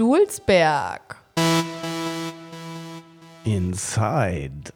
[0.00, 1.18] Dulsberg.
[3.44, 4.72] Inside.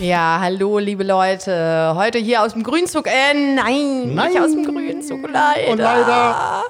[0.00, 1.92] Ja, hallo, liebe Leute.
[1.94, 3.06] Heute hier aus dem Grünzug.
[3.06, 4.30] Äh, nein, Nein.
[4.30, 5.70] nicht aus dem Grünzug, leider.
[5.72, 6.64] Und leider.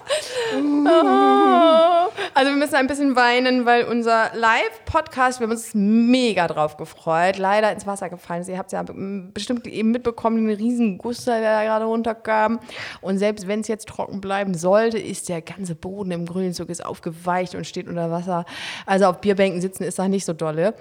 [0.56, 1.93] Oh.
[2.36, 7.38] Also wir müssen ein bisschen weinen, weil unser Live-Podcast, wir haben uns mega drauf gefreut,
[7.38, 8.48] leider ins Wasser gefallen ist.
[8.48, 8.84] Ihr habt es ja
[9.32, 12.58] bestimmt eben mitbekommen, den riesen Guss, der da gerade runterkam.
[13.00, 16.84] Und selbst wenn es jetzt trocken bleiben sollte, ist der ganze Boden im Grünzug ist
[16.84, 18.44] aufgeweicht und steht unter Wasser.
[18.84, 20.74] Also auf Bierbänken sitzen ist da nicht so dolle.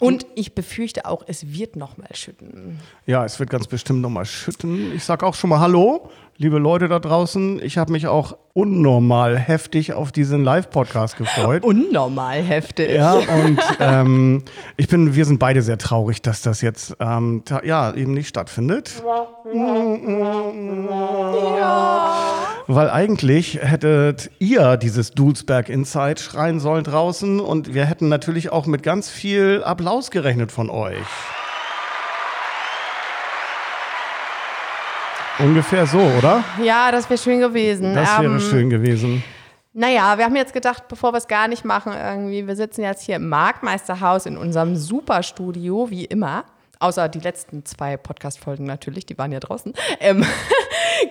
[0.00, 2.80] Und ich befürchte auch, es wird noch mal schütten.
[3.04, 4.94] Ja, es wird ganz bestimmt nochmal schütten.
[4.94, 7.60] Ich sag auch schon mal Hallo, liebe Leute da draußen.
[7.62, 11.64] Ich habe mich auch unnormal heftig auf diesen Live-Podcast gefreut.
[11.64, 12.90] Unnormal heftig.
[12.90, 14.42] Ja, und ähm,
[14.76, 19.02] ich bin, wir sind beide sehr traurig, dass das jetzt ähm, ja eben nicht stattfindet.
[22.66, 28.66] Weil eigentlich hättet ihr dieses Dulsberg Inside schreien sollen draußen und wir hätten natürlich auch
[28.66, 30.96] mit ganz viel Applaus gerechnet von euch.
[35.38, 36.44] Ungefähr so, oder?
[36.62, 37.94] Ja, das wäre schön gewesen.
[37.94, 39.24] Das wäre Ähm, schön gewesen.
[39.72, 43.02] Naja, wir haben jetzt gedacht, bevor wir es gar nicht machen, irgendwie, wir sitzen jetzt
[43.02, 46.44] hier im Marktmeisterhaus in unserem Superstudio, wie immer.
[46.78, 49.72] Außer die letzten zwei Podcast-Folgen natürlich, die waren ja draußen.
[50.00, 50.24] Ähm,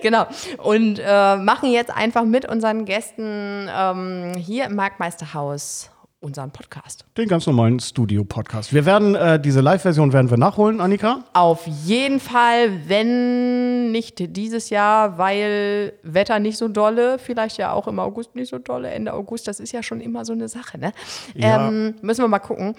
[0.02, 0.26] genau.
[0.58, 5.90] Und äh, machen jetzt einfach mit unseren Gästen ähm, hier im Marktmeisterhaus
[6.24, 7.04] unseren Podcast.
[7.16, 8.72] Den ganz normalen Studio-Podcast.
[8.72, 11.22] Wir werden äh, diese Live-Version werden wir nachholen, Annika.
[11.34, 17.86] Auf jeden Fall, wenn nicht dieses Jahr, weil Wetter nicht so dolle, vielleicht ja auch
[17.86, 20.78] im August nicht so dolle, Ende August, das ist ja schon immer so eine Sache,
[20.78, 20.92] ne?
[21.34, 21.68] Ja.
[21.68, 22.74] Ähm, müssen wir mal gucken.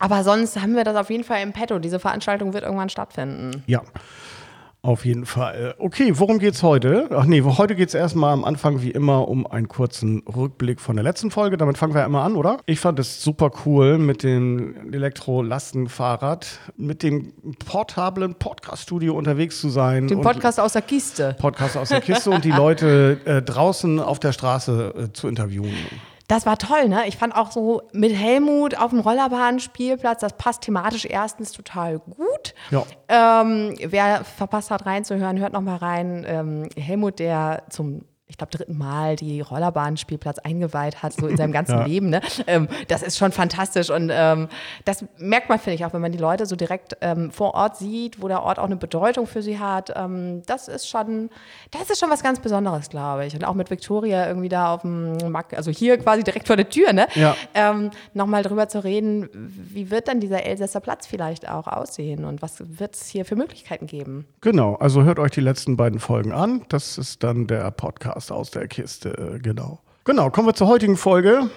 [0.00, 1.78] Aber sonst haben wir das auf jeden Fall im Petto.
[1.78, 3.62] Diese Veranstaltung wird irgendwann stattfinden.
[3.66, 3.82] Ja,
[4.82, 5.74] auf jeden Fall.
[5.78, 7.08] Okay, worum geht's heute?
[7.14, 11.02] Ach nee, heute geht's erstmal am Anfang wie immer um einen kurzen Rückblick von der
[11.02, 11.58] letzten Folge.
[11.58, 12.58] Damit fangen wir immer an, oder?
[12.64, 17.32] Ich fand es super cool mit dem Elektro-Lastenfahrrad, mit dem
[17.66, 20.08] portablen Podcast-Studio unterwegs zu sein.
[20.08, 21.36] Den Podcast aus der Kiste.
[21.38, 25.74] Podcast aus der Kiste und die Leute äh, draußen auf der Straße äh, zu interviewen.
[26.30, 27.08] Das war toll, ne?
[27.08, 32.54] Ich fand auch so mit Helmut auf dem Rollerbahnspielplatz, das passt thematisch erstens total gut.
[32.70, 32.84] Ja.
[33.08, 36.24] Ähm, wer verpasst hat reinzuhören, hört noch mal rein.
[36.28, 41.52] Ähm, Helmut, der zum ich glaube, dritten Mal die Rollerbahnspielplatz eingeweiht hat, so in seinem
[41.52, 41.84] ganzen Ja.
[41.84, 42.10] Leben.
[42.10, 42.20] Ne?
[42.46, 43.90] Ähm, das ist schon fantastisch.
[43.90, 44.48] Und ähm,
[44.84, 47.76] das merkt man, finde ich, auch, wenn man die Leute so direkt ähm, vor Ort
[47.76, 49.92] sieht, wo der Ort auch eine Bedeutung für sie hat.
[49.96, 51.28] Ähm, das ist schon,
[51.72, 53.34] das ist schon was ganz Besonderes, glaube ich.
[53.34, 56.68] Und auch mit Victoria irgendwie da auf dem Markt, also hier quasi direkt vor der
[56.68, 57.08] Tür, ne?
[57.16, 57.36] Ja.
[57.54, 62.42] ähm, nochmal drüber zu reden, wie wird dann dieser Elsässer Platz vielleicht auch aussehen und
[62.42, 64.26] was wird es hier für Möglichkeiten geben?
[64.40, 66.62] Genau, also hört euch die letzten beiden Folgen an.
[66.68, 69.78] Das ist dann der Podcast aus der Kiste, äh, genau.
[70.04, 71.48] Genau, kommen wir zur heutigen Folge.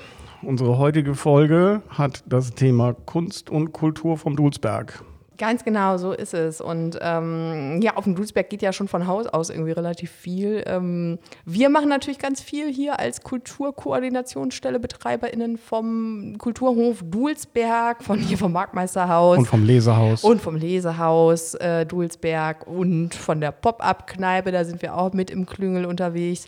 [0.43, 5.03] Unsere heutige Folge hat das Thema Kunst und Kultur vom Dulsberg.
[5.43, 6.61] Ganz genau, so ist es.
[6.61, 10.63] Und ähm, ja, auf dem Dulsberg geht ja schon von Haus aus irgendwie relativ viel.
[10.65, 18.37] Ähm, wir machen natürlich ganz viel hier als Kulturkoordinationsstelle, BetreiberInnen vom Kulturhof Dulsberg, von hier
[18.37, 19.37] vom Marktmeisterhaus.
[19.37, 20.23] Und vom Lesehaus.
[20.23, 25.45] Und vom Lesehaus äh, Dulsberg und von der Pop-Up-Kneipe, da sind wir auch mit im
[25.45, 26.47] Klüngel unterwegs.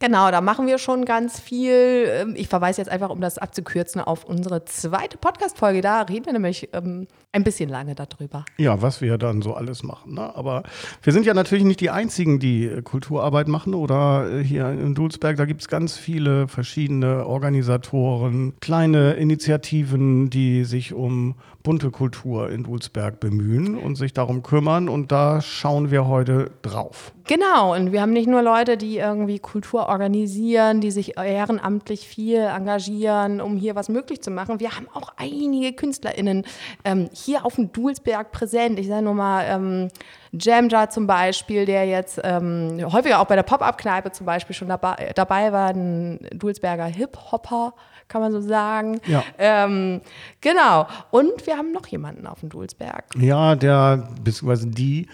[0.00, 1.72] Genau, da machen wir schon ganz viel.
[2.08, 5.80] Ähm, Ich verweise jetzt einfach, um das abzukürzen, auf unsere zweite Podcast-Folge.
[5.80, 8.44] Da reden wir nämlich ähm, ein bisschen lange darüber.
[8.58, 10.14] Ja, was wir dann so alles machen.
[10.14, 10.34] Ne?
[10.36, 10.62] Aber
[11.02, 14.94] wir sind ja natürlich nicht die Einzigen, die äh, Kulturarbeit machen oder äh, hier in
[14.94, 15.36] Dulsberg.
[15.36, 21.34] Da gibt es ganz viele verschiedene Organisatoren, kleine Initiativen, die sich um
[21.64, 24.90] bunte Kultur in Dulsberg bemühen und sich darum kümmern.
[24.90, 27.12] Und da schauen wir heute drauf.
[27.26, 32.36] Genau, und wir haben nicht nur Leute, die irgendwie Kultur organisieren, die sich ehrenamtlich viel
[32.36, 34.60] engagieren, um hier was möglich zu machen.
[34.60, 36.44] Wir haben auch einige KünstlerInnen
[36.84, 38.78] ähm, hier auf dem Dulsberg präsent.
[38.78, 39.88] Ich sage nur mal ähm,
[40.32, 45.12] Jamja zum Beispiel, der jetzt ähm, häufiger auch bei der Pop-Up-Kneipe zum Beispiel schon dabei,
[45.14, 47.72] dabei war, ein Dulsberger Hip-Hopper,
[48.08, 49.00] kann man so sagen.
[49.06, 49.24] Ja.
[49.38, 50.00] Ähm,
[50.40, 50.86] genau.
[51.10, 53.04] Und wir haben noch jemanden auf dem Dulsberg.
[53.16, 55.08] Ja, der, beziehungsweise die,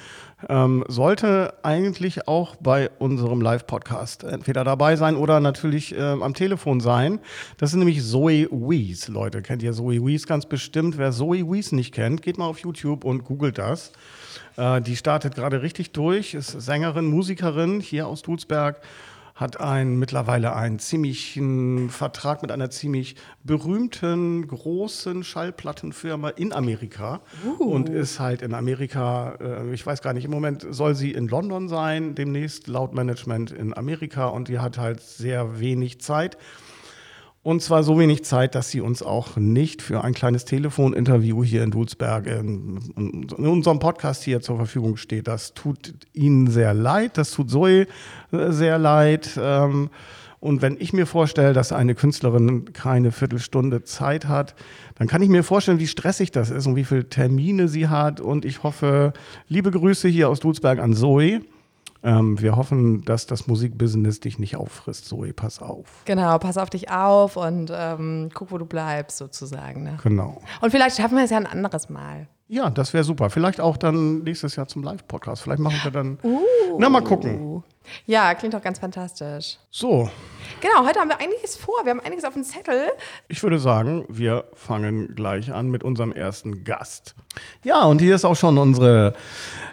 [0.48, 6.80] ähm, sollte eigentlich auch bei unserem Live-Podcast entweder dabei sein oder natürlich ähm, am Telefon
[6.80, 7.20] sein.
[7.58, 9.42] Das ist nämlich Zoe Wees, Leute.
[9.42, 10.98] Kennt ihr Zoe Wees ganz bestimmt?
[10.98, 13.92] Wer Zoe Wees nicht kennt, geht mal auf YouTube und googelt das.
[14.56, 18.80] Äh, die startet gerade richtig durch, ist Sängerin, Musikerin hier aus Dulsberg
[19.40, 27.64] hat ein, mittlerweile einen ziemlichen Vertrag mit einer ziemlich berühmten, großen Schallplattenfirma in Amerika Uh.
[27.64, 31.26] und ist halt in Amerika, äh, ich weiß gar nicht, im Moment soll sie in
[31.26, 36.36] London sein, demnächst laut Management in Amerika und die hat halt sehr wenig Zeit.
[37.42, 41.62] Und zwar so wenig Zeit, dass sie uns auch nicht für ein kleines Telefoninterview hier
[41.64, 42.78] in Dulsberg in,
[43.38, 45.26] unserem Podcast hier zur Verfügung steht.
[45.26, 47.86] Das tut ihnen sehr leid, das tut Zoe
[48.32, 49.38] äh, sehr leid.
[49.40, 49.88] Ähm,
[50.38, 54.54] und wenn ich mir vorstelle, dass eine Künstlerin keine Viertelstunde Zeit hat,
[54.96, 58.20] dann kann ich mir vorstellen, wie stressig das ist und wie viele Termine sie hat.
[58.20, 59.14] Und ich hoffe,
[59.48, 61.40] liebe Grüße hier aus Dulsberg an Zoe.
[62.02, 65.32] Ähm, wir hoffen, dass das Musikbusiness dich nicht auffrisst, Zoe.
[65.32, 66.02] Pass auf.
[66.06, 69.82] Genau, pass auf dich auf und ähm, guck, wo du bleibst, sozusagen.
[69.82, 69.98] Ne?
[70.02, 70.40] Genau.
[70.60, 72.28] Und vielleicht schaffen wir es ja ein anderes Mal.
[72.52, 73.30] Ja, das wäre super.
[73.30, 75.42] Vielleicht auch dann nächstes Jahr zum Live-Podcast.
[75.42, 76.18] Vielleicht machen wir dann.
[76.78, 77.62] Na, mal gucken.
[78.06, 79.56] Ja, klingt doch ganz fantastisch.
[79.70, 80.10] So,
[80.60, 81.76] Genau, heute haben wir einiges vor.
[81.84, 82.88] Wir haben einiges auf dem Zettel.
[83.28, 87.14] ich würde sagen, wir fangen gleich an mit unserem ersten Gast.
[87.62, 89.14] Ja, und hier ist auch schon unsere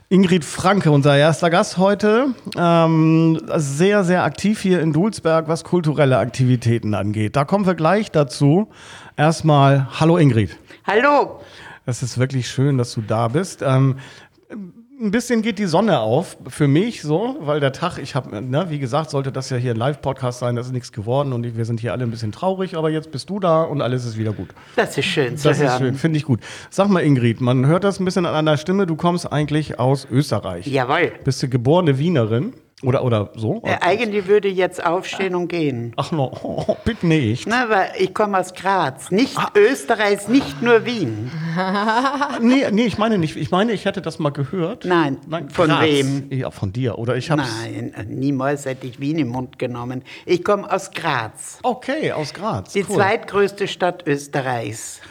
[0.09, 2.35] Ingrid Franke, unser erster Gast heute.
[2.55, 7.35] Ähm, sehr, sehr aktiv hier in Dulsberg, was kulturelle Aktivitäten angeht.
[7.35, 8.69] Da kommen wir gleich dazu.
[9.17, 10.57] Erstmal, hallo Ingrid.
[10.85, 11.41] Hallo.
[11.89, 13.61] Es ist wirklich schön, dass du da bist.
[13.61, 13.95] Ähm,
[14.99, 18.65] ein bisschen geht die Sonne auf für mich so, weil der Tag, ich habe, ne,
[18.69, 21.63] wie gesagt, sollte das ja hier ein Live-Podcast sein, das ist nichts geworden und wir
[21.65, 24.33] sind hier alle ein bisschen traurig, aber jetzt bist du da und alles ist wieder
[24.33, 24.49] gut.
[24.75, 25.67] Das ist schön zu Das hören.
[25.71, 26.41] ist schön, finde ich gut.
[26.69, 30.05] Sag mal, Ingrid, man hört das ein bisschen an deiner Stimme, du kommst eigentlich aus
[30.11, 30.67] Österreich.
[30.67, 31.13] Jawohl.
[31.23, 33.61] Bist du geborene Wienerin oder, oder so?
[33.63, 35.93] Äh, eigentlich würde ich jetzt aufstehen und gehen.
[35.95, 37.47] Ach no, oh, bitte nicht.
[37.47, 39.09] Na, weil ich komme aus Graz.
[39.09, 41.31] Nicht Österreich, nicht nur Wien.
[42.39, 43.35] Nee, nee, ich meine nicht.
[43.35, 44.85] Ich meine, ich hätte das mal gehört.
[44.85, 45.17] Nein.
[45.51, 45.83] Von Graz.
[45.83, 46.31] wem?
[46.31, 46.99] Ja, von dir.
[46.99, 47.49] Oder ich hab's.
[47.63, 50.03] Nein, niemals hätte ich Wien im Mund genommen.
[50.25, 51.57] Ich komme aus Graz.
[51.63, 52.73] Okay, aus Graz.
[52.73, 52.95] Die cool.
[52.95, 55.01] zweitgrößte Stadt Österreichs.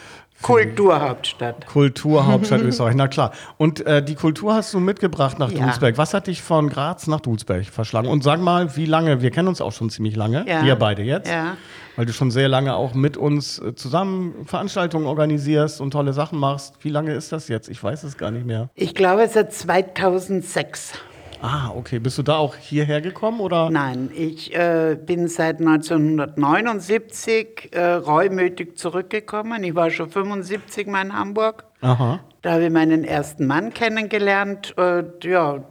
[0.41, 1.65] Kulturhauptstadt.
[1.67, 3.31] Kulturhauptstadt Österreich, na klar.
[3.57, 5.63] Und äh, die Kultur hast du mitgebracht nach Ja.
[5.65, 5.97] Dulsberg.
[5.97, 8.07] Was hat dich von Graz nach Dulsberg verschlagen?
[8.07, 9.21] Und sag mal, wie lange?
[9.21, 10.63] Wir kennen uns auch schon ziemlich lange, Ja.
[10.63, 11.29] wir beide jetzt.
[11.29, 11.57] Ja.
[11.95, 16.37] Weil du schon sehr lange auch mit uns äh, zusammen Veranstaltungen organisierst und tolle Sachen
[16.37, 16.75] machst.
[16.81, 17.69] Wie lange ist das jetzt?
[17.69, 18.69] Ich weiß es gar nicht mehr.
[18.75, 20.93] Ich glaube seit 2006.
[21.41, 21.99] Ah, okay.
[21.99, 23.69] Bist du da auch hierher gekommen oder?
[23.69, 29.63] Nein, ich äh, bin seit 1979 äh, reumütig zurückgekommen.
[29.63, 31.65] Ich war schon 75 mal in Hamburg.
[31.81, 32.19] Aha.
[32.41, 34.75] Da habe ich meinen ersten Mann kennengelernt.
[34.77, 35.63] Und, ja,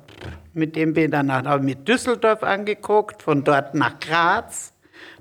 [0.53, 4.73] mit dem bin ich dann habe ich mir Düsseldorf angeguckt, von dort nach Graz.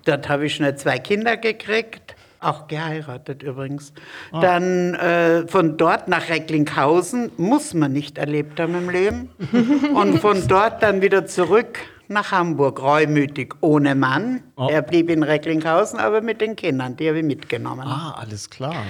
[0.05, 2.14] Dort habe ich schnell zwei Kinder gekriegt.
[2.45, 3.91] Auch geheiratet übrigens.
[4.31, 9.29] Dann äh, von dort nach Recklinghausen, muss man nicht erlebt haben im Leben.
[9.95, 14.43] Und von dort dann wieder zurück nach Hamburg, reumütig, ohne Mann.
[14.57, 14.67] Oh.
[14.69, 17.87] Er blieb in Recklinghausen, aber mit den Kindern, die habe ich mitgenommen.
[17.87, 18.83] Ah, alles klar.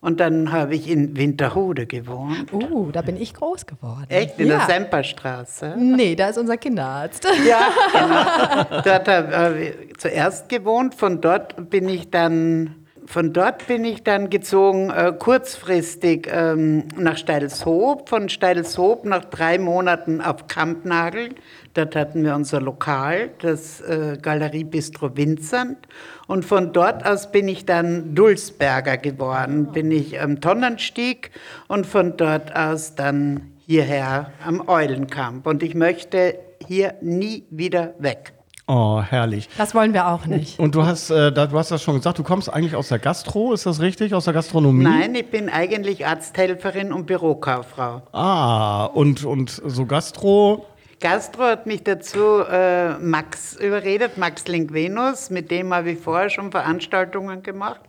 [0.00, 2.52] Und dann habe ich in Winterhude gewohnt.
[2.52, 4.06] Uh, da bin ich groß geworden.
[4.08, 4.38] Echt?
[4.38, 4.58] In ja.
[4.58, 5.74] der Semperstraße?
[5.76, 7.26] Nee, da ist unser Kinderarzt.
[7.44, 8.82] Ja, genau.
[8.84, 10.94] Dort habe ich zuerst gewohnt.
[10.94, 17.16] Von dort bin ich dann, von dort bin ich dann gezogen, äh, kurzfristig ähm, nach
[17.16, 18.08] Steilshoop.
[18.08, 21.30] Von Steilshoop nach drei Monaten auf Kampnagel.
[21.74, 25.78] Dort hatten wir unser Lokal, das äh, Galerie Bistro Vincent.
[26.26, 31.30] Und von dort aus bin ich dann Dulsberger geworden, bin ich am Tonnenstieg
[31.68, 35.46] und von dort aus dann hierher am Eulenkamp.
[35.46, 38.35] Und ich möchte hier nie wieder weg.
[38.68, 39.48] Oh, herrlich.
[39.56, 40.58] Das wollen wir auch nicht.
[40.58, 42.98] Und du hast, äh, da, du hast das schon gesagt, du kommst eigentlich aus der
[42.98, 44.12] Gastro, ist das richtig?
[44.12, 44.82] Aus der Gastronomie?
[44.82, 48.02] Nein, ich bin eigentlich Arzthelferin und Bürokauffrau.
[48.12, 50.66] Ah, und, und so Gastro.
[51.00, 56.50] Gastro hat mich dazu äh, Max überredet, Max Linkvenus, mit dem habe ich vorher schon
[56.50, 57.80] Veranstaltungen gemacht.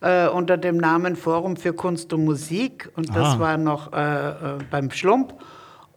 [0.00, 2.88] Äh, unter dem Namen Forum für Kunst und Musik.
[2.96, 3.38] Und das Ah.
[3.38, 4.34] war noch äh, äh,
[4.70, 5.34] beim Schlump.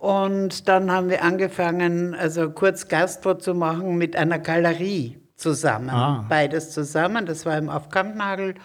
[0.02, 5.92] Und dann haben wir angefangen, also kurz Gastro zu machen mit einer Galerie zusammen.
[5.92, 6.26] Ah.
[6.28, 8.56] Beides zusammen, das war im Aufkampnagel.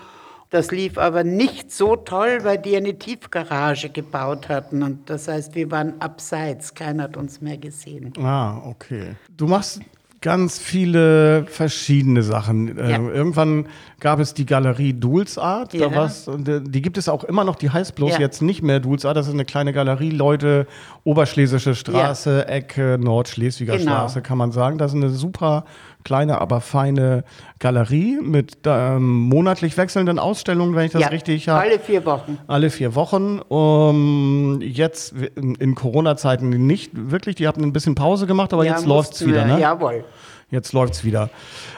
[0.48, 4.82] Das lief aber nicht so toll, weil die eine Tiefgarage gebaut hatten.
[4.82, 8.14] Und das heißt, wir waren abseits, keiner hat uns mehr gesehen.
[8.18, 9.16] Ah, okay.
[9.28, 9.82] Du machst
[10.26, 12.76] ganz viele verschiedene Sachen.
[12.76, 12.98] Äh, Ja.
[12.98, 13.66] Irgendwann
[14.00, 15.72] gab es die Galerie Dulsart.
[15.72, 15.94] Da Ja.
[15.94, 18.18] war's, die, die gibt es auch immer noch, die heißt bloß Ja.
[18.18, 19.16] jetzt nicht mehr Dulsart.
[19.16, 20.66] Das ist eine kleine Galerie, Leute,
[21.04, 23.92] Oberschlesische Straße, Ecke, Nordschleswiger Genau.
[23.92, 24.78] Straße, kann man sagen.
[24.78, 25.64] Das ist eine super
[26.06, 27.24] kleine, aber feine
[27.58, 31.60] Galerie mit ähm, monatlich wechselnden Ausstellungen, wenn ich das ja, richtig habe.
[31.60, 32.38] alle vier Wochen.
[32.46, 33.40] Alle vier Wochen.
[33.48, 37.34] Um, jetzt in, Corona-Zeiten nicht wirklich.
[37.34, 39.60] Die hatten ein bisschen Pause gemacht, aber Ja, jetzt läuft's mussten wieder, ne?
[39.60, 40.04] Jawohl.
[40.48, 41.28] Jetzt läuft's wieder.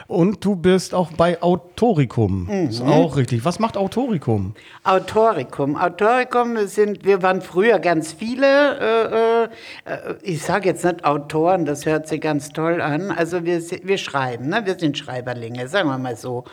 [0.07, 2.47] Und du bist auch bei Autoricum.
[2.47, 3.43] Ist auch richtig.
[3.43, 4.53] Was macht Autoricum?
[4.83, 5.75] Autoricum.
[5.75, 9.49] Autoricum sind, wir waren früher ganz viele,
[9.85, 13.09] äh, äh, ich sage jetzt nicht Autoren, das hört sich ganz toll an.
[13.09, 14.61] Also wir, wir schreiben, ne?
[14.65, 16.43] wir sind Schreiberlinge, sagen wir mal so.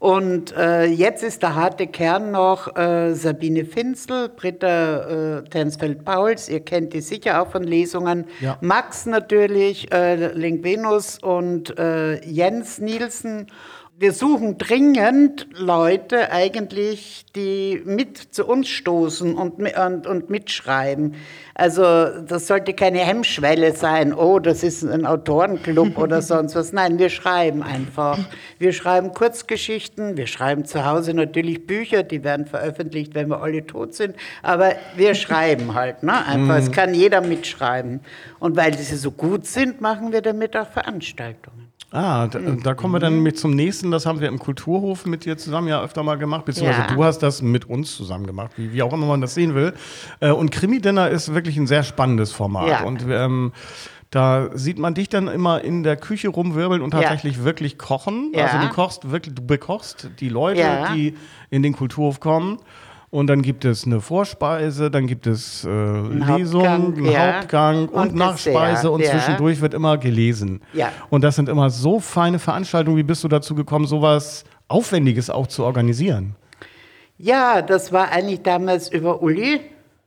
[0.00, 6.60] Und äh, jetzt ist der harte Kern noch äh, Sabine Finzel, Britta äh, Tensfeld-Pauls, ihr
[6.60, 8.24] kennt die sicher auch von Lesungen.
[8.40, 8.56] Ja.
[8.62, 13.48] Max natürlich, äh, Lingvenus und äh, Jens Nielsen.
[14.00, 21.16] Wir suchen dringend Leute eigentlich, die mit zu uns stoßen und, und, und mitschreiben.
[21.54, 26.72] Also das sollte keine Hemmschwelle sein, oh, das ist ein Autorenclub oder sonst was.
[26.72, 28.18] Nein, wir schreiben einfach.
[28.58, 33.66] Wir schreiben Kurzgeschichten, wir schreiben zu Hause natürlich Bücher, die werden veröffentlicht, wenn wir alle
[33.66, 34.16] tot sind.
[34.40, 36.24] Aber wir schreiben halt, ne?
[36.24, 38.00] Einfach, es kann jeder mitschreiben.
[38.38, 41.69] Und weil sie so gut sind, machen wir damit auch Veranstaltungen.
[41.92, 43.90] Ah, da, da kommen wir dann mit zum nächsten.
[43.90, 46.94] Das haben wir im Kulturhof mit dir zusammen ja öfter mal gemacht, beziehungsweise Ja.
[46.94, 49.74] du hast das mit uns zusammen gemacht, wie, wie auch immer man das sehen will.
[50.20, 52.68] Äh, Und Krimi-Dinner ist wirklich ein sehr spannendes Format.
[52.68, 52.82] Ja.
[52.84, 53.52] Und ähm,
[54.10, 57.00] da sieht man dich dann immer in der Küche rumwirbeln und Ja.
[57.00, 58.30] tatsächlich wirklich kochen.
[58.34, 58.46] Ja.
[58.46, 60.94] Also du kochst wirklich, du bekochst die Leute, Ja.
[60.94, 61.16] die
[61.50, 62.58] in den Kulturhof kommen.
[63.10, 67.34] Und dann gibt es eine Vorspeise, dann gibt es äh, Lesung, Hauptgang, einen ja.
[67.34, 69.10] Hauptgang und, Und Nachspeise Dessert, und ja.
[69.10, 70.62] zwischendurch wird immer gelesen.
[70.72, 70.92] Ja.
[71.10, 72.96] Und das sind immer so feine Veranstaltungen.
[72.96, 76.36] Wie bist du dazu gekommen, sowas Aufwendiges auch zu organisieren?
[77.18, 79.60] Ja, das war eigentlich damals über Uli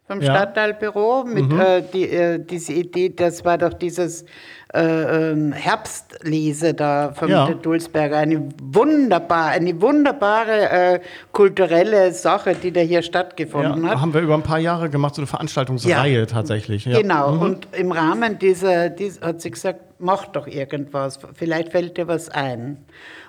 [0.07, 0.36] vom Ja.
[0.36, 4.25] Stadtteilbüro mit äh, die, äh, diese Idee, das war doch dieses
[4.74, 7.48] äh, ähm, Herbstlese da vom Ja.
[7.53, 8.17] Dulsberger.
[8.17, 11.00] Eine wunderbar, eine wunderbare äh,
[11.31, 14.01] kulturelle Sache, die da hier stattgefunden hat.
[14.01, 16.86] haben wir über ein paar Jahre gemacht, so eine Veranstaltungsreihe tatsächlich.
[16.86, 17.00] Ja.
[17.00, 22.07] Genau, und im Rahmen dieser, dies hat sie gesagt, mach doch irgendwas, vielleicht fällt dir
[22.07, 22.77] was ein.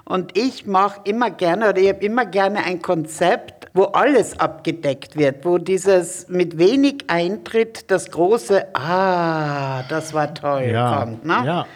[0.06, 5.16] Und ich mache immer gerne, oder ich habe immer gerne ein Konzept, wo alles abgedeckt
[5.18, 11.24] wird, wo dieses mit wenig Eintritt das große, ah, das war toll, Ja, kommt.
[11.24, 11.42] Ne?
[11.44, 11.66] ja.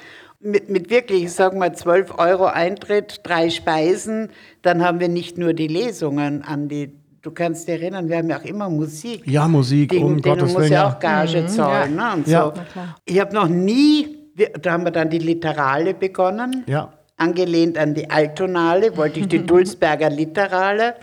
[0.41, 4.31] Mit, mit wirklich, ich sag mal, 12 Euro Eintritt, drei Speisen,
[4.63, 8.31] dann haben wir nicht nur die Lesungen an die, du kannst dich erinnern, wir haben
[8.31, 9.23] ja auch immer Musik.
[9.27, 10.73] Ja, Musik, Den, um den Gottes muss Willen.
[10.73, 10.89] ja Ja.
[10.95, 11.97] auch Gage zahlen.
[11.97, 12.13] Ne?
[12.15, 12.53] Und Ja.
[12.55, 12.63] so.
[13.07, 14.17] Ich habe noch nie,
[14.63, 16.93] da haben wir dann die Literale begonnen, Ja.
[17.17, 20.95] angelehnt an die Altonale, wollte ich die Dulsberger Literale.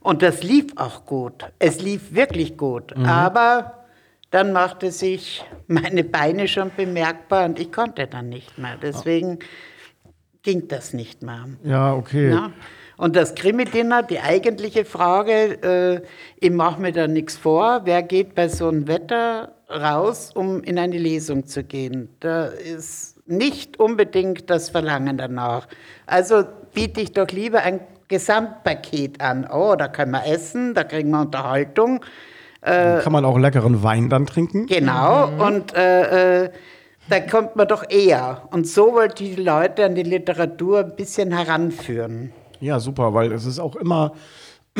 [0.00, 1.44] Und das lief auch gut.
[1.58, 2.96] Es lief wirklich gut.
[2.96, 3.04] Mhm.
[3.04, 3.84] Aber
[4.30, 8.76] dann machte sich meine Beine schon bemerkbar und ich konnte dann nicht mehr.
[8.80, 9.38] Deswegen
[10.42, 11.46] ging das nicht mehr.
[11.64, 12.30] Ja, okay.
[12.30, 12.52] Ja.
[12.96, 16.02] Und das Krimi-Dinner, die eigentliche Frage, äh,
[16.40, 20.78] ich mache mir da nichts vor, wer geht bei so einem Wetter raus, um in
[20.78, 22.08] eine Lesung zu gehen?
[22.20, 25.68] Da ist nicht unbedingt das Verlangen danach.
[26.06, 29.46] Also biete ich doch lieber ein Gesamtpaket an.
[29.50, 32.04] Oh, da können wir essen, da kriegen wir Unterhaltung.
[32.60, 34.66] Kann man auch leckeren Wein dann trinken?
[34.66, 36.50] Genau, und äh, äh,
[37.08, 38.42] da kommt man doch eher.
[38.50, 42.32] Und so wollte ich die Leute an die Literatur ein bisschen heranführen.
[42.60, 44.12] Ja, super, weil es ist auch immer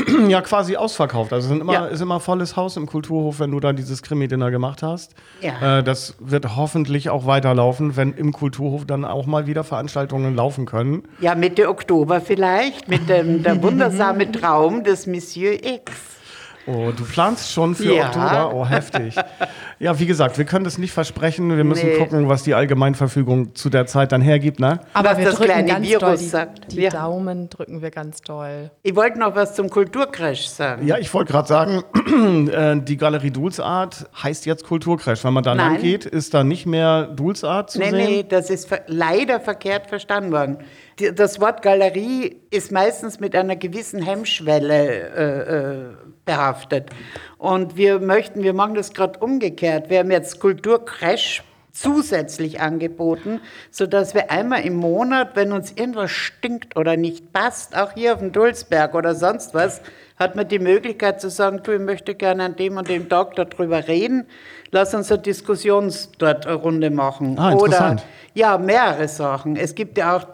[0.28, 1.32] ja quasi ausverkauft.
[1.32, 1.86] Also es sind immer, Ja.
[1.86, 5.14] ist immer volles Haus im Kulturhof, wenn du da dieses Krimi-Dinner gemacht hast.
[5.40, 5.78] Ja.
[5.78, 10.66] Äh, das wird hoffentlich auch weiterlaufen, wenn im Kulturhof dann auch mal wieder Veranstaltungen laufen
[10.66, 11.02] können.
[11.20, 15.92] Ja, Mitte Oktober vielleicht, mit dem der wundersame Traum des Monsieur X.
[16.66, 18.06] Oh, du planst schon für Ja.
[18.08, 18.54] Oktober?
[18.54, 19.14] Oh, heftig.
[19.78, 21.56] Ja, wie gesagt, wir können das nicht versprechen.
[21.56, 21.96] Wir müssen Nee.
[21.96, 24.80] gucken, was die Allgemeinverfügung zu der Zeit dann hergibt, ne?
[24.92, 26.72] Aber Was wir das drücken kleine ganz Virus doll die, sagt.
[26.72, 26.90] die Ja.
[26.90, 28.70] Daumen drücken wir ganz doll.
[28.82, 30.86] Ich wollte noch was zum Kulturcrash sagen.
[30.86, 31.82] Ja, ich wollte gerade sagen,
[32.52, 35.24] äh, die Galerie Dulsart heißt jetzt Kulturcrash.
[35.24, 37.96] Wenn man da lang geht, ist da nicht mehr Dulsart zu Nee, sehen.
[37.98, 40.58] nee, das ist ver leider verkehrt verstanden worden.
[41.14, 45.84] Das Wort Galerie ist meistens mit einer gewissen Hemmschwelle äh, äh,
[46.24, 46.90] behaftet.
[47.36, 49.90] Und wir möchten, wir machen das gerade umgekehrt.
[49.90, 53.40] Wir haben jetzt Kulturcrash zusätzlich angeboten,
[53.70, 58.18] sodass wir einmal im Monat, wenn uns irgendwas stinkt oder nicht passt, auch hier auf
[58.18, 59.80] dem Dulsberg oder sonst was,
[60.16, 63.36] hat man die Möglichkeit zu sagen, du, ich möchte gerne an dem und dem Tag
[63.36, 64.26] darüber reden,
[64.72, 67.38] lass uns eine Diskussions dort eine Runde machen.
[67.38, 68.04] Ah, oder interessant.
[68.34, 69.54] ja, mehrere Sachen.
[69.54, 70.26] Es gibt ja auch,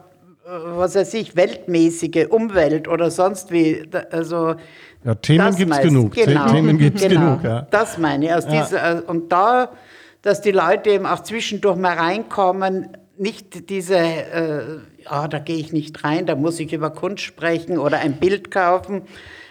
[0.46, 4.54] was weiß ich, weltmäßige Umwelt oder sonst wie, also
[5.04, 6.12] Ja, Themen gibt's meist- genug.
[6.14, 7.20] Genau, Themen gibt's genau.
[7.36, 7.66] genug, ja.
[7.70, 8.34] Das meine ich.
[8.34, 9.70] Aus dieser, äh, und da,
[10.22, 14.60] dass die Leute eben auch zwischendurch mal reinkommen, nicht diese, äh,
[15.06, 18.50] ah, da gehe ich nicht rein, da muss ich über Kunst sprechen oder ein Bild
[18.50, 19.02] kaufen,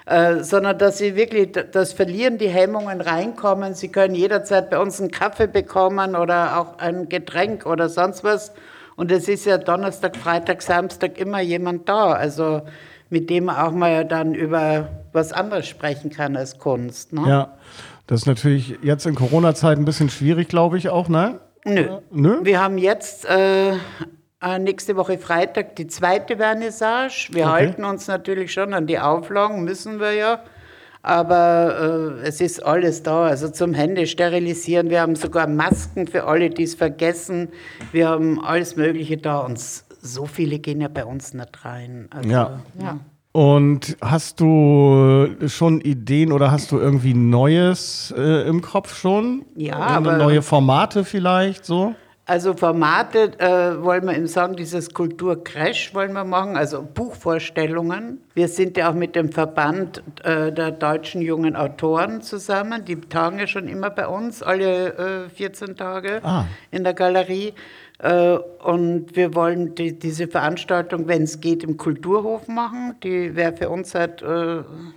[0.06, 3.74] äh, sondern dass sie wirklich das Verlieren die Hemmungen reinkommen.
[3.74, 8.52] Sie können jederzeit bei uns einen Kaffee bekommen oder auch ein Getränk oder sonst was.
[8.96, 12.14] Und es ist ja Donnerstag, Freitag, Samstag immer jemand da.
[12.14, 12.62] Also
[13.10, 17.14] mit dem auch mal dann über was anderes sprechen kann als Kunst.
[17.14, 17.24] Ne?
[17.28, 17.54] Ja,
[18.08, 21.40] das ist natürlich jetzt in Corona-Zeit ein bisschen schwierig, glaube ich auch, ne?
[21.66, 22.00] Nö.
[22.12, 22.40] Nö?
[22.44, 23.74] Wir haben jetzt äh,
[24.42, 27.30] äh, nächste Woche Freitag die zweite Vernissage.
[27.32, 27.52] Wir Okay.
[27.52, 30.40] halten uns natürlich schon an die Auflagen, müssen wir ja.
[31.06, 34.90] Aber äh, es ist alles da, also zum Hände sterilisieren.
[34.90, 37.50] Wir haben sogar Masken für alle, die es vergessen.
[37.92, 42.08] Wir haben alles Mögliche da und so viele gehen ja bei uns nicht rein.
[42.10, 42.60] Also, Ja.
[42.82, 43.00] Ja.
[43.34, 49.44] Und hast du schon Ideen oder hast du irgendwie Neues äh, im Kopf schon?
[49.56, 51.96] Ja, Oder aber- neue Formate vielleicht so?
[52.26, 58.22] Also Formate äh, wollen wir eben sagen, dieses Kulturcrash wollen wir machen, also Buchvorstellungen.
[58.34, 62.86] Wir sind ja auch mit dem Verband äh, der deutschen jungen Autoren zusammen.
[62.86, 66.46] Die tagen ja schon immer bei uns, alle äh, 14 Tage Ah.
[66.72, 67.54] in der Galerie.
[68.00, 72.96] Äh, und wir wollen die, diese Veranstaltung, wenn es geht, im Kulturhof machen.
[73.04, 74.24] Die wäre für uns halt,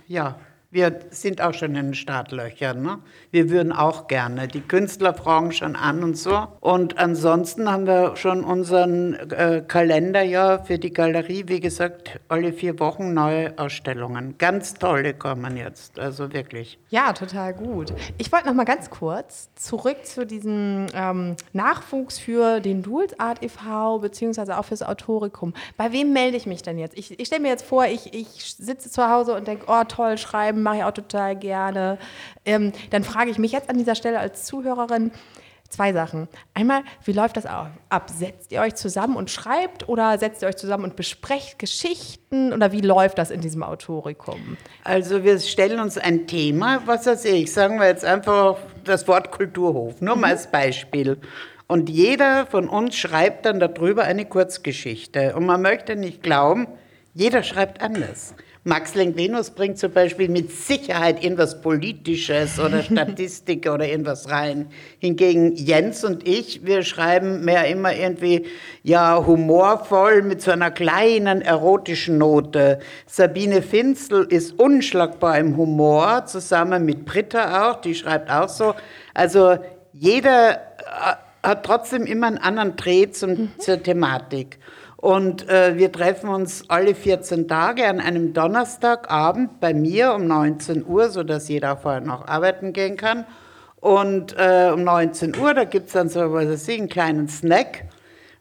[0.07, 0.35] ja,
[0.69, 2.81] wir sind auch schon in den Startlöchern.
[2.81, 2.99] Ne?
[3.31, 4.49] Wir würden auch gerne.
[4.49, 6.47] Die Künstler fragen schon an und so.
[6.59, 12.51] Und ansonsten haben wir schon unseren äh, Kalender ja für die Galerie, wie gesagt, alle
[12.51, 14.37] vier Wochen neue Ausstellungen.
[14.37, 16.77] Ganz tolle kommen jetzt, also wirklich.
[16.89, 17.93] Ja, total gut.
[18.17, 23.41] Ich wollte noch mal ganz kurz zurück zu diesem ähm, Nachwuchs für den Duals Art
[23.41, 23.99] e.V.
[23.99, 25.53] beziehungsweise auch fürs Autorikum.
[25.77, 26.97] Bei wem melde ich mich denn jetzt?
[26.97, 30.17] Ich, ich stelle mir jetzt vor, ich, ich sitze zu Hause und denke, oh toll,
[30.17, 31.97] schreiben mache ich auch total gerne.
[32.45, 35.11] Ähm, dann frage ich mich jetzt an dieser Stelle als Zuhörerin,
[35.69, 36.29] Zwei Sachen.
[36.53, 37.71] Einmal, wie läuft das ab?
[38.09, 42.71] Setzt ihr euch zusammen und schreibt oder setzt ihr euch zusammen und besprecht Geschichten oder
[42.71, 44.57] wie läuft das in diesem Autorikum?
[44.85, 49.31] Also wir stellen uns ein Thema, was weiß ich, sagen wir jetzt einfach das Wort
[49.31, 51.17] Kulturhof, nur mal als Beispiel.
[51.67, 55.35] Und jeder von uns schreibt dann darüber eine Kurzgeschichte.
[55.35, 56.67] Und man möchte nicht glauben,
[57.13, 58.35] jeder schreibt anders.
[58.67, 64.67] Max Lenk-Venus bringt zum Beispiel mit Sicherheit irgendwas Politisches oder Statistik oder irgendwas rein.
[64.99, 68.45] Hingegen Jens und ich, wir schreiben mehr immer irgendwie,
[68.83, 72.79] ja, humorvoll mit so einer kleinen erotischen Note.
[73.05, 78.75] Sabine Finzel ist unschlagbar im Humor, zusammen mit Britta auch, die schreibt auch so.
[79.13, 79.59] Also
[79.93, 80.57] jeder äh,
[81.41, 84.59] hat trotzdem immer einen anderen Dreh zum, zur Thematik.
[84.97, 90.85] Und äh, wir treffen uns alle 14 Tage an einem Donnerstagabend bei mir um 19
[90.85, 93.25] Uhr, sodass jeder vorher noch arbeiten gehen kann.
[93.79, 97.85] Und äh, um 19 Uhr, da gibt es dann so, was ich, einen kleinen Snack.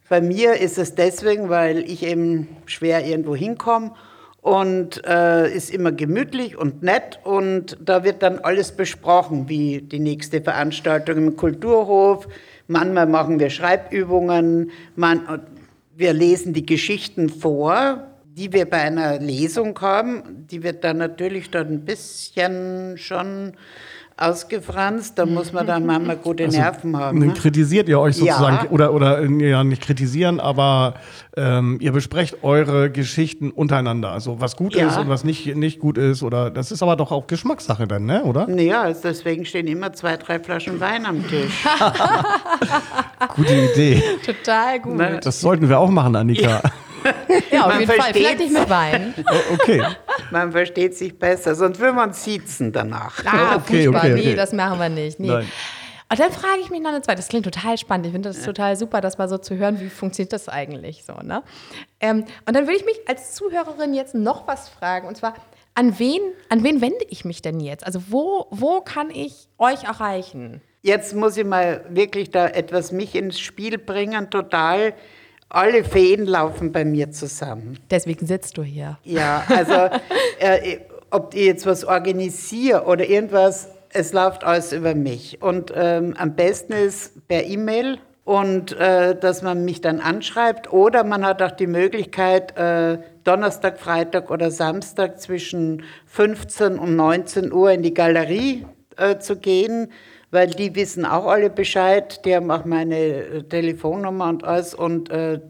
[0.08, 3.92] Bei mir ist es deswegen, weil ich eben schwer irgendwo hinkomme
[4.40, 9.98] und äh, ist immer gemütlich und nett und da wird dann alles besprochen, wie die
[9.98, 12.28] nächste Veranstaltung im Kulturhof.
[12.68, 15.42] Manchmal machen wir Schreibübungen, man,
[15.96, 20.46] wir lesen die Geschichten vor, die wir bei einer Lesung haben.
[20.50, 23.54] Die wird dann natürlich dann ein bisschen schon
[24.16, 25.18] ausgefranst.
[25.18, 27.20] Da muss man dann manchmal gute Nerven haben.
[27.20, 27.34] Dann Ne?
[27.34, 28.70] kritisiert ihr euch sozusagen, Ja.
[28.70, 30.94] oder, oder ja, nicht kritisieren, aber
[31.36, 34.10] ähm, ihr besprecht eure Geschichten untereinander.
[34.12, 34.88] Also was gut Ja.
[34.88, 36.22] ist und was nicht, nicht gut ist.
[36.22, 38.22] Oder das ist aber doch auch Geschmackssache dann, ne?
[38.24, 38.48] oder?
[38.50, 41.64] Ja, also deswegen stehen immer zwei, drei Flaschen Wein am Tisch.
[43.36, 44.02] Gute Idee.
[44.24, 44.96] Total gut.
[44.96, 45.20] Ne?
[45.22, 46.42] Das sollten wir auch machen, Annika.
[46.48, 46.62] Ja,
[47.60, 48.12] auf Man jeden Fall.
[48.12, 49.14] Vielleicht nicht mit Wein.
[49.30, 49.82] Oh, okay.
[50.30, 53.24] Man versteht sich besser, sonst will man siezen danach.
[53.24, 54.04] Ah, Okay, furchtbar.
[54.04, 54.34] okay, Nee, okay.
[54.36, 55.20] das machen wir nicht.
[55.20, 55.28] Nee.
[55.28, 55.50] Nein.
[56.08, 57.16] Und dann frage ich mich noch eine zweite.
[57.16, 58.06] Das klingt total spannend.
[58.06, 61.14] Ich finde das total super, das mal so zu hören, wie funktioniert das eigentlich so.
[61.14, 61.42] Ne?
[62.00, 65.08] Ähm, und dann würde ich mich als Zuhörerin jetzt noch was fragen.
[65.08, 65.34] Und zwar,
[65.74, 67.84] an wen, an wen wende ich mich denn jetzt?
[67.84, 70.60] Also wo, wo kann ich euch erreichen?
[70.82, 74.94] Jetzt muss ich mal wirklich da etwas mich ins Spiel bringen, total.
[75.48, 77.78] Alle Feen laufen bei mir zusammen.
[77.90, 78.98] Deswegen sitzt du hier.
[79.04, 79.72] Ja, also
[80.38, 80.78] äh,
[81.10, 85.40] ob ich jetzt was organisiere oder irgendwas, es läuft alles über mich.
[85.40, 91.04] Und ähm, am besten ist per E-Mail und äh, dass man mich dann anschreibt oder
[91.04, 97.70] man hat auch die Möglichkeit, äh, Donnerstag, Freitag oder Samstag zwischen 15 und 19 Uhr
[97.70, 99.92] in die Galerie äh, zu gehen,
[100.36, 102.20] weil die wissen auch alle Bescheid.
[102.26, 105.40] Die haben auch meine äh, Telefonnummer und alles und äh,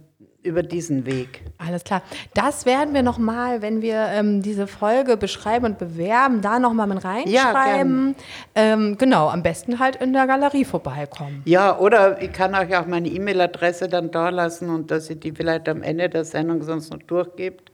[0.44, 1.42] über diesen Weg.
[1.58, 2.02] Alles klar.
[2.34, 7.04] Das werden wir nochmal, wenn wir ähm, diese Folge beschreiben und bewerben, da nochmal mit
[7.04, 8.14] reinschreiben.
[8.54, 11.42] ähm, genau, am besten halt in der Galerie vorbeikommen.
[11.46, 15.32] Ja, oder ich kann euch auch meine E-Mail-Adresse dann da lassen und dass ihr die
[15.32, 17.72] vielleicht am Ende der Sendung sonst noch durchgebt.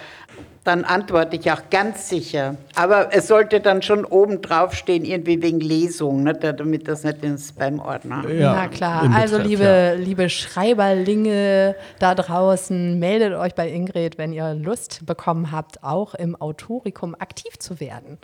[0.64, 2.56] Dann antworte ich auch ganz sicher.
[2.74, 7.16] Aber es sollte dann schon oben drauf stehen, irgendwie wegen Lesung, ne, damit das nicht
[7.22, 8.26] in den Spam-Ordner.
[8.30, 9.92] Ja, Na klar, also Betreff, liebe, ja.
[9.92, 16.34] liebe Schreiberlinge da draußen, meldet euch bei Ingrid, wenn ihr Lust bekommen habt, auch im
[16.34, 18.18] Autorikum aktiv zu werden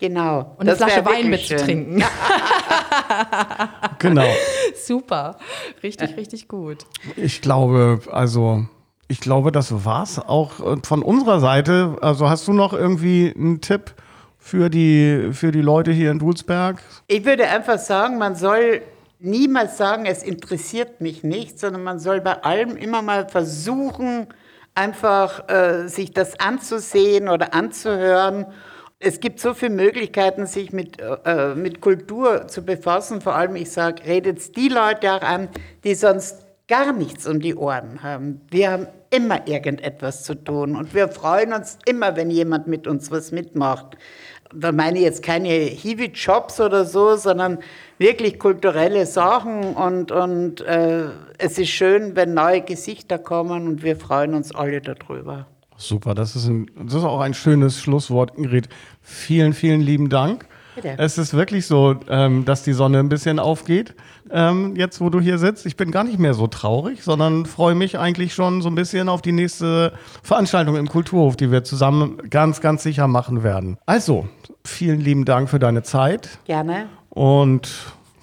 [0.00, 0.54] Genau.
[0.58, 2.04] und eine Flasche Wein mitzutrinken.
[3.98, 4.26] Genau.
[4.76, 5.38] Super,
[5.82, 6.84] richtig, richtig gut.
[7.16, 8.66] Ich glaube, also,
[9.08, 11.96] ich glaube, das war's auch äh, von unserer Seite.
[12.02, 13.94] Also, hast du noch irgendwie einen Tipp
[14.38, 16.82] für die, für die Leute hier in Dulsberg?
[17.06, 18.82] Ich würde einfach sagen, man soll
[19.18, 24.28] niemals sagen, es interessiert mich nicht, sondern man soll bei allem immer mal versuchen,
[24.74, 28.46] einfach äh, sich das anzusehen oder anzuhören.
[29.00, 33.20] Es gibt so viele Möglichkeiten, sich mit, äh, mit Kultur zu befassen.
[33.20, 35.48] Vor allem, ich sage, redet die Leute auch an,
[35.84, 38.40] die sonst gar nichts um die Ohren haben.
[38.50, 43.10] Wir haben immer irgendetwas zu tun und wir freuen uns immer, wenn jemand mit uns
[43.10, 43.96] was mitmacht.
[44.54, 47.58] Da meine ich jetzt keine Hiwi-Jobs oder so, sondern
[47.98, 53.96] wirklich kulturelle Sachen und, und äh, es ist schön, wenn neue Gesichter kommen und wir
[53.96, 55.46] freuen uns alle darüber.
[55.76, 58.68] Super, das ist, ein, das ist auch ein schönes Schlusswort, Ingrid.
[59.00, 60.46] Vielen, vielen lieben Dank.
[60.74, 60.94] Bitte.
[60.96, 63.94] Es ist wirklich so, ähm, dass die Sonne ein bisschen aufgeht,
[64.32, 65.66] ähm, jetzt wo du hier sitzt.
[65.66, 69.08] Ich bin gar nicht mehr so traurig, sondern freue mich eigentlich schon so ein bisschen
[69.08, 73.78] auf die nächste Veranstaltung im Kulturhof, die wir zusammen ganz, ganz sicher machen werden.
[73.86, 74.28] Also,
[74.64, 76.86] vielen lieben Dank für deine Zeit Gerne.
[77.10, 77.70] Und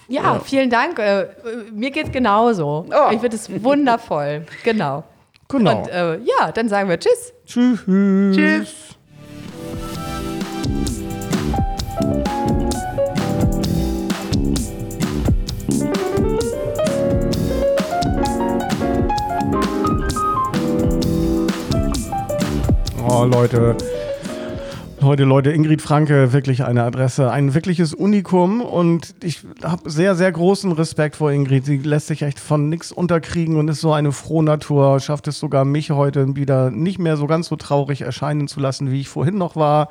[0.07, 0.99] Ja, vielen Dank.
[0.99, 1.27] Äh, äh,
[1.73, 2.85] mir geht's genauso.
[2.89, 3.11] Oh.
[3.11, 4.45] Ich finde es wundervoll.
[4.63, 5.03] Genau.
[5.47, 5.79] genau.
[5.81, 7.33] Und äh, ja, dann sagen wir Tschüss.
[7.45, 7.83] Tschüss.
[7.85, 8.85] Tschüss.
[23.17, 23.78] Oh, Leute.
[25.01, 30.30] Heute, Leute, Ingrid Franke, wirklich eine Adresse, ein wirkliches Unikum und ich habe sehr, sehr
[30.34, 31.63] großen Respekt vor Ingrid.
[31.63, 35.63] Sie lässt sich echt von nichts unterkriegen und ist so eine Frohnatur, schafft es sogar
[35.63, 39.38] mich heute wieder nicht mehr so ganz so traurig erscheinen zu lassen, wie ich vorhin
[39.38, 39.88] noch war.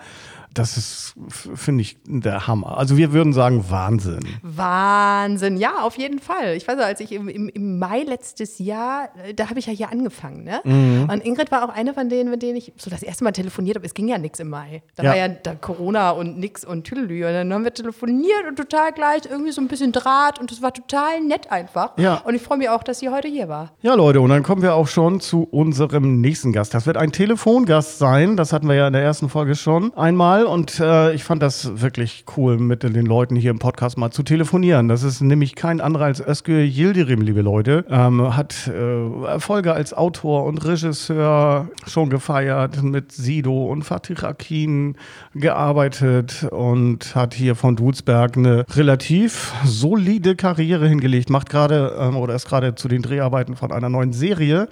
[0.55, 2.79] Das ist, finde ich, der Hammer.
[2.79, 4.21] Also wir würden sagen Wahnsinn.
[4.43, 6.55] Wahnsinn, ja, auf jeden Fall.
[6.57, 9.67] Ich weiß noch, als ich im, im, im Mai letztes Jahr, äh, da habe ich
[9.67, 10.61] ja hier angefangen, ne?
[10.64, 11.09] Mhm.
[11.11, 13.77] Und Ingrid war auch eine von denen, mit denen ich so das erste Mal telefoniert
[13.77, 13.87] habe.
[13.87, 14.83] Es ging ja nichts im Mai.
[14.97, 15.11] Da Ja.
[15.11, 17.27] war ja da Corona und nix und Tüdelü.
[17.27, 20.62] Und dann haben wir telefoniert und total gleich irgendwie so ein bisschen Draht und es
[20.62, 21.99] war total nett einfach.
[21.99, 22.23] Ja.
[22.25, 23.73] Und ich freue mich auch, dass sie heute hier war.
[23.83, 26.75] Ja, Leute, und dann kommen wir auch schon zu unserem nächsten Gast.
[26.75, 28.37] Das wird ein Telefongast sein.
[28.37, 30.44] Das hatten wir ja in der ersten Folge schon einmal.
[30.49, 34.23] Und äh, ich fand das wirklich cool, mit den Leuten hier im Podcast mal zu
[34.23, 34.89] telefonieren.
[34.89, 37.85] Das ist nämlich kein anderer als Özgür Yildirim, liebe Leute.
[37.89, 44.97] Ähm, hat äh, Erfolge als Autor und Regisseur schon gefeiert, mit Sido und Fatih Akin
[45.35, 51.31] gearbeitet und hat hier von Dulsberg eine relativ solide Karriere hingelegt.
[51.31, 54.69] Macht gerade ähm, oder ist gerade zu den Dreharbeiten von einer neuen Serie.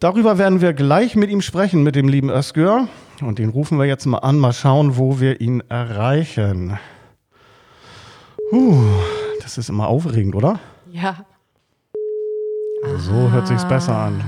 [0.00, 2.86] Darüber werden wir gleich mit ihm sprechen, mit dem lieben Özgür.
[3.20, 6.78] Und den rufen wir jetzt mal an, mal schauen, wo wir ihn erreichen.
[8.50, 8.84] Puh,
[9.42, 10.60] das ist immer aufregend, oder?
[10.92, 11.26] Ja.
[12.96, 14.22] So hört sich's besser an.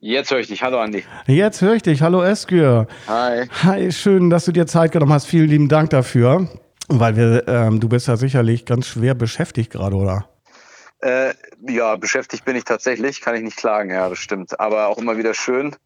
[0.00, 0.62] Jetzt höre ich dich.
[0.64, 1.04] Hallo Andi.
[1.28, 2.02] Jetzt höre ich dich.
[2.02, 2.88] Hallo Özgür.
[3.06, 3.46] Hi.
[3.62, 5.26] Hi, schön, dass du dir Zeit genommen hast.
[5.26, 6.48] Vielen lieben Dank dafür.
[6.88, 10.26] Weil wir, ähm, du bist ja sicherlich ganz schwer beschäftigt gerade, oder?
[11.04, 11.34] Äh,
[11.68, 14.58] ja, beschäftigt bin ich tatsächlich, kann ich nicht klagen, ja, das stimmt.
[14.58, 15.76] Aber auch immer wieder schön,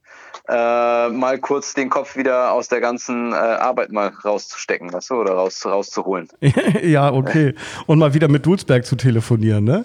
[0.49, 5.15] äh, mal kurz den Kopf wieder aus der ganzen äh, Arbeit mal rauszustecken, weißt du,
[5.17, 6.29] oder raus, rauszuholen.
[6.83, 7.55] ja, okay.
[7.87, 9.85] Und mal wieder mit Dulsberg zu telefonieren, ne?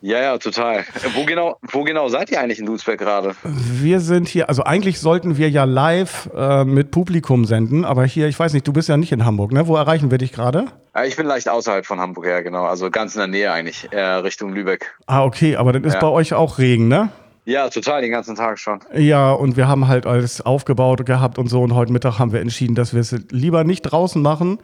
[0.00, 0.84] Ja, ja, total.
[1.14, 3.34] Wo genau, wo genau seid ihr eigentlich in Dulsberg gerade?
[3.42, 8.28] Wir sind hier, also eigentlich sollten wir ja live äh, mit Publikum senden, aber hier,
[8.28, 9.66] ich weiß nicht, du bist ja nicht in Hamburg, ne?
[9.66, 10.66] Wo erreichen wir dich gerade?
[10.94, 12.64] Äh, Ich bin leicht außerhalb von Hamburg, ja, genau.
[12.64, 14.94] Also ganz in der Nähe eigentlich, äh, Richtung Lübeck.
[15.06, 16.00] Ah, okay, aber dann ist Ja.
[16.00, 17.08] bei euch auch Regen, ne?
[17.48, 18.80] Ja, total, den ganzen Tag schon.
[18.94, 21.62] Ja, und wir haben halt alles aufgebaut gehabt und so.
[21.62, 24.58] Und heute Mittag haben wir entschieden, dass wir es lieber nicht draußen machen,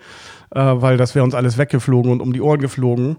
[0.54, 3.16] äh, weil das wäre uns alles weggeflogen und um die Ohren geflogen.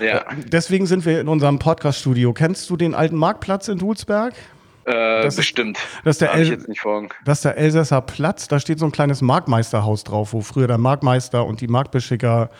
[0.00, 0.24] Ja.
[0.46, 2.32] Deswegen sind wir in unserem Podcast-Studio.
[2.32, 4.32] Kennst du den alten Marktplatz in Dulsberg?
[4.90, 5.78] Äh, Das ist- bestimmt.
[6.04, 6.58] Das ist, der El
[7.24, 10.78] das ist der Elsässer Platz, da steht so ein kleines Marktmeisterhaus drauf, wo früher der
[10.78, 12.50] Marktmeister und die Marktbeschicker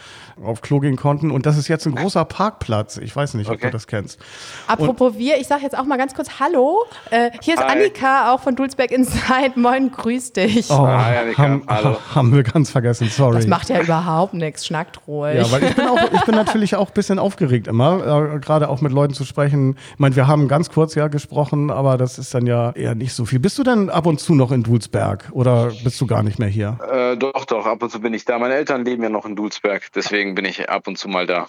[0.42, 1.30] auf Klo gehen konnten.
[1.30, 2.96] Und das ist jetzt ein großer Parkplatz.
[2.98, 3.66] Ich weiß nicht, ob Okay.
[3.66, 4.18] du das kennst.
[4.66, 6.84] Apropos wir, ich sage jetzt auch mal ganz kurz Hallo.
[7.10, 7.72] Äh, hier ist Hi.
[7.72, 9.52] Annika, auch von Dulzberg Inside.
[9.56, 10.70] Moin, grüß dich.
[10.70, 11.96] Oh, Ah, ja, Nika, haben, hallo.
[12.14, 13.36] haben wir ganz vergessen, sorry.
[13.36, 15.36] Das macht ja überhaupt nichts, schnackt ruhig.
[15.36, 18.68] Ja, weil ich bin, auch, ich bin natürlich auch ein bisschen aufgeregt immer, äh, gerade
[18.68, 19.76] auch mit Leuten zu sprechen.
[19.92, 23.12] Ich meine, wir haben ganz kurz ja gesprochen, aber das ist dann ja eher nicht
[23.12, 23.40] so viel.
[23.40, 26.48] Bist du denn ab und zu noch in Dulsberg oder bist du gar nicht mehr
[26.48, 26.78] hier?
[26.90, 28.38] Äh, doch, doch, ab und zu bin ich da.
[28.38, 31.48] Meine Eltern leben ja noch in Dulsberg, deswegen bin ich ab und zu mal da.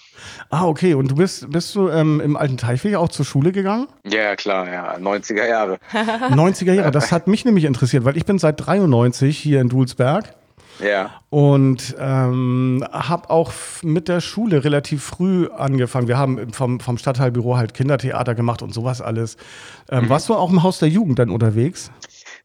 [0.50, 0.94] Ah, okay.
[0.94, 3.88] Und du bist, bist du ähm, im alten Teichweg auch zur Schule gegangen?
[4.06, 5.80] Ja, klar, ja, 90er Jahre.
[5.94, 10.34] 90er Jahre, das hat mich nämlich interessiert, weil ich bin seit 93 hier in Dulsberg.
[10.80, 11.22] Ja.
[11.30, 13.52] Und ähm, habe auch
[13.84, 16.08] mit der Schule relativ früh angefangen.
[16.08, 19.38] Wir haben vom, vom Stadtteilbüro halt Kindertheater gemacht und sowas alles.
[19.90, 21.92] Ähm, Warst du auch im Haus der Jugend dann unterwegs?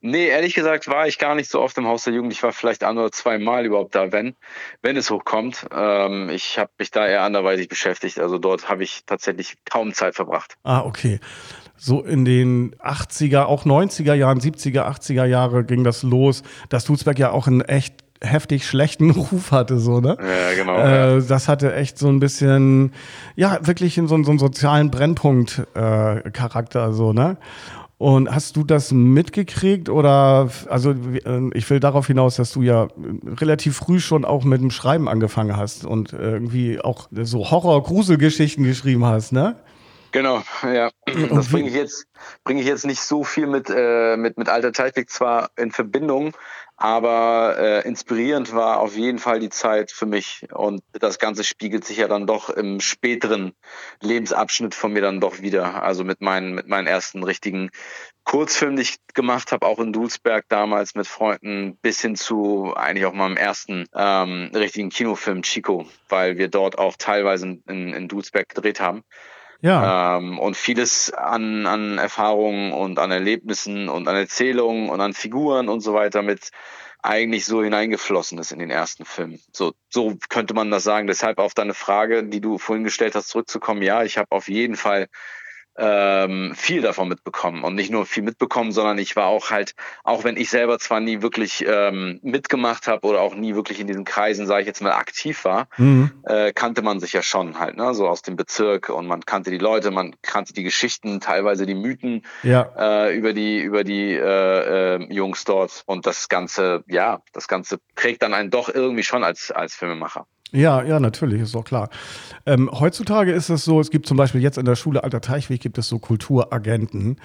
[0.01, 2.33] Nee, ehrlich gesagt war ich gar nicht so oft im Haus der Jugend.
[2.33, 4.37] Ich war vielleicht ein oder zwei Mal überhaupt da, wenn,
[4.83, 5.67] wenn es hochkommt.
[5.73, 8.19] Ähm, ich habe mich da eher anderweitig beschäftigt.
[8.19, 10.57] Also dort habe ich tatsächlich kaum Zeit verbracht.
[10.63, 11.19] Ah, okay.
[11.77, 17.19] So in den 80er, auch 90er Jahren, 70er, 80er Jahre ging das los, dass Dulsberg
[17.19, 20.17] ja auch einen echt heftig schlechten Ruf hatte, so, ne?
[20.21, 20.79] Ja, genau.
[20.79, 21.17] ja.
[21.17, 22.93] Äh, das hatte echt so ein bisschen,
[23.35, 27.37] ja, wirklich in so, so einen sozialen Brennpunkt-Charakter, so, ne?
[27.99, 32.85] Und hast du das mitgekriegt oder, also äh, ich will darauf hinaus, dass du ja
[32.85, 32.89] äh,
[33.41, 39.07] relativ früh schon auch mit dem Schreiben angefangen hast und irgendwie auch so Horror-Gruselgeschichten geschrieben
[39.07, 39.57] hast, ne?
[40.13, 40.91] Genau, ja.
[41.31, 42.07] Das bringe ich jetzt
[42.45, 46.33] bringe ich jetzt nicht so viel mit äh, mit mit Alter Teitweg zwar in Verbindung,
[46.77, 51.87] aber äh, inspirierend war auf jeden Fall die Zeit für mich und das Ganze spiegelt
[51.87, 53.53] sich ja dann doch im späteren
[54.03, 55.83] Lebensabschnitt von mir dann doch wieder.
[55.83, 57.71] Also mit meinen mit meinen ersten richtigen
[58.25, 63.07] Kurzfilmen, die ich gemacht habe, auch in Dulsberg damals mit Freunden, bis hin zu eigentlich
[63.07, 68.51] auch meinem ersten ähm, richtigen Kinofilm Chico, weil wir dort auch teilweise in, in Dulsberg
[68.51, 69.03] gedreht haben.
[69.61, 70.19] Ja.
[70.19, 75.69] Ähm, und vieles an, an Erfahrungen und an Erlebnissen und an Erzählungen und an Figuren
[75.69, 76.51] und so weiter mit
[77.03, 79.39] eigentlich so hineingeflossen ist in den ersten Film.
[79.53, 81.07] So, so könnte man das sagen.
[81.07, 83.83] Deshalb auf deine Frage, die du vorhin gestellt hast, zurückzukommen.
[83.83, 85.09] Ja, ich habe auf jeden Fall
[85.79, 90.25] ähm, viel davon mitbekommen und nicht nur viel mitbekommen, sondern ich war auch halt, auch
[90.25, 94.05] wenn ich selber zwar nie wirklich ähm, mitgemacht habe oder auch nie wirklich in diesen
[94.05, 96.11] Kreisen, sage ich jetzt mal, aktiv war, Mhm.
[96.25, 97.95] äh, kannte man sich ja schon halt, ne?
[97.95, 101.75] so aus dem Bezirk und man kannte die Leute, man kannte die Geschichten, teilweise die
[101.75, 102.73] Mythen Ja.
[102.79, 107.79] äh, über die über die äh, äh, Jungs dort und das Ganze, ja, das Ganze
[107.95, 110.27] prägt dann einen doch irgendwie schon als als Filmemacher.
[110.53, 111.91] Ja, ja, natürlich, ist doch klar.
[112.47, 115.61] Ähm, heutzutage ist es so, es gibt zum Beispiel jetzt in der Schule Alter Teichweg
[115.61, 117.17] gibt es so Kulturagenten,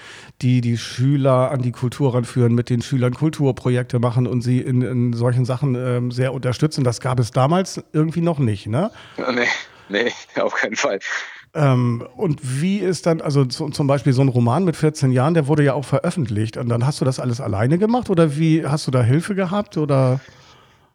[0.42, 4.82] die die Schüler an die Kultur ranführen, mit den Schülern Kulturprojekte machen und sie in,
[4.82, 6.84] in solchen Sachen ähm, sehr unterstützen.
[6.84, 8.90] Das gab es damals irgendwie noch nicht, ne?
[9.18, 9.48] nee,
[9.90, 11.00] nee, auf keinen Fall.
[11.54, 15.36] Ähm, und wie ist dann, also zu, zum Beispiel so ein Roman mit 14 Jahren,
[15.36, 16.58] der wurde ja auch veröffentlicht.
[16.58, 19.78] Und dann hast du das alles alleine gemacht oder wie hast du da Hilfe gehabt
[19.78, 20.20] oder?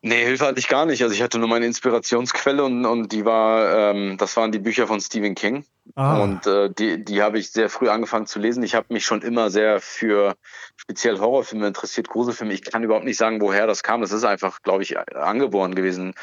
[0.07, 1.03] Nee, Hilfe hatte ich gar nicht.
[1.03, 4.87] Also ich hatte nur meine Inspirationsquelle und, und die war, ähm, das waren die Bücher
[4.87, 5.65] von Stephen King.
[5.97, 6.23] Ah.
[6.23, 8.63] Und äh, die, die habe ich sehr früh angefangen zu lesen.
[8.63, 10.37] Ich habe mich schon immer sehr für
[10.77, 12.53] speziell Horrorfilme interessiert, Gruselfilme.
[12.53, 14.01] Ich kann überhaupt nicht sagen, woher das kam.
[14.01, 16.15] Das ist einfach, glaube ich, angeboren gewesen.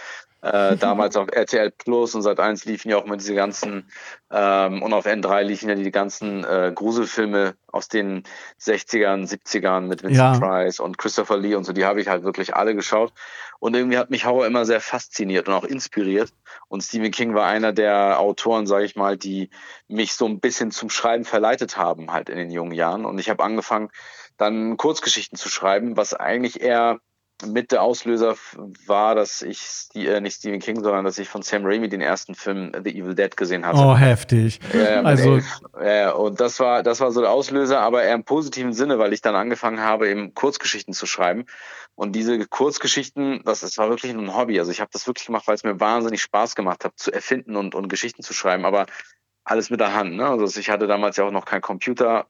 [0.44, 3.90] Äh, damals auf RTL Plus und seit eins liefen ja auch mal diese ganzen
[4.30, 8.24] ähm, und auf N3 liefen ja die ganzen äh, Gruselfilme aus den
[8.62, 10.40] 60ern, 70ern mit Vincent Ja.
[10.40, 11.72] Price und Christopher Lee und so.
[11.72, 13.14] Die habe ich halt wirklich alle geschaut.
[13.64, 16.34] Und irgendwie hat mich Horror immer sehr fasziniert und auch inspiriert.
[16.68, 19.52] Und Stephen King war einer der Autoren, sage ich mal, die
[19.88, 23.06] mich so ein bisschen zum Schreiben verleitet haben, halt in den jungen Jahren.
[23.06, 23.88] Und ich habe angefangen,
[24.36, 27.00] dann Kurzgeschichten zu schreiben, was eigentlich eher
[27.46, 28.36] mit der Auslöser
[28.86, 32.36] war, dass ich äh, nicht Stephen King, sondern dass ich von Sam Raimi den ersten
[32.36, 33.80] Film The Evil Dead gesehen hatte.
[33.80, 34.60] Oh, heftig.
[34.74, 35.40] Mit also.
[35.84, 39.14] Ja, und das war, das war so der Auslöser, aber eher im positiven Sinne, weil
[39.14, 41.46] ich dann angefangen habe, eben Kurzgeschichten zu schreiben.
[41.96, 44.60] Und diese Kurzgeschichten, das, das war wirklich ein Hobby.
[44.60, 47.56] Also ich habe das wirklich gemacht, weil es mir wahnsinnig Spaß gemacht hat, zu erfinden
[47.56, 48.86] und, und Geschichten zu schreiben, aber
[49.44, 50.16] alles mit der Hand.
[50.16, 50.26] Ne?
[50.26, 52.28] Also ich hatte damals ja auch noch keinen Computer.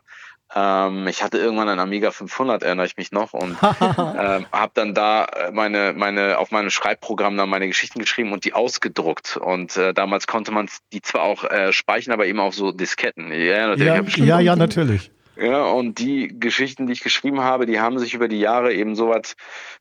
[0.56, 4.94] Ähm, ich hatte irgendwann einen Amiga 500, erinnere ich mich noch, und ähm, habe dann
[4.94, 9.38] da äh, meine, meine, auf meinem Schreibprogramm dann meine Geschichten geschrieben und die ausgedruckt.
[9.38, 13.32] Und äh, damals konnte man die zwar auch äh, speichern, aber eben auf so Disketten.
[13.32, 14.18] Ja, natürlich.
[14.18, 15.12] ja, ja, ja, natürlich.
[15.36, 18.96] ja, und die Geschichten, die ich geschrieben habe, die haben sich über die Jahre eben
[18.96, 19.36] so was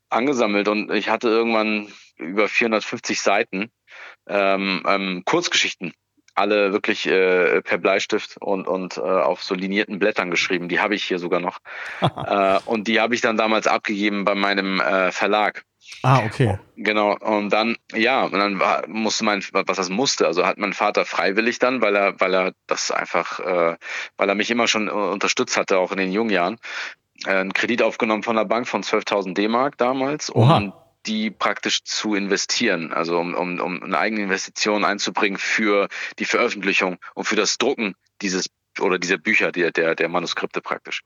[0.09, 0.67] angesammelt.
[0.67, 3.69] Und ich hatte irgendwann über 450 Seiten
[4.27, 5.93] ähm, ähm, Kurzgeschichten
[6.35, 10.69] alle wirklich äh, per Bleistift und, und äh, auf so linierten Blättern geschrieben.
[10.69, 11.59] Die habe ich hier sogar noch.
[12.01, 15.63] äh, und die habe ich dann damals abgegeben bei meinem äh, Verlag.
[16.01, 16.57] Ah, okay.
[16.75, 17.17] Genau.
[17.17, 21.05] Und dann, ja, und dann war, musste mein, was das musste, also hat mein Vater
[21.05, 23.75] freiwillig dann, weil er, weil er das einfach, äh,
[24.17, 26.57] weil er mich immer schon unterstützt hatte, auch in den jungen Jahren,
[27.25, 30.73] äh, einen Kredit aufgenommen von der Bank von 12.000 D-Mark damals, Oha.
[31.05, 35.87] Die praktisch zu investieren, also um, um, um eine eigene Investition einzubringen für
[36.19, 41.03] die Veröffentlichung und für das Drucken dieses oder dieser Bücher, der, der, der Manuskripte praktisch.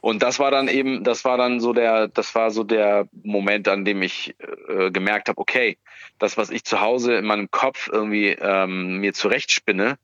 [0.00, 3.68] Und das war dann eben, das war dann so der, das war so der Moment,
[3.68, 4.36] an dem ich
[4.68, 5.78] äh, gemerkt habe, okay,
[6.18, 9.98] das, was ich zu Hause in meinem Kopf irgendwie ähm, mir zurechtspinne,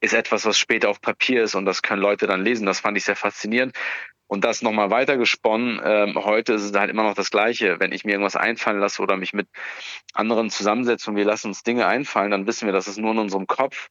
[0.00, 2.66] ist etwas, was später auf Papier ist und das können Leute dann lesen.
[2.66, 3.74] Das fand ich sehr faszinierend.
[4.28, 7.80] Und das nochmal weitergesponnen, ähm, heute ist es halt immer noch das Gleiche.
[7.80, 9.48] Wenn ich mir irgendwas einfallen lasse oder mich mit
[10.12, 13.18] anderen zusammensetze und wir lassen uns Dinge einfallen, dann wissen wir, das ist nur in
[13.18, 13.88] unserem Kopf.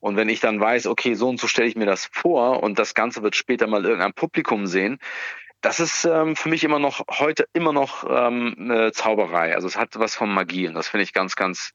[0.00, 2.78] Und wenn ich dann weiß, okay, so und so stelle ich mir das vor und
[2.78, 4.98] das Ganze wird später mal irgendein Publikum sehen,
[5.60, 9.54] das ist ähm, für mich immer noch heute immer noch ähm, eine Zauberei.
[9.54, 11.72] Also es hat was von Magie und das finde ich ganz, ganz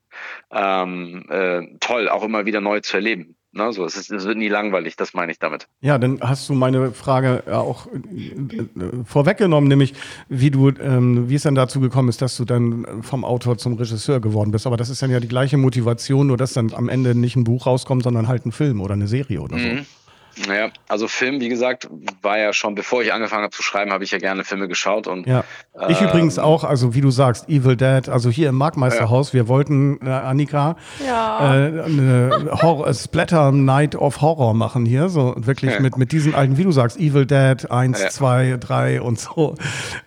[0.52, 3.36] ähm, äh, toll, auch immer wieder neu zu erleben.
[3.54, 5.68] Ne, so, es, ist, es wird nie langweilig, das meine ich damit.
[5.82, 9.94] Ja, dann hast du meine Frage ja auch äh, vorweggenommen, nämlich
[10.30, 13.74] wie du, ähm, wie es dann dazu gekommen ist, dass du dann vom Autor zum
[13.74, 14.68] Regisseur geworden bist.
[14.68, 17.44] Aber das ist dann ja die gleiche Motivation, nur dass dann am Ende nicht ein
[17.44, 19.68] Buch rauskommt, sondern halt ein Film oder eine Serie oder so.
[19.68, 19.86] Mhm.
[20.48, 21.88] Naja, also Film, wie gesagt,
[22.22, 25.08] war ja schon, bevor ich angefangen habe zu schreiben, habe ich ja gerne Filme geschaut
[25.08, 25.44] und Ja.
[25.90, 29.48] Ich ähm, übrigens auch, also wie du sagst, Evil Dead, also hier im Marktmeisterhaus, wir
[29.48, 31.54] wollten, äh, Annika, Ja.
[31.56, 35.80] äh, eine Horror, äh, Splatter Night of Horror machen hier, so wirklich Ja.
[35.80, 38.10] mit, mit diesen alten, wie du sagst, Evil Dead 1, Ja.
[38.10, 39.56] 2, 3 und so.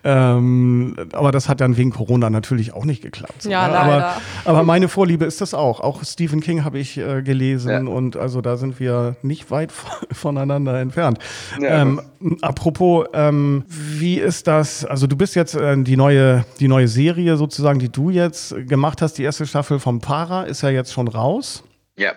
[0.05, 3.43] Ähm, aber das hat dann wegen Corona natürlich auch nicht geklappt.
[3.43, 3.73] so, Ja, ne?
[3.75, 3.93] leider.
[3.93, 5.81] Aber, aber meine Vorliebe ist das auch.
[5.81, 7.93] Auch Stephen King habe ich äh, gelesen Ja.
[7.93, 9.73] und also da sind wir nicht weit
[10.15, 11.19] voneinander entfernt.
[11.61, 11.83] Ja.
[11.83, 12.01] Ähm,
[12.41, 14.85] apropos, ähm, wie ist das?
[14.85, 19.03] Also du bist jetzt äh, die neue, die neue Serie sozusagen, die du jetzt gemacht
[19.03, 19.19] hast.
[19.19, 21.65] Die erste Staffel vom Para ist ja jetzt schon raus.
[21.97, 22.13] ja.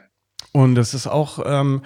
[0.54, 1.82] Und es ist auch, ähm,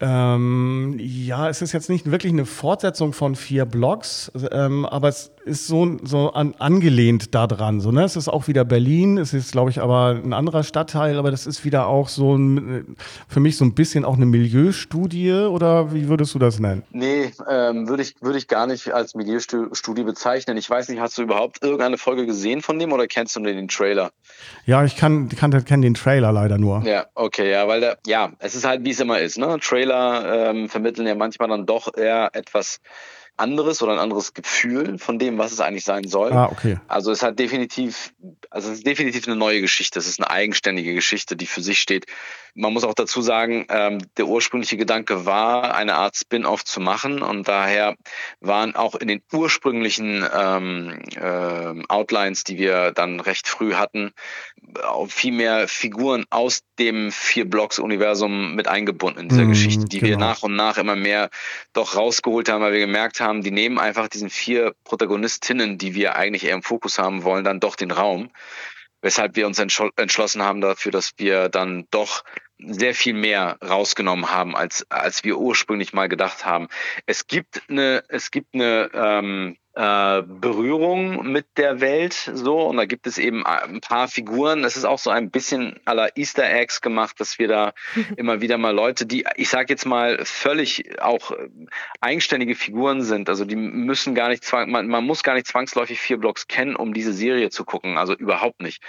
[0.00, 5.32] ähm, ja, es ist jetzt nicht wirklich eine Fortsetzung von vier Blogs, ähm, aber es
[5.44, 7.80] ist so, so an, angelehnt daran.
[7.80, 8.04] So, ne?
[8.04, 11.46] Es ist auch wieder Berlin, es ist, glaube ich, aber ein anderer Stadtteil, aber das
[11.46, 12.96] ist wieder auch so ein,
[13.28, 16.82] für mich so ein bisschen auch eine Milieustudie oder wie würdest du das nennen?
[16.92, 20.56] Nee, ähm, würde ich, würde ich gar nicht als Milieustudie bezeichnen.
[20.56, 23.52] Ich weiß nicht, hast du überhaupt irgendeine Folge gesehen von dem oder kennst du nur
[23.52, 24.12] den Trailer?
[24.64, 26.82] Ja, ich kann, kann, kann den Trailer leider nur.
[26.86, 29.58] Ja, okay, ja, weil der, ja, es ist halt, wie es immer ist, ne?
[29.60, 32.80] Trailer ähm, vermitteln ja manchmal dann doch eher etwas
[33.36, 36.32] anderes oder ein anderes Gefühl von dem, was es eigentlich sein soll.
[36.32, 36.78] Ah, okay.
[36.88, 38.12] Also es hat definitiv,
[38.50, 39.98] also es ist definitiv eine neue Geschichte.
[39.98, 42.06] Es ist eine eigenständige Geschichte, die für sich steht.
[42.54, 47.22] Man muss auch dazu sagen, ähm, der ursprüngliche Gedanke war, eine Art Spin-off zu machen
[47.22, 47.96] und daher
[48.40, 54.12] waren auch in den ursprünglichen ähm, ähm, Outlines, die wir dann recht früh hatten,
[54.84, 60.00] auch viel mehr Figuren aus dem vier Blocks-Universum mit eingebunden in dieser Mm, Geschichte, die
[60.02, 60.26] wir genau.
[60.26, 61.30] nach und nach immer mehr
[61.72, 66.16] doch rausgeholt haben, weil wir gemerkt haben, die nehmen einfach diesen vier Protagonistinnen, die wir
[66.16, 68.30] eigentlich eher im Fokus haben wollen, dann doch den Raum.
[69.02, 72.22] Weshalb wir uns entschl entschlossen haben dafür, dass wir dann doch
[72.66, 76.68] sehr viel mehr rausgenommen haben, als, als wir ursprünglich mal gedacht haben.
[77.06, 82.86] Es gibt eine, es gibt eine ähm, äh, Berührung mit der Welt so und da
[82.86, 84.64] gibt es eben ein paar Figuren.
[84.64, 87.72] Es ist auch so ein bisschen aller Easter Eggs gemacht, dass wir da
[88.16, 91.48] immer wieder mal Leute, die, ich sage jetzt mal, völlig auch äh,
[92.00, 93.28] eigenständige Figuren sind.
[93.28, 96.74] Also die müssen gar nicht zwang, man, man muss gar nicht zwangsläufig vier Blocks kennen,
[96.74, 97.96] um diese Serie zu gucken.
[97.96, 98.82] Also überhaupt nicht.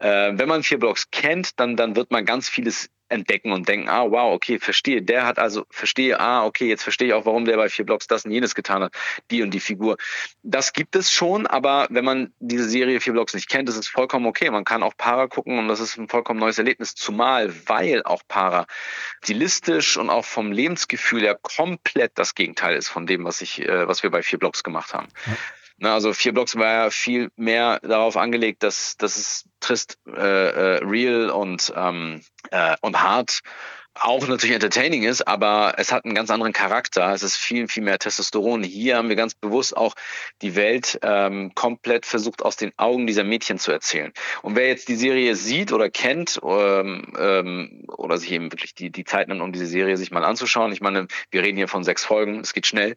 [0.00, 3.88] Äh, wenn man vier Blocks kennt, dann, dann wird man ganz vieles entdecken und denken,
[3.88, 5.02] ah, wow, okay, verstehe.
[5.02, 8.06] Der hat also, verstehe, ah, okay, jetzt verstehe ich auch, warum der bei vier Blocks
[8.06, 8.94] das und jenes getan hat,
[9.30, 9.96] die und die Figur.
[10.42, 13.88] Das gibt es schon, aber wenn man diese Serie vier Blocks nicht kennt, ist es
[13.88, 14.50] vollkommen okay.
[14.50, 18.22] Man kann auch Para gucken und das ist ein vollkommen neues Erlebnis, zumal, weil auch
[18.28, 18.66] Para
[19.22, 23.88] stilistisch und auch vom Lebensgefühl her komplett das Gegenteil ist von dem, was ich, äh,
[23.88, 25.08] was wir bei vier Blocks gemacht haben.
[25.26, 25.36] Na,
[25.82, 30.10] also vier Blocks war ja viel mehr darauf angelegt, dass, dass es trist, äh,
[30.76, 33.40] äh, real und, ähm, äh, und hart
[33.94, 37.12] auch natürlich entertaining ist, aber es hat einen ganz anderen Charakter.
[37.12, 38.62] Es ist viel, viel mehr Testosteron.
[38.64, 39.94] Hier haben wir ganz bewusst auch
[40.42, 44.12] die Welt ähm, komplett versucht, aus den Augen dieser Mädchen zu erzählen.
[44.42, 48.90] Und wer jetzt die Serie sieht oder kennt ähm, ähm, oder sich eben wirklich die,
[48.90, 51.84] die Zeit nimmt, um diese Serie sich mal anzuschauen, ich meine, wir reden hier von
[51.84, 52.96] sechs Folgen, es geht schnell.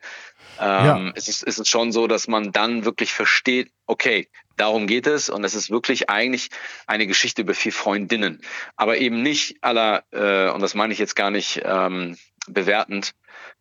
[0.59, 1.11] Ähm, Ja.
[1.15, 4.27] es, ist, es ist schon so, dass man dann wirklich versteht, okay,
[4.57, 6.49] darum geht es und es ist wirklich eigentlich
[6.85, 8.41] eine Geschichte über vier Freundinnen,
[8.75, 12.17] aber eben nicht aller, äh, und das meine ich jetzt gar nicht ähm,
[12.47, 13.13] bewertend,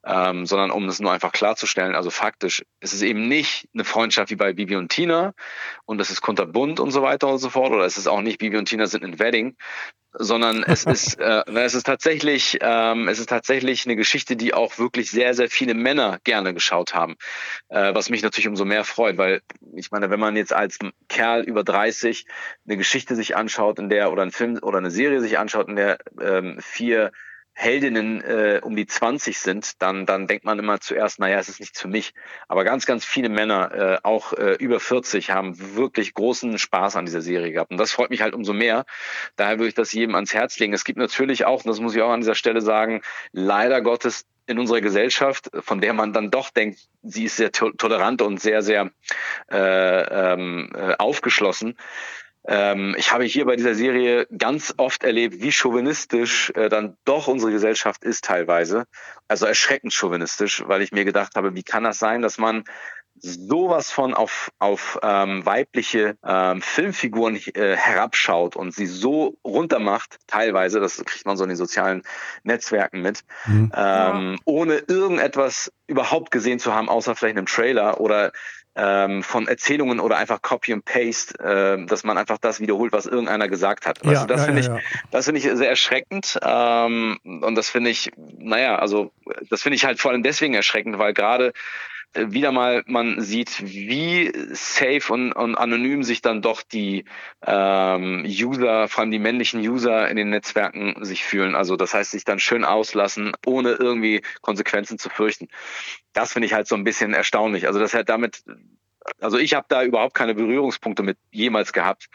[0.05, 4.30] ähm, sondern um es nur einfach klarzustellen, also faktisch, es ist eben nicht eine Freundschaft
[4.30, 5.34] wie bei Bibi und Tina
[5.84, 8.39] und es ist kunterbunt und so weiter und so fort, oder es ist auch nicht
[8.39, 9.57] Bibi und Tina sind in Wedding,
[10.18, 14.78] sondern es ist, äh, es ist tatsächlich, ähm, es ist tatsächlich eine Geschichte, die auch
[14.78, 17.16] wirklich sehr, sehr viele Männer gerne geschaut haben,
[17.68, 19.43] äh, was mich natürlich umso mehr freut, weil
[19.74, 20.78] ich meine, wenn man jetzt als
[21.09, 22.26] Kerl über 30
[22.66, 25.76] eine Geschichte sich anschaut, in der oder einen Film oder eine Serie sich anschaut, in
[25.76, 27.12] der ähm, vier
[27.59, 31.59] Heldinnen äh, um die 20 sind, dann, dann denkt man immer zuerst, naja, es ist
[31.59, 32.12] nicht für mich.
[32.48, 37.07] Aber ganz, ganz viele Männer, äh, auch äh, über 40, haben wirklich großen Spaß an
[37.07, 37.70] dieser Serie gehabt.
[37.70, 38.84] Und das freut mich halt umso mehr.
[39.36, 40.74] Daher würde ich das jedem ans Herz legen.
[40.74, 43.00] Es gibt natürlich auch, und das muss ich auch an dieser Stelle sagen,
[43.32, 47.70] leider Gottes in unserer Gesellschaft, von der man dann doch denkt, sie ist sehr to
[47.70, 48.90] tolerant und sehr, sehr
[49.50, 51.74] äh, ähm, äh, aufgeschlossen
[52.49, 57.28] ähm, ich habe hier bei dieser Serie ganz oft erlebt, wie chauvinistisch äh, dann doch
[57.28, 58.84] unsere Gesellschaft ist teilweise.
[59.28, 62.64] Also erschreckend chauvinistisch, weil ich mir gedacht habe, wie kann das sein, dass man
[63.18, 70.80] sowas von auf, auf ähm, weibliche ähm, Filmfiguren äh, herabschaut und sie so runtermacht, teilweise,
[70.80, 72.03] das kriegt man so in den sozialen
[72.42, 73.72] Netzwerken mit, mhm.
[73.74, 78.32] ähm, ohne irgendetwas überhaupt gesehen zu haben, außer vielleicht einem Trailer oder
[78.77, 83.07] ähm, von Erzählungen oder einfach Copy and Paste, äh, dass man einfach das wiederholt, was
[83.07, 84.05] irgendeiner gesagt hat.
[84.05, 87.70] Ja, du, das ja, finde ja, ich, das finde ich sehr erschreckend ähm, und das
[87.70, 89.11] finde ich, naja, also
[89.49, 91.53] das finde ich halt vor allem deswegen erschreckend, weil gerade
[92.19, 97.05] wieder mal man sieht, wie safe und, und anonym sich dann doch die
[97.47, 101.55] ähm, User, vor allem die männlichen User in den Netzwerken sich fühlen.
[101.55, 105.49] Also das heißt, sich dann schön auslassen, ohne irgendwie Konsequenzen zu fürchten
[106.17, 107.67] das finde ich halt so ein bisschen erstaunlich.
[107.67, 108.43] Also das hat damit,
[109.21, 112.07] also ich habe da überhaupt keine Berührungspunkte mit jemals gehabt.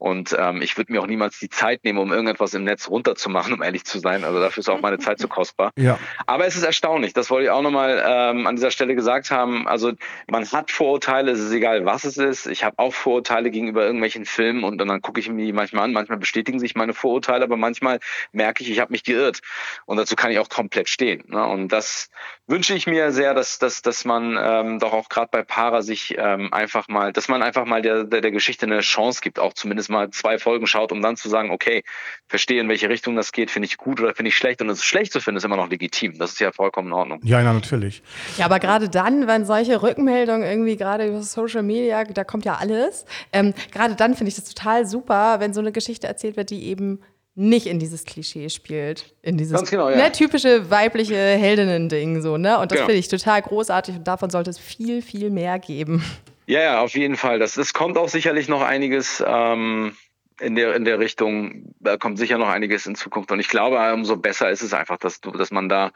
[0.00, 3.52] Und ähm, ich würde mir auch niemals die Zeit nehmen, um irgendetwas im Netz runterzumachen,
[3.52, 4.24] um ehrlich zu sein.
[4.24, 5.72] Also dafür ist auch meine Zeit zu kostbar.
[5.76, 5.98] Ja.
[6.26, 9.68] Aber es ist erstaunlich, das wollte ich auch nochmal ähm, an dieser Stelle gesagt haben.
[9.68, 9.92] Also
[10.26, 12.46] man hat Vorurteile, es ist egal, was es ist.
[12.46, 15.84] Ich habe auch Vorurteile gegenüber irgendwelchen Filmen und, und dann gucke ich mir die manchmal
[15.84, 15.92] an.
[15.92, 18.00] Manchmal bestätigen sich meine Vorurteile, aber manchmal
[18.32, 19.40] merke ich, ich habe mich geirrt.
[19.84, 21.24] Und dazu kann ich auch komplett stehen.
[21.28, 21.44] Ne?
[21.46, 22.08] Und das
[22.46, 26.14] wünsche ich mir sehr, dass, dass, dass man ähm, doch auch gerade bei Para sich
[26.16, 29.52] ähm, einfach mal, dass man einfach mal der, der, der Geschichte eine Chance gibt, auch
[29.52, 31.82] zumindest mal zwei Folgen schaut, um dann zu sagen, okay,
[32.28, 34.62] verstehe, in welche Richtung das geht, finde ich gut oder finde ich schlecht.
[34.62, 36.18] Und es schlecht zu finden, ist immer noch legitim.
[36.18, 37.20] Das ist ja vollkommen in Ordnung.
[37.24, 38.02] Ja, ja, natürlich.
[38.38, 42.54] Ja, aber gerade dann, wenn solche Rückmeldungen irgendwie gerade über Social Media, da kommt ja
[42.54, 46.50] alles, ähm, gerade dann finde ich das total super, wenn so eine Geschichte erzählt wird,
[46.50, 47.00] die eben
[47.34, 49.96] nicht in dieses Klischee spielt, in dieses genau, ja.
[49.96, 52.58] ne, typische weibliche Heldinnen-Ding so, ne?
[52.58, 52.86] Und das genau.
[52.86, 56.04] finde ich total großartig und davon sollte es viel, viel mehr geben.
[56.50, 57.38] Ja, ja, auf jeden Fall.
[57.38, 59.96] Das, das kommt auch sicherlich noch einiges ähm,
[60.40, 61.72] in, der, in der Richtung.
[61.78, 63.30] Da kommt sicher noch einiges in Zukunft.
[63.30, 65.92] Und ich glaube, umso besser ist es einfach, dass, dass man da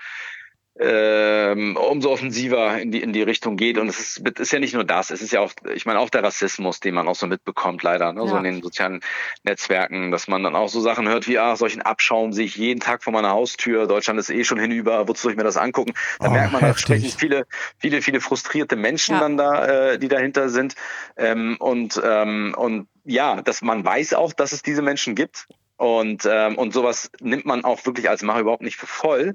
[0.80, 3.78] ähm, umso offensiver in die, in die Richtung geht.
[3.78, 6.10] Und es ist, ist ja nicht nur das, es ist ja auch, ich meine, auch
[6.10, 8.22] der Rassismus, den man auch so mitbekommt, leider, ne?
[8.22, 8.26] Ja.
[8.26, 9.00] so in den sozialen
[9.44, 12.80] Netzwerken, dass man dann auch so Sachen hört wie, ah, solchen Abschaum sehe ich jeden
[12.80, 15.92] Tag vor meiner Haustür, Deutschland ist eh schon hinüber, wozu soll ich mir das angucken?
[16.18, 17.46] Da oh, merkt man, da sprechen viele,
[17.78, 19.20] viele, viele frustrierte Menschen ja.
[19.20, 20.74] dann da, äh, die dahinter sind.
[21.16, 25.46] Ähm, und, ähm, und ja, dass man weiß auch, dass es diese Menschen gibt
[25.76, 29.34] und, ähm, und sowas nimmt man auch wirklich als Macher überhaupt nicht für voll.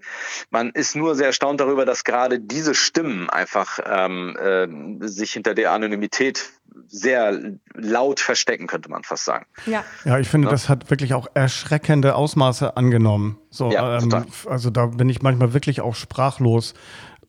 [0.49, 5.53] Man ist nur sehr erstaunt darüber, dass gerade diese Stimmen einfach ähm, äh, sich hinter
[5.53, 6.49] der Anonymität
[6.87, 9.45] sehr laut verstecken, könnte man fast sagen.
[9.65, 10.51] Ja, ja ich finde, ja.
[10.51, 13.37] das hat wirklich auch erschreckende Ausmaße angenommen.
[13.49, 16.73] So, ja, ähm, also da bin ich manchmal wirklich auch sprachlos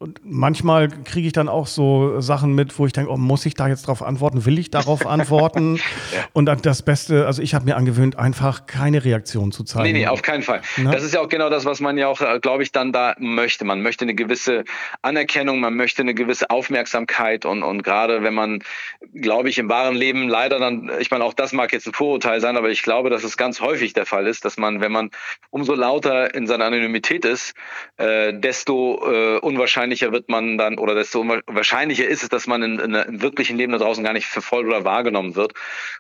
[0.03, 3.53] und manchmal kriege ich dann auch so Sachen mit, wo ich denke, oh, muss ich
[3.53, 4.47] da jetzt drauf antworten?
[4.47, 5.77] Will ich darauf antworten?
[6.15, 6.25] ja.
[6.33, 9.93] Und dann das Beste, also ich habe mir angewöhnt, einfach keine Reaktion zu zeigen.
[9.93, 10.63] Nee, nee, auf keinen Fall.
[10.79, 10.91] Na?
[10.91, 13.15] Das ist ja auch genau das, was man ja auch, äh, glaube ich, dann da
[13.19, 13.67] möchte.
[13.67, 14.65] Man möchte eine gewisse
[15.03, 18.61] Anerkennung, man möchte eine gewisse Aufmerksamkeit und, und gerade wenn man,
[19.13, 22.41] glaube ich, im wahren Leben leider dann, ich meine, auch das mag jetzt ein Vorurteil
[22.41, 25.11] sein, aber ich glaube, dass es ganz häufig der Fall ist, dass man, wenn man
[25.51, 27.53] umso lauter in seiner Anonymität ist,
[27.99, 32.63] äh, desto äh, unwahrscheinlicher wahrscheinlicher wird man dann oder desto wahrscheinlicher ist es, dass man
[32.63, 35.53] in, in, im wirklichen Leben da draußen gar nicht verfolgt oder wahrgenommen wird.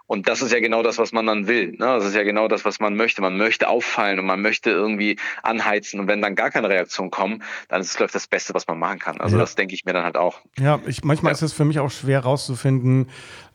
[0.07, 1.72] Und das ist ja genau das, was man dann will.
[1.72, 1.78] Ne?
[1.78, 3.20] Das ist ja genau das, was man möchte.
[3.20, 6.01] Man möchte auffallen und man möchte irgendwie anheizen.
[6.01, 9.01] Und wenn dann gar keine Reaktion kommt, dann ist es das Beste, was man machen
[9.01, 9.20] kann.
[9.20, 9.43] Also ja.
[9.43, 10.41] das denke ich mir dann halt auch.
[10.59, 11.34] Ja, ich, manchmal ja.
[11.34, 13.09] ist es für mich auch schwer rauszufinden,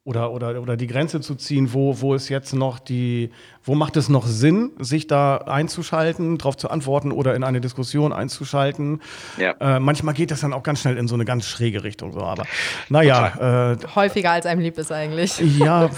[0.06, 3.32] oder, oder, oder die Grenze zu ziehen, wo, wo ist jetzt noch die,
[3.64, 8.14] wo macht es noch Sinn, sich da einzuschalten, darauf zu antworten oder in eine Diskussion
[8.14, 9.01] einzuschalten.
[9.38, 9.56] Ja.
[9.60, 12.14] Äh, manchmal geht das dann auch ganz schnell in so eine ganz schräge Richtung.
[12.14, 12.20] So.
[12.20, 12.43] Aber
[12.88, 13.72] naja.
[13.72, 15.39] Äh, Häufiger als einem lieb ist eigentlich.
[15.58, 15.89] Ja,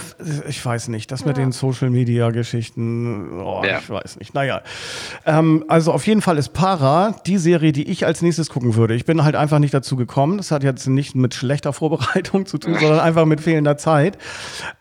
[0.47, 1.11] ich weiß nicht.
[1.11, 1.27] Das ja.
[1.27, 3.79] mit den Social Media Geschichten, oh, ja.
[3.79, 4.33] ich weiß nicht.
[4.33, 4.61] Naja.
[5.25, 8.95] Ähm, also auf jeden Fall ist Para die Serie, die ich als nächstes gucken würde.
[8.95, 10.37] Ich bin halt einfach nicht dazu gekommen.
[10.37, 13.96] Das hat jetzt nicht mit schlechter Vorbereitung zu tun, sondern einfach mit fehlender Zeit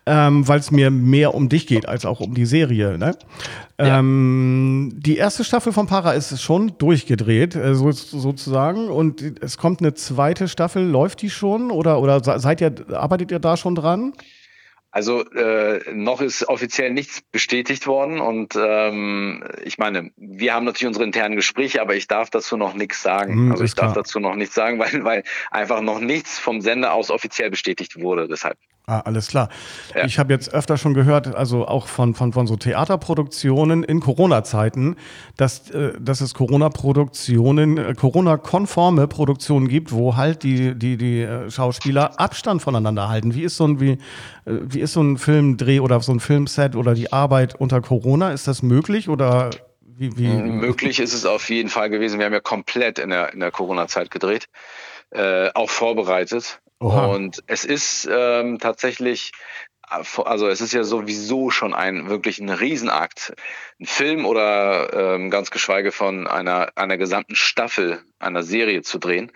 [0.06, 2.98] ähm, weil es mir mehr um dich geht als auch um die Serie.
[2.98, 3.16] Ne?
[3.78, 3.98] Ja.
[3.98, 8.88] Ähm, die erste Staffel von Para ist schon durchgedreht, äh, so, sozusagen.
[8.88, 10.84] Und es kommt eine zweite Staffel.
[10.84, 14.12] Läuft die schon oder, oder seid ihr, arbeitet ihr da schon dran?
[14.96, 20.86] Also äh, noch ist offiziell nichts bestätigt worden und ähm, ich meine, wir haben natürlich
[20.86, 23.48] unsere internen Gespräche, aber ich darf dazu noch nichts sagen.
[23.48, 24.04] Mm, also ich darf klar.
[24.04, 28.26] dazu noch nichts sagen, weil, weil einfach noch nichts vom Sender aus offiziell bestätigt wurde.
[28.26, 28.56] Deshalb.
[28.88, 29.48] Ah, alles klar.
[29.96, 30.04] Ja.
[30.04, 34.94] Ich habe jetzt öfter schon gehört, also auch von, von, von so Theaterproduktionen in Corona-Zeiten,
[35.36, 41.50] dass, äh, dass es Corona-Produktionen, äh, Corona-konforme Produktionen gibt, wo halt die, die, die äh,
[41.50, 43.34] Schauspieler Abstand voneinander halten.
[43.34, 43.98] Wie ist so ein, wie, äh,
[44.44, 48.30] wie ist so ein Filmdreh oder so ein Filmset oder die Arbeit unter Corona?
[48.30, 50.28] Ist das möglich oder wie, wie?
[50.28, 52.20] Möglich ist es auf jeden Fall gewesen.
[52.20, 54.46] Wir haben ja komplett in der, in der Corona-Zeit gedreht,
[55.10, 56.60] äh, auch vorbereitet.
[56.80, 57.06] Oha.
[57.06, 59.32] Und es ist ähm, tatsächlich,
[59.82, 63.34] also es ist ja sowieso schon ein wirklich ein Riesenakt,
[63.80, 69.32] ein Film oder ähm, ganz geschweige von einer, einer gesamten Staffel einer Serie zu drehen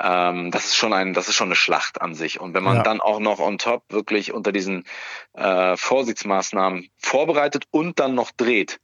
[0.00, 2.40] ähm, das ist schon ein, das ist schon eine Schlacht an sich.
[2.40, 2.82] Und wenn man ja.
[2.82, 4.84] dann auch noch on top wirklich unter diesen
[5.34, 8.78] äh, Vorsichtsmaßnahmen vorbereitet und dann noch dreht,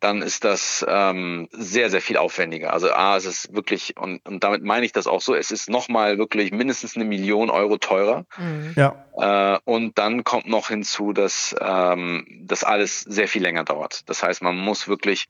[0.00, 2.72] dann ist das ähm, sehr, sehr viel aufwendiger.
[2.72, 5.70] Also A, es ist wirklich, und, und damit meine ich das auch so, es ist
[5.70, 8.26] nochmal wirklich mindestens eine Million Euro teurer.
[8.36, 8.74] Mhm.
[8.74, 9.54] Ja.
[9.54, 14.08] Äh, und dann kommt noch hinzu, dass ähm, das alles sehr viel länger dauert.
[14.08, 15.26] Das heißt, man muss wirklich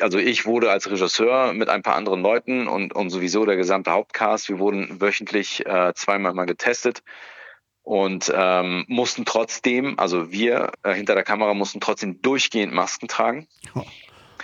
[0.00, 3.92] also ich wurde als Regisseur mit ein paar anderen Leuten und, und sowieso der gesamte
[3.92, 7.04] Hauptcast, wir wurden wöchentlich äh, zweimal mal getestet
[7.88, 13.48] und ähm, mussten trotzdem, also wir äh, hinter der Kamera mussten trotzdem durchgehend Masken tragen.
[13.74, 13.82] Oh.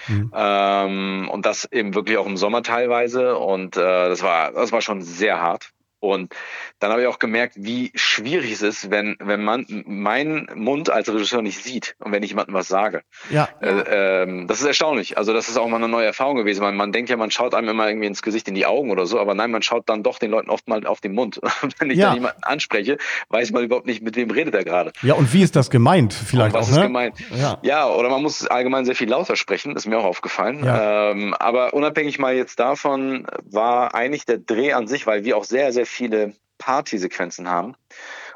[0.09, 0.32] Mhm.
[0.34, 3.36] Ähm, und das eben wirklich auch im Sommer teilweise.
[3.36, 5.74] Und äh, das war, das war schon sehr hart.
[6.12, 6.34] Und
[6.78, 11.09] dann habe ich auch gemerkt, wie schwierig es ist, wenn, wenn man meinen Mund als
[11.09, 13.02] Regisseur nicht sieht und wenn ich jemandem was sage.
[13.30, 13.48] Ja.
[13.61, 15.18] Äh, ähm, das ist erstaunlich.
[15.18, 16.62] Also das ist auch mal eine neue Erfahrung gewesen.
[16.62, 19.07] Man, man denkt ja, man schaut einem immer irgendwie ins Gesicht, in die Augen oder
[19.07, 21.40] so, aber nein, man schaut dann doch den Leuten oft mal auf den Mund.
[21.78, 22.09] wenn ich ja.
[22.09, 22.98] dann jemanden anspreche,
[23.30, 24.92] weiß man überhaupt nicht, mit wem redet er gerade.
[25.02, 26.12] Ja, und wie ist das gemeint?
[26.12, 26.82] Vielleicht was auch, ist ne?
[26.84, 27.16] gemeint?
[27.34, 27.59] Ja.
[27.62, 30.64] ja, oder man muss allgemein sehr viel lauter sprechen, ist mir auch aufgefallen.
[30.64, 31.11] Ja.
[31.11, 35.44] Ähm, aber unabhängig mal jetzt davon war eigentlich der Dreh an sich, weil wir auch
[35.44, 37.76] sehr, sehr viele Partysequenzen haben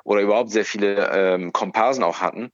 [0.04, 2.52] oder überhaupt sehr viele ähm, Komparsen auch hatten.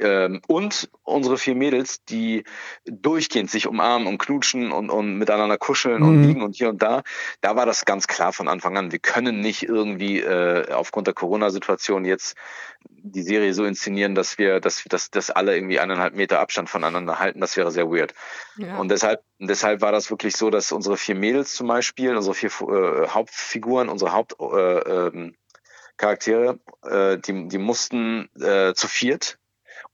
[0.00, 2.44] Ähm, und unsere vier Mädels, die
[2.84, 6.08] durchgehend sich umarmen und knutschen und, und miteinander kuscheln mhm.
[6.08, 7.02] und liegen und hier und da,
[7.40, 8.92] da war das ganz klar von Anfang an.
[8.92, 12.36] Wir können nicht irgendwie äh, aufgrund der Corona-Situation jetzt
[12.82, 17.18] die Serie so inszenieren, dass wir, dass, dass, dass alle irgendwie eineinhalb Meter Abstand voneinander
[17.18, 17.40] halten.
[17.40, 18.14] Das wäre sehr weird.
[18.56, 18.78] Ja.
[18.78, 22.50] Und deshalb, deshalb war das wirklich so, dass unsere vier Mädels zum Beispiel, unsere vier
[22.50, 29.39] äh, Hauptfiguren, unsere Hauptcharaktere, äh, äh, die, die mussten äh, zu viert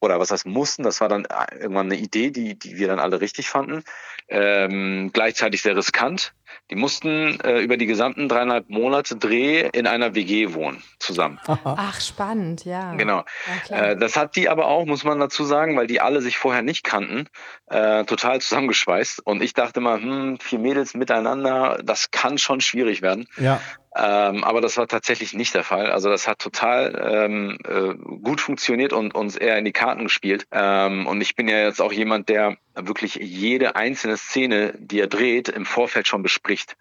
[0.07, 2.99] oder was heißt mussten, das war dann äh, irgendwann eine Idee, die, die wir dann
[2.99, 3.85] alle richtig fanden.
[4.29, 6.33] Ähm, gleichzeitig sehr riskant.
[6.71, 11.39] Die mussten äh, über die gesamten dreieinhalb Monate Dreh in einer WG wohnen zusammen.
[11.65, 12.95] Ach, spannend, ja.
[12.95, 13.25] Genau.
[13.69, 16.39] Ja, äh, das hat die aber auch, muss man dazu sagen, weil die alle sich
[16.39, 17.29] vorher nicht kannten,
[17.67, 19.27] äh, total zusammengeschweißt.
[19.27, 23.27] Und ich dachte mal, hm, vier Mädels miteinander, das kann schon schwierig werden.
[23.39, 23.61] Ja.
[23.97, 25.91] Ähm, aber das war tatsächlich nicht der Fall.
[25.91, 30.47] Also das hat total ähm, äh, gut funktioniert und uns eher in die Karten gespielt.
[30.53, 35.07] Ähm, und ich bin ja jetzt auch jemand, der wirklich jede einzelne Szene, die er
[35.07, 36.77] dreht, im Vorfeld schon bespricht.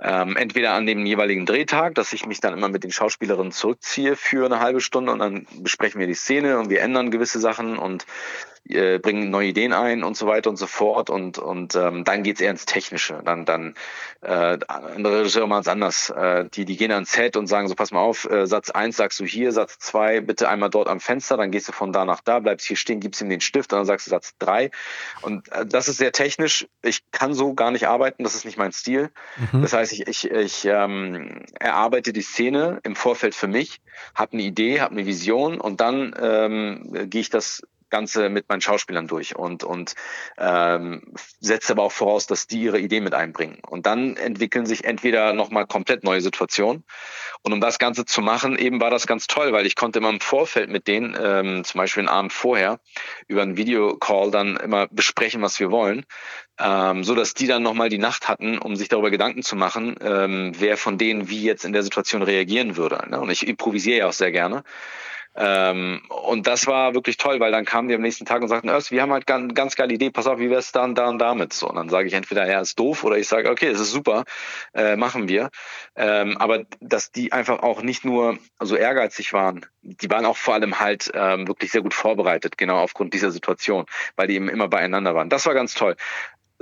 [0.00, 4.16] Ähm, entweder an dem jeweiligen Drehtag, dass ich mich dann immer mit den Schauspielerinnen zurückziehe
[4.16, 7.76] für eine halbe Stunde und dann besprechen wir die Szene und wir ändern gewisse Sachen
[7.76, 8.06] und
[8.68, 12.22] äh, bringen neue Ideen ein und so weiter und so fort und und ähm, dann
[12.22, 13.20] geht's eher ins Technische.
[13.24, 13.74] Dann dann
[14.20, 16.10] äh, andere Regisseure machen es anders.
[16.10, 18.96] Äh, die die gehen ans Set und sagen so pass mal auf, äh, Satz eins
[18.96, 22.04] sagst du hier, Satz zwei bitte einmal dort am Fenster, dann gehst du von da
[22.04, 24.70] nach da, bleibst hier stehen, gibst ihm den Stift und dann sagst du Satz drei
[25.22, 26.66] und äh, das ist sehr technisch.
[26.82, 29.10] Ich kann so gar nicht arbeiten, das ist nicht mein Stil.
[29.52, 29.62] Mhm.
[29.62, 33.80] Das heißt, ich ich ich ähm, erarbeite die Szene im Vorfeld für mich,
[34.14, 38.60] habe eine Idee, habe eine Vision und dann ähm, gehe ich das Ganze mit meinen
[38.60, 39.94] Schauspielern durch und, und
[40.38, 43.60] ähm, setzt aber auch voraus, dass die ihre Ideen mit einbringen.
[43.68, 46.84] Und dann entwickeln sich entweder nochmal komplett neue Situationen.
[47.42, 50.10] Und um das Ganze zu machen, eben war das ganz toll, weil ich konnte immer
[50.10, 52.80] im Vorfeld mit denen, ähm, zum Beispiel einen Abend vorher,
[53.28, 56.06] über einen Videocall dann immer besprechen, was wir wollen,
[56.58, 59.96] ähm, so dass die dann nochmal die Nacht hatten, um sich darüber Gedanken zu machen,
[60.00, 63.04] ähm, wer von denen wie jetzt in der Situation reagieren würde.
[63.10, 63.20] Ne?
[63.20, 64.64] Und ich improvisiere ja auch sehr gerne.
[65.34, 68.68] Ähm, und das war wirklich toll, weil dann kamen die am nächsten Tag und sagten,
[68.68, 71.52] wir haben halt ganz, ganz geile Idee, pass auf, wie wär's dann da und damit?
[71.52, 73.92] So, und dann sage ich entweder, ja, ist doof, oder ich sage, okay, es ist
[73.92, 74.24] super,
[74.74, 75.50] äh, machen wir.
[75.96, 80.54] Ähm, aber dass die einfach auch nicht nur so ehrgeizig waren, die waren auch vor
[80.54, 84.68] allem halt ähm, wirklich sehr gut vorbereitet, genau aufgrund dieser Situation, weil die eben immer
[84.68, 85.30] beieinander waren.
[85.30, 85.96] Das war ganz toll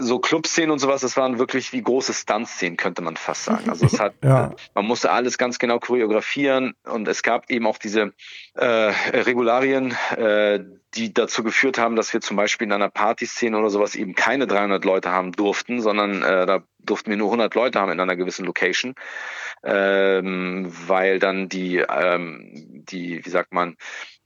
[0.00, 3.68] so Clubszenen und sowas, das waren wirklich wie große Stunt-Szenen, könnte man fast sagen.
[3.70, 4.54] Also es hat, ja.
[4.74, 8.12] man musste alles ganz genau choreografieren und es gab eben auch diese
[8.54, 10.60] äh, Regularien, äh,
[10.94, 14.46] die dazu geführt haben, dass wir zum Beispiel in einer Partyszene oder sowas eben keine
[14.46, 18.16] 300 Leute haben durften, sondern äh, da durften wir nur 100 Leute haben in einer
[18.16, 18.94] gewissen Location,
[19.62, 23.76] ähm, weil dann die, ähm, die, wie sagt man,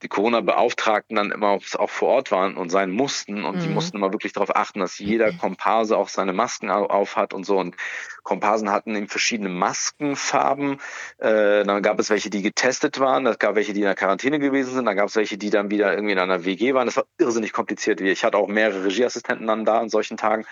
[0.03, 3.61] die Corona-Beauftragten dann immer auch vor Ort waren und sein mussten und mhm.
[3.61, 5.39] die mussten immer wirklich darauf achten, dass jeder mhm.
[5.39, 7.75] Komparse auch seine Masken auf hat und so und
[8.23, 10.79] Komparsen hatten in verschiedene Maskenfarben.
[11.19, 14.39] Äh, dann gab es welche, die getestet waren, es gab welche, die in der Quarantäne
[14.39, 16.87] gewesen sind, dann gab es welche, die dann wieder irgendwie in einer WG waren.
[16.87, 18.01] Das war irrsinnig kompliziert.
[18.01, 20.47] Ich hatte auch mehrere Regieassistenten dann da an solchen Tagen,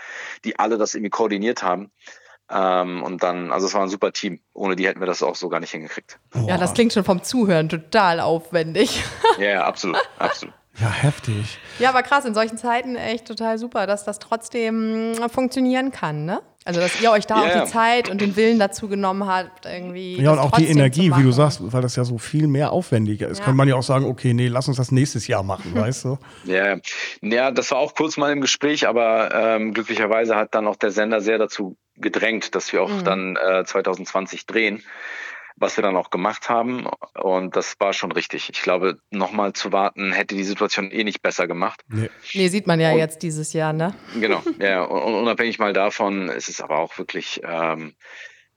[0.44, 1.90] die alle das irgendwie koordiniert haben.
[2.50, 4.40] Ähm, und dann, also es war ein super Team.
[4.52, 6.18] Ohne die hätten wir das auch so gar nicht hingekriegt.
[6.46, 9.02] Ja, das klingt schon vom Zuhören total aufwendig.
[9.38, 10.54] ja, ja, absolut, absolut.
[10.80, 11.58] Ja, heftig.
[11.78, 16.40] Ja, aber krass, in solchen Zeiten echt total super, dass das trotzdem funktionieren kann, ne?
[16.64, 17.44] Also, dass ihr euch da yeah.
[17.44, 20.20] auch die Zeit und den Willen dazu genommen habt, irgendwie.
[20.20, 23.26] Ja, und auch die Energie, wie du sagst, weil das ja so viel mehr aufwendiger
[23.26, 23.40] ist.
[23.40, 23.46] Ja.
[23.46, 26.18] Kann man ja auch sagen, okay, nee, lass uns das nächstes Jahr machen, weißt du?
[26.44, 26.76] Ja,
[27.20, 30.92] ja, das war auch kurz mal im Gespräch, aber ähm, glücklicherweise hat dann auch der
[30.92, 33.04] Sender sehr dazu gedrängt, dass wir auch mhm.
[33.04, 34.82] dann äh, 2020 drehen
[35.56, 36.86] was wir dann auch gemacht haben.
[37.14, 38.50] Und das war schon richtig.
[38.50, 41.82] Ich glaube, nochmal zu warten, hätte die Situation eh nicht besser gemacht.
[41.88, 43.94] Nee, nee sieht man ja und, jetzt dieses Jahr, ne?
[44.18, 44.82] Genau, ja.
[44.82, 47.40] Und unabhängig mal davon, ist es aber auch wirklich.
[47.44, 47.94] Ähm,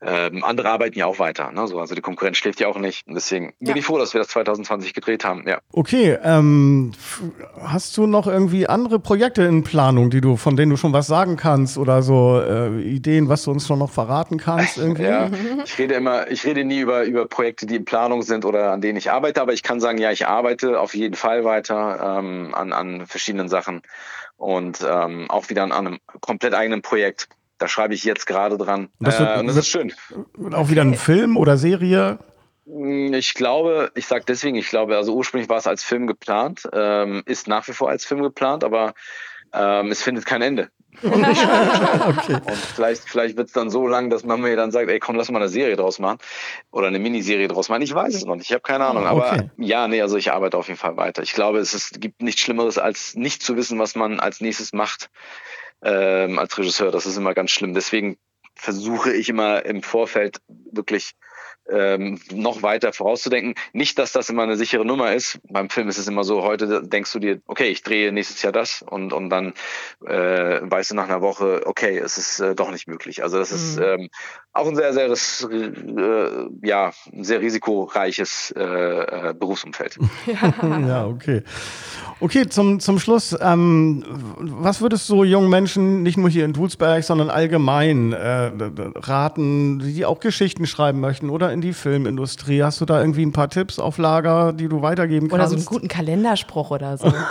[0.02, 1.50] ähm, andere arbeiten ja auch weiter.
[1.52, 1.66] Ne?
[1.66, 3.06] So, also die Konkurrenz schläft ja auch nicht.
[3.06, 3.76] Und deswegen bin ja.
[3.76, 5.44] ich froh, dass wir das 2020 gedreht haben.
[5.48, 5.58] Ja.
[5.72, 6.92] Okay, ähm,
[7.62, 11.06] hast du noch irgendwie andere Projekte in Planung, die du, von denen du schon was
[11.06, 14.76] sagen kannst oder so äh, Ideen, was du uns schon noch verraten kannst?
[14.86, 15.04] Irgendwie?
[15.04, 15.30] ja,
[15.64, 18.82] ich rede immer, ich rede nie über, über Projekte, die in Planung sind oder an
[18.82, 22.54] denen ich arbeite, aber ich kann sagen, ja, ich arbeite auf jeden Fall weiter ähm,
[22.54, 23.80] an, an verschiedenen Sachen
[24.36, 27.28] und ähm, auch wieder an einem komplett eigenen Projekt
[27.58, 28.88] da schreibe ich jetzt gerade dran.
[29.00, 29.92] Das, wird, äh, und das ist schön.
[30.52, 32.18] Auch wieder ein Film oder Serie?
[32.66, 36.68] Hm, ich glaube, ich sage deswegen, ich glaube, also ursprünglich war es als Film geplant,
[36.72, 38.94] ähm, ist nach wie vor als Film geplant, aber
[39.52, 40.68] ähm, es findet kein Ende.
[41.02, 42.34] Und, okay.
[42.34, 45.16] und vielleicht, vielleicht wird es dann so lang, dass man mir dann sagt, ey komm,
[45.16, 46.18] lass mal eine Serie draus machen
[46.70, 47.82] oder eine Miniserie draus machen.
[47.82, 49.06] Ich weiß es noch nicht, ich habe keine Ahnung.
[49.06, 49.50] Aber okay.
[49.58, 51.22] ja, nee, also ich arbeite auf jeden Fall weiter.
[51.22, 54.72] Ich glaube, es ist, gibt nichts Schlimmeres, als nicht zu wissen, was man als nächstes
[54.72, 55.10] macht
[55.82, 56.90] ähm, als Regisseur.
[56.90, 57.74] Das ist immer ganz schlimm.
[57.74, 58.18] Deswegen
[58.54, 61.12] versuche ich immer im Vorfeld wirklich
[61.70, 63.54] ähm, noch weiter vorauszudenken.
[63.72, 65.38] Nicht, dass das immer eine sichere Nummer ist.
[65.48, 68.52] Beim Film ist es immer so, heute denkst du dir, okay, ich drehe nächstes Jahr
[68.52, 69.52] das und, und dann
[70.04, 73.22] äh, weißt du nach einer Woche, okay, es ist äh, doch nicht möglich.
[73.22, 73.56] Also das mhm.
[73.56, 74.08] ist ähm,
[74.52, 79.98] auch ein sehr, sehr, äh, ja, sehr risikoreiches äh, äh, Berufsumfeld.
[80.26, 81.42] ja, okay.
[82.18, 84.02] Okay, zum, zum Schluss, ähm,
[84.38, 88.52] was würdest du jungen Menschen, nicht nur hier in Dulsberg, sondern allgemein äh,
[88.94, 92.62] raten, die auch Geschichten schreiben möchten oder in die Filmindustrie?
[92.62, 95.34] Hast du da irgendwie ein paar Tipps auf Lager, die du weitergeben kannst?
[95.34, 97.12] Oder so einen guten Kalenderspruch oder so.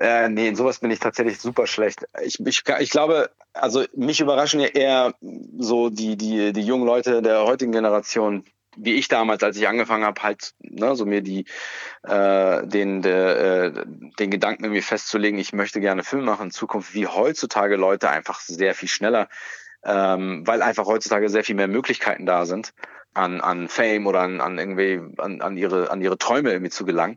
[0.00, 2.06] Äh, nee, in sowas bin ich tatsächlich super schlecht.
[2.22, 5.14] Ich, ich, ich glaube, also mich überraschen ja eher
[5.58, 8.44] so die, die, die jungen Leute der heutigen Generation,
[8.76, 11.46] wie ich damals, als ich angefangen habe, halt ne, so mir die
[12.04, 13.72] äh, den der, äh,
[14.20, 18.38] den Gedanken irgendwie festzulegen, ich möchte gerne Film machen in Zukunft, wie heutzutage Leute einfach
[18.38, 19.28] sehr viel schneller,
[19.84, 22.72] ähm, weil einfach heutzutage sehr viel mehr Möglichkeiten da sind,
[23.14, 26.84] an an Fame oder an, an irgendwie an, an ihre an ihre Träume irgendwie zu
[26.84, 27.16] gelangen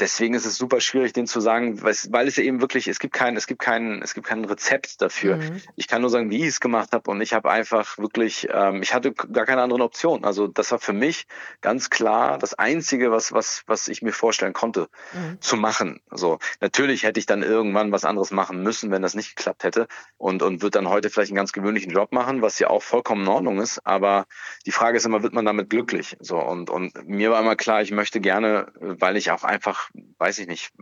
[0.00, 3.14] deswegen ist es super schwierig, den zu sagen, weil es ja eben wirklich, es gibt
[3.14, 5.36] kein, es gibt kein, es gibt kein Rezept dafür.
[5.36, 5.60] Mhm.
[5.76, 8.82] Ich kann nur sagen, wie ich es gemacht habe und ich habe einfach wirklich, ähm,
[8.82, 10.24] ich hatte gar keine anderen Optionen.
[10.24, 11.26] Also das war für mich
[11.60, 15.40] ganz klar das Einzige, was, was, was ich mir vorstellen konnte, mhm.
[15.40, 16.00] zu machen.
[16.10, 19.86] So natürlich hätte ich dann irgendwann was anderes machen müssen, wenn das nicht geklappt hätte
[20.16, 23.22] und und wird dann heute vielleicht einen ganz gewöhnlichen Job machen, was ja auch vollkommen
[23.22, 23.86] in Ordnung ist.
[23.86, 24.26] Aber
[24.66, 26.16] die Frage ist immer, wird man damit glücklich?
[26.20, 29.83] So und und mir war immer klar, ich möchte gerne, weil ich auch einfach
[30.18, 30.72] weiß ich nicht,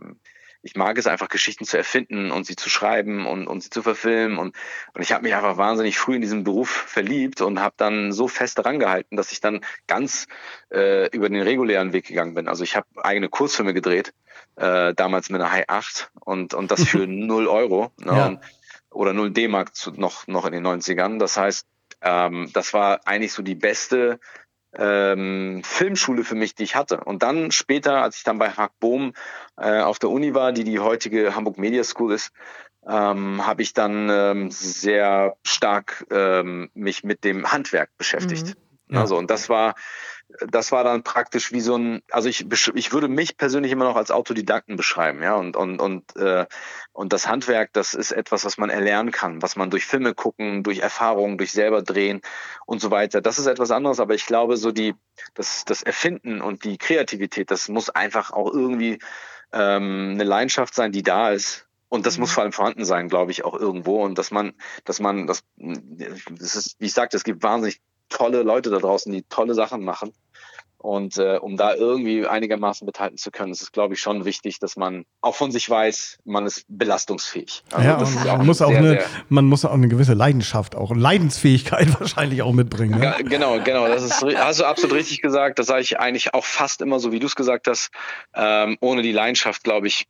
[0.63, 3.83] ich mag es einfach, Geschichten zu erfinden und sie zu schreiben und, und sie zu
[3.83, 4.37] verfilmen.
[4.37, 4.55] Und,
[4.93, 8.29] und ich habe mich einfach wahnsinnig früh in diesen Beruf verliebt und habe dann so
[8.29, 10.27] fest daran gehalten, dass ich dann ganz
[10.71, 12.47] äh, über den regulären Weg gegangen bin.
[12.47, 14.13] Also ich habe eigene Kurzfilme gedreht,
[14.55, 17.91] äh, damals mit einer High 8 und, und das für 0 Euro.
[17.99, 18.11] Ne?
[18.11, 18.25] Ja.
[18.27, 18.39] Und,
[18.89, 21.19] oder 0 D-Mark noch, noch in den 90ern.
[21.19, 21.67] Das heißt,
[22.01, 24.19] ähm, das war eigentlich so die beste
[24.75, 27.01] ähm, Filmschule für mich, die ich hatte.
[27.03, 29.13] Und dann später, als ich dann bei Haag Bohm
[29.57, 32.31] äh, auf der Uni war, die die heutige Hamburg Media School ist,
[32.87, 38.47] ähm, habe ich dann ähm, sehr stark ähm, mich mit dem Handwerk beschäftigt.
[38.87, 38.95] Mhm.
[38.95, 39.01] Ja.
[39.01, 39.75] Also und das war
[40.47, 43.95] das war dann praktisch wie so ein, also ich, ich würde mich persönlich immer noch
[43.95, 46.45] als Autodidakten beschreiben, ja, und, und, und, äh,
[46.91, 50.63] und das Handwerk, das ist etwas, was man erlernen kann, was man durch Filme gucken,
[50.63, 52.21] durch Erfahrungen, durch selber drehen
[52.65, 53.21] und so weiter.
[53.21, 54.95] Das ist etwas anderes, aber ich glaube, so die,
[55.33, 58.99] das, das Erfinden und die Kreativität, das muss einfach auch irgendwie
[59.51, 61.67] ähm, eine Leidenschaft sein, die da ist.
[61.89, 62.21] Und das mhm.
[62.21, 64.03] muss vor allem vorhanden sein, glaube ich, auch irgendwo.
[64.03, 64.53] Und dass man,
[64.83, 67.81] dass man, das, das ist, wie ich sagte, es gibt wahnsinnig
[68.13, 70.13] tolle Leute da draußen, die tolle Sachen machen.
[70.83, 74.59] Und äh, um da irgendwie einigermaßen mithalten zu können, ist es, glaube ich, schon wichtig,
[74.59, 77.63] dass man auch von sich weiß, man ist belastungsfähig.
[77.71, 80.93] Also ja, und man, muss auch sehr, eine, man muss auch eine gewisse Leidenschaft, auch
[80.93, 82.99] Leidensfähigkeit wahrscheinlich auch mitbringen.
[82.99, 83.05] Ne?
[83.05, 83.87] Ja, genau, genau.
[83.87, 85.57] Das ist, hast du absolut richtig gesagt.
[85.57, 87.89] Das sage ich eigentlich auch fast immer so, wie du es gesagt hast.
[88.35, 90.07] Ähm, ohne die Leidenschaft, glaube ich,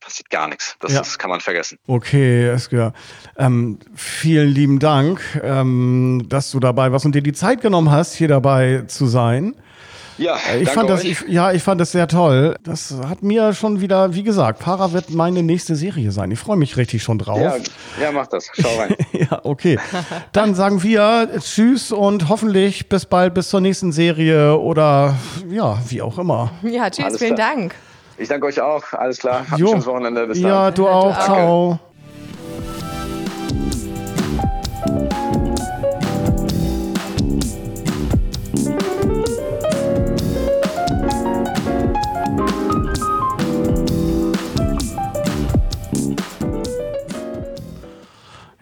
[0.00, 0.76] passiert gar nichts.
[0.80, 0.98] Das, ja.
[0.98, 1.78] das, kann man vergessen.
[1.86, 2.92] Okay, Esker.
[3.36, 8.14] Ähm, vielen lieben Dank, ähm, dass du dabei warst und dir die Zeit genommen hast,
[8.14, 9.54] hier dabei zu sein.
[10.18, 12.56] Ja, äh, ich fand das, ich, ja, ich fand das sehr toll.
[12.62, 16.30] Das hat mir schon wieder, wie gesagt, Para wird meine nächste Serie sein.
[16.30, 17.38] Ich freue mich richtig schon drauf.
[17.38, 17.56] Ja,
[18.00, 18.50] ja mach das.
[18.54, 18.96] Schau rein.
[19.12, 19.78] ja, okay.
[20.32, 25.16] Dann sagen wir Tschüss und hoffentlich bis bald, bis zur nächsten Serie oder
[25.50, 26.50] ja, wie auch immer.
[26.62, 27.54] Ja, tschüss, Alles vielen klar.
[27.54, 27.74] Dank.
[28.18, 28.92] Ich danke euch auch.
[28.92, 29.40] Alles klar.
[29.50, 30.26] Habt ein schönes Wochenende.
[30.26, 30.50] Bis dann.
[30.50, 31.16] Ja, du auch.
[31.16, 31.24] Auch.
[31.24, 31.78] Ciao.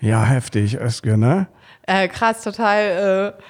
[0.00, 1.46] Ja, heftig, Özge, ne?
[1.86, 3.32] Äh, krass, total.
[3.38, 3.42] Äh,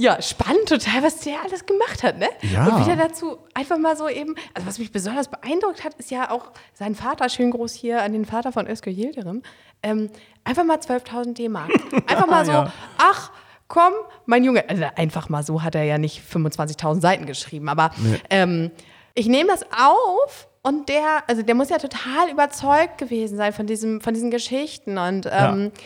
[0.00, 2.28] ja, spannend total, was der alles gemacht hat, ne?
[2.42, 2.68] Ja.
[2.68, 6.30] Und wieder dazu einfach mal so eben, also was mich besonders beeindruckt hat, ist ja
[6.30, 9.42] auch sein Vater, schön groß hier an den Vater von Özge Yildirim,
[9.82, 10.08] ähm,
[10.44, 11.72] einfach mal 12.000 D-Mark.
[12.06, 12.72] Einfach mal so, ja.
[12.96, 13.32] ach,
[13.66, 13.92] komm,
[14.24, 18.20] mein Junge, also einfach mal so hat er ja nicht 25.000 Seiten geschrieben, aber nee.
[18.30, 18.70] ähm,
[19.14, 23.66] ich nehme das auf und der, also der muss ja total überzeugt gewesen sein von,
[23.66, 24.98] diesem, von diesen Geschichten.
[24.98, 25.80] Und ähm, ja.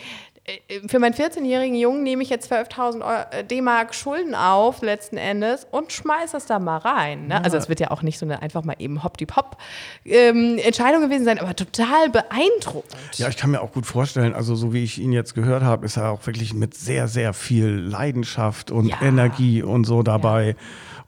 [0.88, 5.92] Für meinen 14-jährigen Jungen nehme ich jetzt 12.000 äh, D-Mark Schulden auf, letzten Endes, und
[5.92, 7.28] schmeiße es da mal rein.
[7.28, 7.36] Ne?
[7.36, 7.44] Also ja.
[7.44, 9.56] Also, es wird ja auch nicht so eine einfach mal eben hopp-die-pop
[10.04, 13.18] ähm, Entscheidung gewesen sein, aber total beeindruckend.
[13.18, 15.86] Ja, ich kann mir auch gut vorstellen, also, so wie ich ihn jetzt gehört habe,
[15.86, 18.96] ist er auch wirklich mit sehr, sehr viel Leidenschaft und ja.
[19.00, 20.56] Energie und so dabei.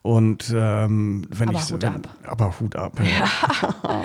[0.03, 2.09] Und ähm, wenn aber ich Hut ab.
[2.25, 2.93] aber Hut ab.
[3.01, 4.05] Ja.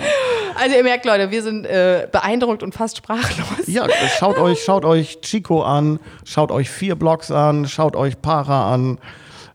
[0.60, 3.66] also ihr merkt, Leute, wir sind äh, beeindruckt und fast sprachlos.
[3.66, 3.86] Ja,
[4.18, 8.98] schaut euch, schaut euch Chico an, schaut euch vier Blogs an, schaut euch Para an.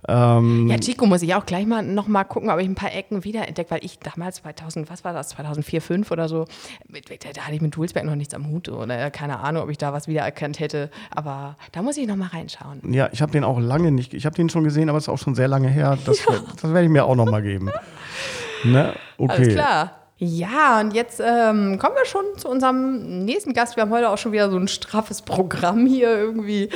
[0.08, 2.93] Ähm, ja, Chico muss ich auch gleich mal noch mal gucken, ob ich ein paar
[2.93, 6.45] Ecken wiederentdeckt, weil ich damals 2000, was war das, 2004, 2005 oder so,
[6.88, 9.78] mit, da hatte ich mit Dulsberg noch nichts am Hut oder keine Ahnung, ob ich
[9.78, 12.82] da was wiedererkannt hätte, aber da muss ich noch mal reinschauen.
[12.93, 15.10] Ja, ich habe den auch lange nicht, ich habe den schon gesehen, aber es ist
[15.10, 15.97] auch schon sehr lange her.
[16.06, 16.36] Das, ja.
[16.62, 17.72] das werde ich mir auch noch mal geben.
[18.64, 18.93] ne?
[19.18, 19.34] Okay.
[19.34, 20.05] Alles klar.
[20.18, 23.76] Ja, und jetzt ähm, kommen wir schon zu unserem nächsten Gast.
[23.76, 26.70] Wir haben heute auch schon wieder so ein straffes Programm hier irgendwie.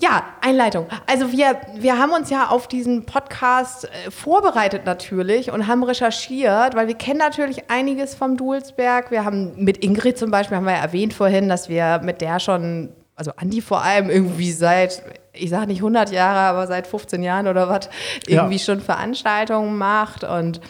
[0.00, 0.86] Ja, Einleitung.
[1.06, 6.74] Also wir, wir haben uns ja auf diesen Podcast äh, vorbereitet natürlich und haben recherchiert,
[6.76, 9.10] weil wir kennen natürlich einiges vom Dulsberg.
[9.10, 12.40] Wir haben mit Ingrid zum Beispiel, haben wir ja erwähnt vorhin, dass wir mit der
[12.40, 15.02] schon, also Andi vor allem irgendwie seit
[15.40, 17.88] ich sage nicht 100 Jahre, aber seit 15 Jahren oder was,
[18.26, 18.64] irgendwie ja.
[18.64, 20.60] schon Veranstaltungen macht und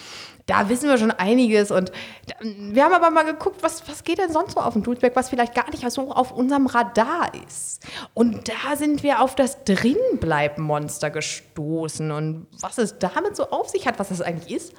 [0.48, 1.70] da wissen wir schon einiges.
[1.70, 1.92] Und
[2.40, 5.28] wir haben aber mal geguckt, was, was geht denn sonst so auf dem Dudesberg, was
[5.28, 7.86] vielleicht gar nicht so auf unserem Radar ist.
[8.14, 12.10] Und da sind wir auf das Drinbleib-Monster gestoßen.
[12.10, 14.72] Und was es damit so auf sich hat, was das eigentlich ist,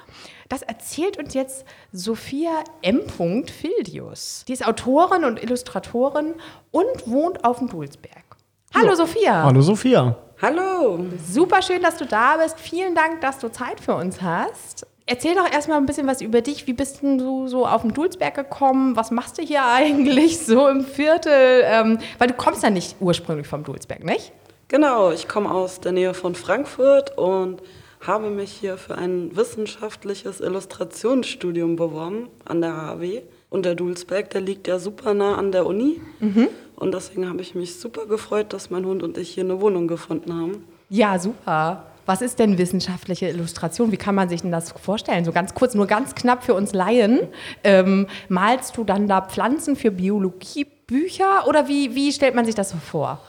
[0.49, 3.01] das erzählt uns jetzt Sophia M.
[3.07, 4.45] Fildius.
[4.47, 6.33] Die ist Autorin und Illustratorin
[6.71, 8.23] und wohnt auf dem Dulsberg.
[8.73, 8.95] Hallo ja.
[8.95, 9.43] Sophia.
[9.43, 10.17] Hallo Sophia.
[10.41, 11.05] Hallo.
[11.27, 12.59] Super schön, dass du da bist.
[12.59, 14.87] Vielen Dank, dass du Zeit für uns hast.
[15.11, 16.67] Erzähl doch erstmal ein bisschen was über dich.
[16.67, 18.95] Wie bist du so auf den Dulsberg gekommen?
[18.95, 21.63] Was machst du hier eigentlich so im Viertel?
[21.63, 24.31] Ähm, weil du kommst ja nicht ursprünglich vom Dulsberg, nicht?
[24.67, 27.63] Genau, ich komme aus der Nähe von Frankfurt und
[28.01, 33.23] habe mich hier für ein wissenschaftliches Illustrationsstudium beworben an der HW.
[33.49, 35.99] Und der Dulsberg, der liegt ja super nah an der Uni.
[36.75, 39.87] Und deswegen habe ich mich super gefreut, dass mein Hund und ich hier eine Wohnung
[39.87, 40.67] gefunden haben.
[40.87, 41.87] Ja, super.
[42.09, 43.91] Was ist denn wissenschaftliche Illustration?
[43.91, 45.25] Wie kann man sich denn das vorstellen?
[45.25, 47.19] So ganz kurz, nur ganz knapp für uns Laien.
[47.63, 52.71] Ähm, malst du dann da Pflanzen für Biologiebücher oder wie, wie stellt man sich das
[52.71, 53.21] so vor?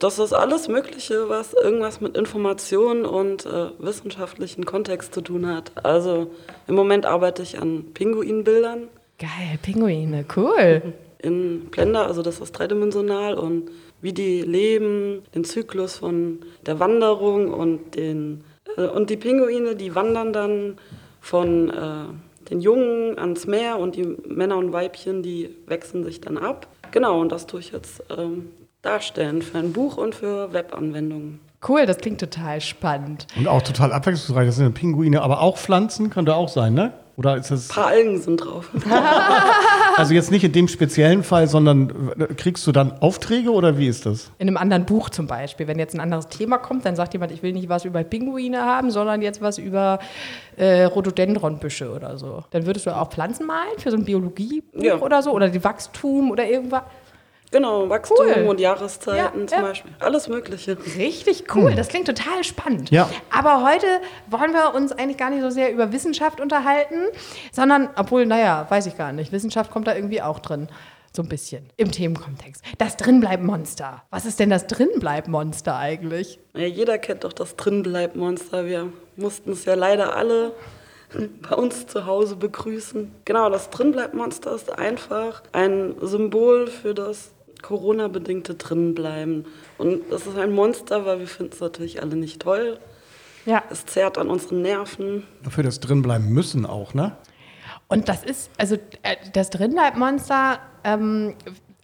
[0.00, 5.72] Das ist alles Mögliche, was irgendwas mit Information und äh, wissenschaftlichen Kontext zu tun hat.
[5.84, 6.30] Also
[6.66, 8.88] im Moment arbeite ich an Pinguinbildern
[9.18, 10.94] Geil, Pinguine, cool.
[11.18, 17.52] in Blender, also das ist dreidimensional und wie die leben, den Zyklus von der Wanderung
[17.52, 18.44] und den
[18.76, 20.76] äh, und die Pinguine, die wandern dann
[21.20, 26.38] von äh, den Jungen ans Meer und die Männer und Weibchen, die wechseln sich dann
[26.38, 26.66] ab.
[26.90, 28.50] Genau, und das tue ich jetzt ähm,
[28.82, 31.40] darstellen für ein Buch und für Webanwendungen.
[31.66, 33.26] Cool, das klingt total spannend.
[33.36, 34.46] Und auch total abwechslungsreich.
[34.46, 36.92] Das sind Pinguine, aber auch Pflanzen könnte auch sein, ne?
[37.18, 37.68] Oder ist das.
[37.68, 38.70] Ein paar Algen sind drauf.
[39.96, 44.06] Also jetzt nicht in dem speziellen Fall, sondern kriegst du dann Aufträge oder wie ist
[44.06, 44.30] das?
[44.38, 47.32] In einem anderen Buch zum Beispiel, wenn jetzt ein anderes Thema kommt, dann sagt jemand,
[47.32, 49.98] ich will nicht was über Pinguine haben, sondern jetzt was über
[50.56, 52.44] äh, Rhododendronbüsche oder so.
[52.52, 54.98] Dann würdest du auch Pflanzen malen für so ein Biologiebuch Ja.
[55.00, 56.82] oder so oder die Wachstum oder irgendwas.
[57.50, 58.46] Genau, Wachstum Cool.
[58.48, 59.62] und Jahreszeiten Ja, zum ja.
[59.62, 59.92] Beispiel.
[60.00, 60.76] Alles Mögliche.
[60.96, 62.90] Richtig cool, das klingt total spannend.
[62.90, 63.08] Ja.
[63.30, 63.86] Aber heute
[64.28, 66.96] wollen wir uns eigentlich gar nicht so sehr über Wissenschaft unterhalten,
[67.52, 70.68] sondern, obwohl, naja, weiß ich gar nicht, Wissenschaft kommt da irgendwie auch drin.
[71.16, 72.62] So ein bisschen im Themenkontext.
[72.76, 74.02] Das Drinbleib-Monster.
[74.10, 76.38] Was ist denn das Drinbleib-Monster eigentlich?
[76.54, 78.66] Ja, jeder kennt doch das Drinbleib-Monster.
[78.66, 80.52] Wir mussten es ja leider alle
[81.48, 83.10] bei uns zu Hause begrüßen.
[83.24, 87.30] Genau, das Drinbleib-Monster ist einfach ein Symbol für das
[87.62, 89.46] Corona-bedingte Drinbleiben.
[89.78, 92.78] Und das ist ein Monster, weil wir finden es natürlich alle nicht toll.
[93.46, 93.62] Ja.
[93.70, 95.24] Es zerrt an unseren Nerven.
[95.48, 97.16] Für das drinbleiben müssen auch, ne?
[97.88, 101.34] Und das ist, also äh, das Drinbleib-Monster, ähm,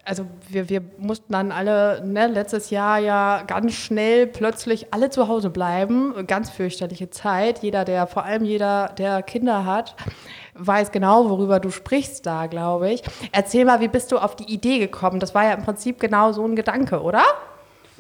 [0.05, 5.29] also wir, wir mussten dann alle ne, letztes Jahr ja ganz schnell plötzlich alle zu
[5.29, 6.27] Hause bleiben.
[6.27, 7.63] Ganz fürchterliche Zeit.
[7.63, 9.97] Jeder, der, vor allem jeder, der Kinder hat,
[10.55, 13.03] weiß genau, worüber du sprichst da, glaube ich.
[13.33, 15.21] Erzähl mal, wie bist du auf die Idee gekommen?
[15.21, 17.23] Das war ja im Prinzip genau so ein Gedanke, oder?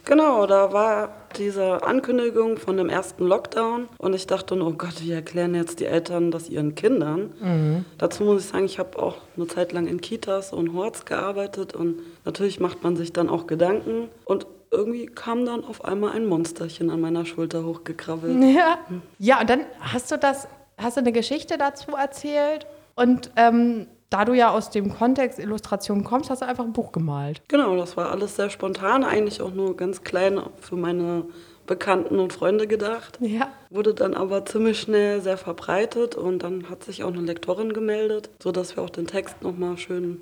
[0.06, 5.12] Genau, da war diese Ankündigung von dem ersten Lockdown und ich dachte, oh Gott, wie
[5.12, 7.84] erklären jetzt die Eltern das ihren Kindern?
[7.96, 11.74] Dazu muss ich sagen, ich habe auch eine Zeit lang in Kitas und Horts gearbeitet
[11.74, 16.26] und natürlich macht man sich dann auch Gedanken und irgendwie kam dann auf einmal ein
[16.26, 18.34] Monsterchen an meiner Schulter hochgekrabbelt.
[18.54, 18.78] Ja.
[19.18, 20.48] Ja, und dann hast du das,
[20.78, 26.04] hast du eine Geschichte dazu erzählt und ähm, da du ja aus dem Kontext Illustration
[26.04, 27.42] kommst, hast du einfach ein Buch gemalt.
[27.48, 31.24] Genau, das war alles sehr spontan, eigentlich auch nur ganz klein für meine
[31.66, 33.18] Bekannten und Freunde gedacht.
[33.20, 33.48] Ja.
[33.70, 38.30] Wurde dann aber ziemlich schnell sehr verbreitet und dann hat sich auch eine Lektorin gemeldet,
[38.40, 40.20] sodass wir auch den Text nochmal schön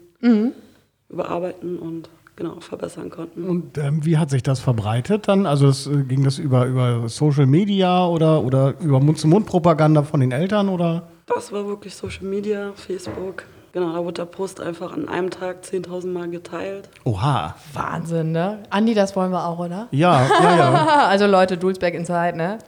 [1.09, 3.45] überarbeiten und genau verbessern konnten.
[3.45, 5.47] Und ähm, wie hat sich das verbreitet dann?
[5.47, 10.33] Also das, äh, ging das über, über Social Media oder, oder über Mund-zu-Mund-Propaganda von den
[10.33, 11.09] Eltern oder?
[11.27, 13.45] Das war wirklich Social Media, Facebook.
[13.73, 16.91] Genau, da wurde der Post einfach an einem Tag 10.000 Mal geteilt.
[17.05, 17.57] Oha.
[17.73, 18.63] Wahnsinn, ne?
[18.69, 19.89] Andi, das wollen wir auch, oder?
[19.93, 20.87] Ja, ja, ja.
[21.09, 22.59] also Leute, Dulsberg Inside, ne?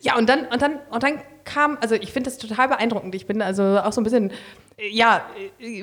[0.00, 3.14] Ja, und dann, und dann, und dann kam, also ich finde das total beeindruckend.
[3.14, 4.30] Ich bin also auch so ein bisschen,
[4.78, 5.22] ja,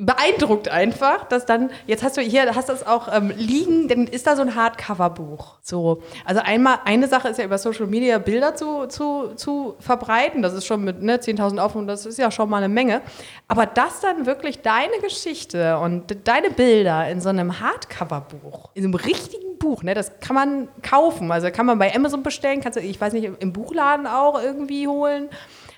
[0.02, 4.28] beeindruckt einfach, dass dann, jetzt hast du hier, hast das auch ähm, liegen, dann ist
[4.28, 5.56] da so ein Hardcover-Buch.
[5.64, 10.44] So, also einmal, eine Sache ist ja über Social Media Bilder zu, zu, zu verbreiten,
[10.44, 13.02] das ist schon mit ne, 10.000 Aufrufen, das ist ja schon mal eine Menge.
[13.48, 18.90] Aber das dann wirklich deine Geschichte und deine Bilder in so einem Hardcover-Buch, in so
[18.90, 22.78] einem richtigen Buch, ne, das kann man kaufen, also kann man bei Amazon bestellen, kannst
[22.78, 25.30] du, ich weiß nicht, im Buchladen auch irgendwie holen.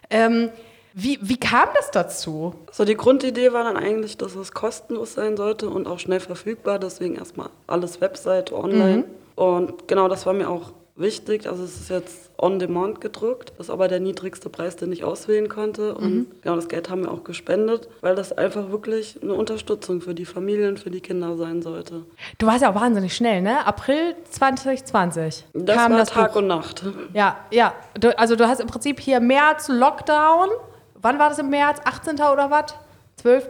[0.09, 0.49] Ähm,
[0.97, 2.55] wie, wie kam das dazu?
[2.71, 6.79] So, die Grundidee war dann eigentlich, dass es kostenlos sein sollte und auch schnell verfügbar.
[6.79, 9.03] Deswegen erstmal alles Webseite online.
[9.35, 11.49] Und genau das war mir auch wichtig.
[11.49, 13.51] Also es ist jetzt on demand gedruckt.
[13.57, 15.95] Das ist aber der niedrigste Preis, den ich auswählen konnte.
[15.95, 20.13] Und genau das Geld haben wir auch gespendet, weil das einfach wirklich eine Unterstützung für
[20.15, 22.05] die Familien, für die Kinder sein sollte.
[22.37, 23.67] Du warst ja auch wahnsinnig schnell, ne?
[23.67, 26.39] April 2020 Das kam war das Tag Buch.
[26.39, 26.83] und Nacht.
[27.13, 27.73] Ja, ja.
[27.99, 30.47] Du, also du hast im Prinzip hier März Lockdown.
[31.06, 31.80] Wann war das im März?
[31.86, 32.16] 18.
[32.16, 32.74] oder was?
[33.18, 33.47] 12.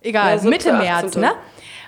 [0.00, 1.20] Egal, Ja, 17., Mitte März, 18..
[1.20, 1.32] ne?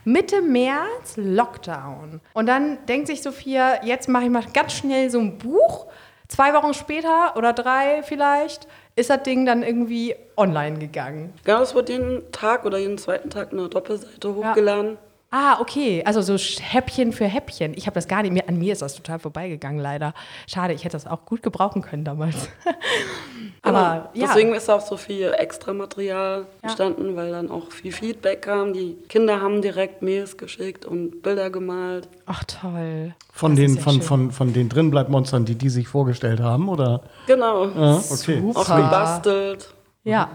[0.04, 2.20] Mitte März Lockdown.
[2.34, 5.86] Und dann denkt sich Sophia, jetzt mache ich mal ganz schnell so ein Buch.
[6.28, 11.32] Zwei Wochen später oder drei vielleicht ist das Ding dann irgendwie online gegangen.
[11.44, 14.98] Genau, es wurde jeden Tag oder jeden zweiten Tag eine Doppelseite hochgeladen.
[15.30, 16.02] Ah, okay.
[16.04, 17.74] Also so Häppchen für Häppchen.
[17.76, 18.48] Ich habe das gar nicht mehr.
[18.48, 20.14] An mir ist das total vorbeigegangen, leider.
[20.46, 22.48] Schade, ich hätte das auch gut gebrauchen können damals.
[23.62, 24.26] Aber ja.
[24.28, 28.72] Deswegen ist auch so viel extra Material entstanden, weil dann auch viel Feedback kam.
[28.72, 32.08] Die Kinder haben direkt Mails geschickt und Bilder gemalt.
[32.26, 33.14] Ach toll.
[33.32, 34.02] Von Das den, ja von, schön.
[34.02, 37.02] von, von den Drinbleibmonstern, die die sich vorgestellt haben, oder?
[37.26, 37.66] Genau.
[37.66, 38.40] Ja, okay.
[38.40, 38.60] Super.
[38.60, 39.74] Auch gebastelt.
[40.04, 40.30] Ja.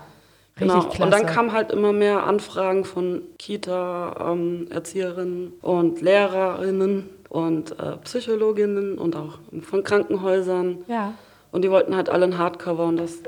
[0.55, 0.81] Genau.
[0.81, 1.03] Klasse.
[1.03, 9.15] Und dann kamen halt immer mehr Anfragen von Kita-Erzieherinnen und Lehrerinnen und äh, Psychologinnen und
[9.15, 10.79] auch von Krankenhäusern.
[10.87, 11.13] Ja.
[11.51, 12.85] Und die wollten halt alle ein Hardcover.
[12.85, 13.19] Und das,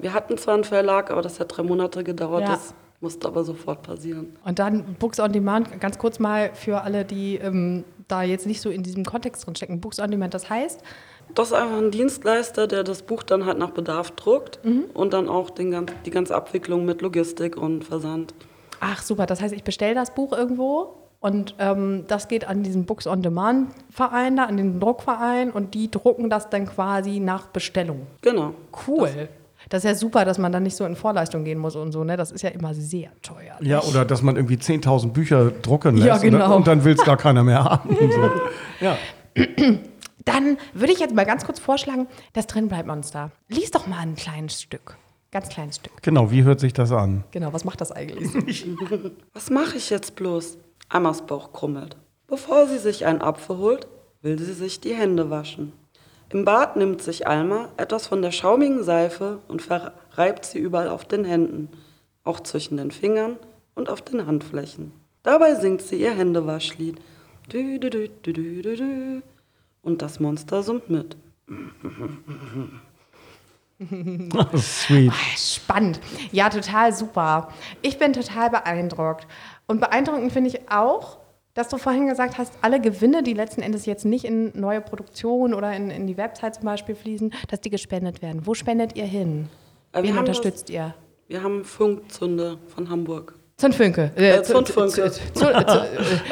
[0.00, 2.42] wir hatten zwar einen Verlag, aber das hat drei Monate gedauert.
[2.42, 2.52] Ja.
[2.52, 4.36] Das musste aber sofort passieren.
[4.44, 8.60] Und dann Books on Demand, ganz kurz mal für alle, die ähm, da jetzt nicht
[8.60, 9.80] so in diesem Kontext drin stecken.
[9.80, 10.82] Books on Demand, das heißt,
[11.34, 14.84] Das ist einfach ein Dienstleister, der das Buch dann halt nach Bedarf druckt Mhm.
[14.94, 18.34] und dann auch den ganz, die ganze Abwicklung mit Logistik und Versand.
[18.80, 22.86] ach super, das heißt, ich bestelle das Buch irgendwo und ähm, das geht an diesen
[22.86, 27.46] Books on Demand Verein da, an den Druckverein und die drucken das dann quasi nach
[27.48, 28.06] Bestellung.
[28.22, 28.54] Genau.
[28.86, 29.28] Cool.
[29.68, 32.02] Das ist ja super, dass man dann nicht so in Vorleistung gehen muss und so,
[32.02, 32.16] ne?
[32.16, 33.54] Das ist ja immer sehr teuer.
[33.60, 36.06] Ja, oder dass man irgendwie 10.000 Bücher drucken lässt.
[36.08, 36.38] Ja, genau.
[36.46, 36.56] Oder?
[36.56, 37.94] Und dann will es gar keiner mehr haben.
[37.94, 38.30] So.
[38.80, 38.96] Ja.
[40.32, 43.32] Dann würde ich jetzt mal ganz kurz vorschlagen, das Drinbleibmonster.
[43.48, 44.96] Lies doch mal ein kleines Stück.
[45.32, 45.92] Ganz kleines Stück.
[46.02, 47.24] Genau, wie hört sich das an?
[47.32, 48.30] Genau, was macht das eigentlich?
[49.32, 50.58] Was mache ich jetzt bloß?
[50.88, 51.96] Ammas Bauch krummelt.
[52.26, 53.88] Bevor sie sich einen Apfel holt,
[54.22, 55.72] will sie sich die Hände waschen.
[56.30, 61.04] Im Bad nimmt sich Alma etwas von der schaumigen Seife und verreibt sie überall auf
[61.04, 61.70] den Händen,
[62.22, 63.36] auch zwischen den Fingern
[63.74, 64.92] und auf den Handflächen.
[65.24, 67.00] Dabei singt sie ihr Händewaschlied.
[67.52, 69.22] Dü, dü, dü, dü, dü, dü, dü.
[69.82, 71.16] Und das Monster summt mit.
[74.58, 75.12] Sweet.
[75.36, 76.00] Spannend.
[76.32, 77.48] Ja, total super.
[77.82, 79.26] Ich bin total beeindruckt.
[79.66, 81.18] Und beeindruckend finde ich auch,
[81.54, 85.54] dass du vorhin gesagt hast, alle Gewinne, die letzten Endes jetzt nicht in neue Produktionen
[85.54, 88.46] oder in, in die Website zum Beispiel fließen, dass die gespendet werden.
[88.46, 89.48] Wo spendet ihr hin?
[89.92, 90.94] Äh, wir Wen haben das- unterstützt ihr?
[91.28, 93.34] Wir haben Funkzunde von Hamburg.
[93.56, 94.10] Zündfunke.
[94.16, 95.02] Äh, zu- Zündfunke.
[95.04, 95.10] äh,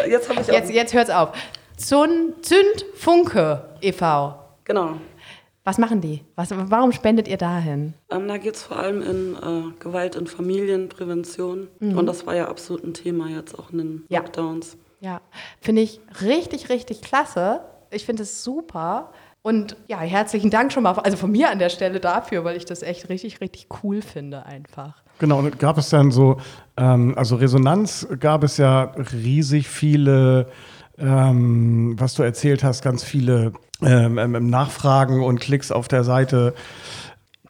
[0.11, 0.29] Jetzt.
[0.51, 1.31] Jetzt, jetzt hört's auf.
[1.79, 4.35] Zünd, Zündfunke e.V.
[4.65, 4.97] Genau.
[5.65, 6.25] Was machen die?
[6.35, 7.95] Was, warum spendet ihr dahin?
[8.11, 11.69] Ähm, da geht es vor allem in äh, Gewalt in Familienprävention.
[11.81, 14.05] Und das war ja absolut ein Thema jetzt auch in den Mhm.
[14.09, 14.21] Ja.
[14.21, 14.77] Lockdowns.
[15.01, 15.21] Ja,
[15.61, 17.61] finde ich richtig, richtig klasse.
[17.91, 19.13] Ich finde es super.
[19.43, 22.65] Und ja, herzlichen Dank schon mal, also von mir an der Stelle dafür, weil ich
[22.65, 25.03] das echt richtig, richtig cool finde einfach.
[25.21, 26.39] Genau, und gab es dann so,
[26.77, 30.49] ähm, also Resonanz gab es ja riesig viele,
[30.99, 36.55] ähm, was du erzählt hast, ganz viele ähm, ähm, Nachfragen und Klicks auf der Seite.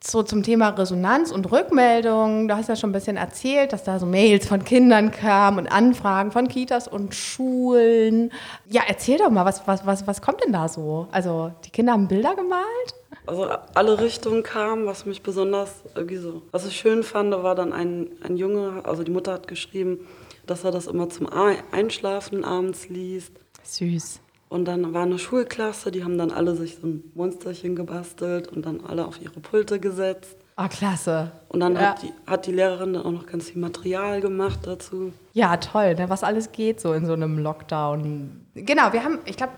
[0.00, 3.98] So zum Thema Resonanz und Rückmeldung, du hast ja schon ein bisschen erzählt, dass da
[3.98, 8.30] so Mails von Kindern kamen und Anfragen von Kitas und Schulen.
[8.68, 11.08] Ja, erzähl doch mal, was, was, was, was kommt denn da so?
[11.10, 12.94] Also, die Kinder haben Bilder gemalt?
[13.26, 17.74] Also alle Richtungen kamen, was mich besonders irgendwie so, was ich schön fand, war dann
[17.74, 20.06] ein, ein Junge, also die Mutter hat geschrieben,
[20.50, 23.32] dass er das immer zum Ei- Einschlafen abends liest.
[23.62, 24.20] Süß.
[24.48, 28.64] Und dann war eine Schulklasse, die haben dann alle sich so ein Monsterchen gebastelt und
[28.64, 30.36] dann alle auf ihre Pulte gesetzt.
[30.56, 31.30] Ah, klasse.
[31.48, 31.80] Und dann ja.
[31.90, 35.12] hat, die, hat die Lehrerin dann auch noch ganz viel Material gemacht dazu.
[35.34, 36.08] Ja, toll, ne?
[36.08, 38.46] was alles geht so in so einem Lockdown.
[38.54, 39.52] Genau, wir haben, ich glaube,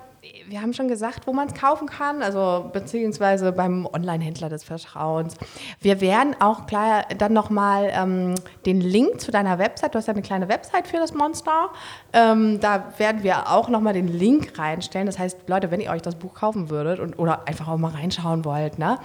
[0.48, 5.34] wir haben schon gesagt, wo man es kaufen kann, also beziehungsweise beim Online-Händler des Vertrauens.
[5.80, 8.34] Wir werden auch klar dann nochmal ähm,
[8.66, 11.70] den Link zu deiner Website, du hast ja eine kleine Website für das Monster,
[12.12, 15.06] ähm, da werden wir auch nochmal den Link reinstellen.
[15.06, 17.92] Das heißt, Leute, wenn ihr euch das Buch kaufen würdet und, oder einfach auch mal
[17.92, 18.98] reinschauen wollt, ne,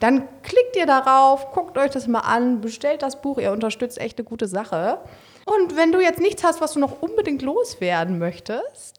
[0.00, 4.18] dann klickt ihr darauf, guckt euch das mal an, bestellt das Buch, ihr unterstützt echt
[4.18, 4.98] eine gute Sache.
[5.44, 8.97] Und wenn du jetzt nichts hast, was du noch unbedingt loswerden möchtest,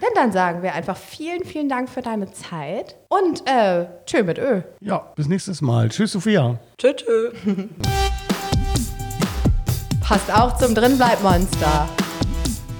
[0.00, 4.38] denn dann sagen wir einfach vielen, vielen Dank für deine Zeit und äh, tschö mit
[4.38, 4.62] Ö.
[4.80, 5.88] Ja, bis nächstes Mal.
[5.88, 6.58] Tschüss, Sophia.
[6.78, 7.32] Tschö, tschö.
[10.00, 11.88] Passt auch zum Drinbleib-Monster.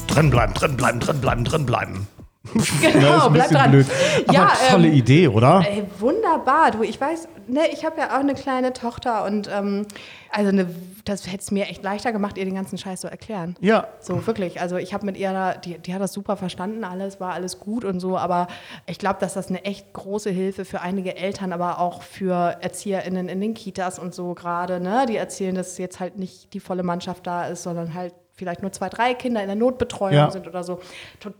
[0.07, 2.09] Drin bleiben, drin bleiben,
[2.81, 3.71] Genau, bleib dran.
[3.71, 3.87] blöd.
[4.27, 5.65] Aber Ja, tolle ähm, Idee, oder?
[5.69, 6.71] Ey, wunderbar.
[6.71, 9.87] Du, ich weiß, ne, ich habe ja auch eine kleine Tochter und ähm,
[10.31, 10.67] also eine,
[11.05, 13.57] das hätte es mir echt leichter gemacht, ihr den ganzen Scheiß zu erklären.
[13.61, 13.87] Ja.
[14.01, 14.61] So, wirklich.
[14.61, 17.59] Also ich habe mit ihr da, die, die hat das super verstanden, alles war alles
[17.61, 18.49] gut und so, aber
[18.87, 23.29] ich glaube, dass das eine echt große Hilfe für einige Eltern, aber auch für ErzieherInnen
[23.29, 25.07] in den Kitas und so gerade, ne?
[25.09, 28.71] Die erzählen, dass jetzt halt nicht die volle Mannschaft da ist, sondern halt vielleicht nur
[28.71, 30.31] zwei, drei Kinder in der Notbetreuung Ja.
[30.31, 30.79] sind oder so.
[31.19, 31.39] Total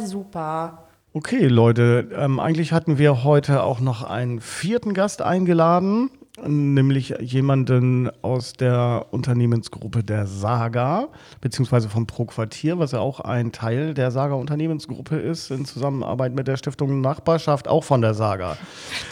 [0.00, 0.86] super.
[1.12, 6.10] Okay, Leute, ähm, eigentlich hatten wir heute auch noch einen vierten Gast eingeladen.
[6.44, 11.08] Nämlich jemanden aus der Unternehmensgruppe der Saga,
[11.40, 16.34] beziehungsweise vom Pro Quartier, was ja auch ein Teil der Saga Unternehmensgruppe ist, in Zusammenarbeit
[16.34, 18.56] mit der Stiftung Nachbarschaft, auch von der Saga.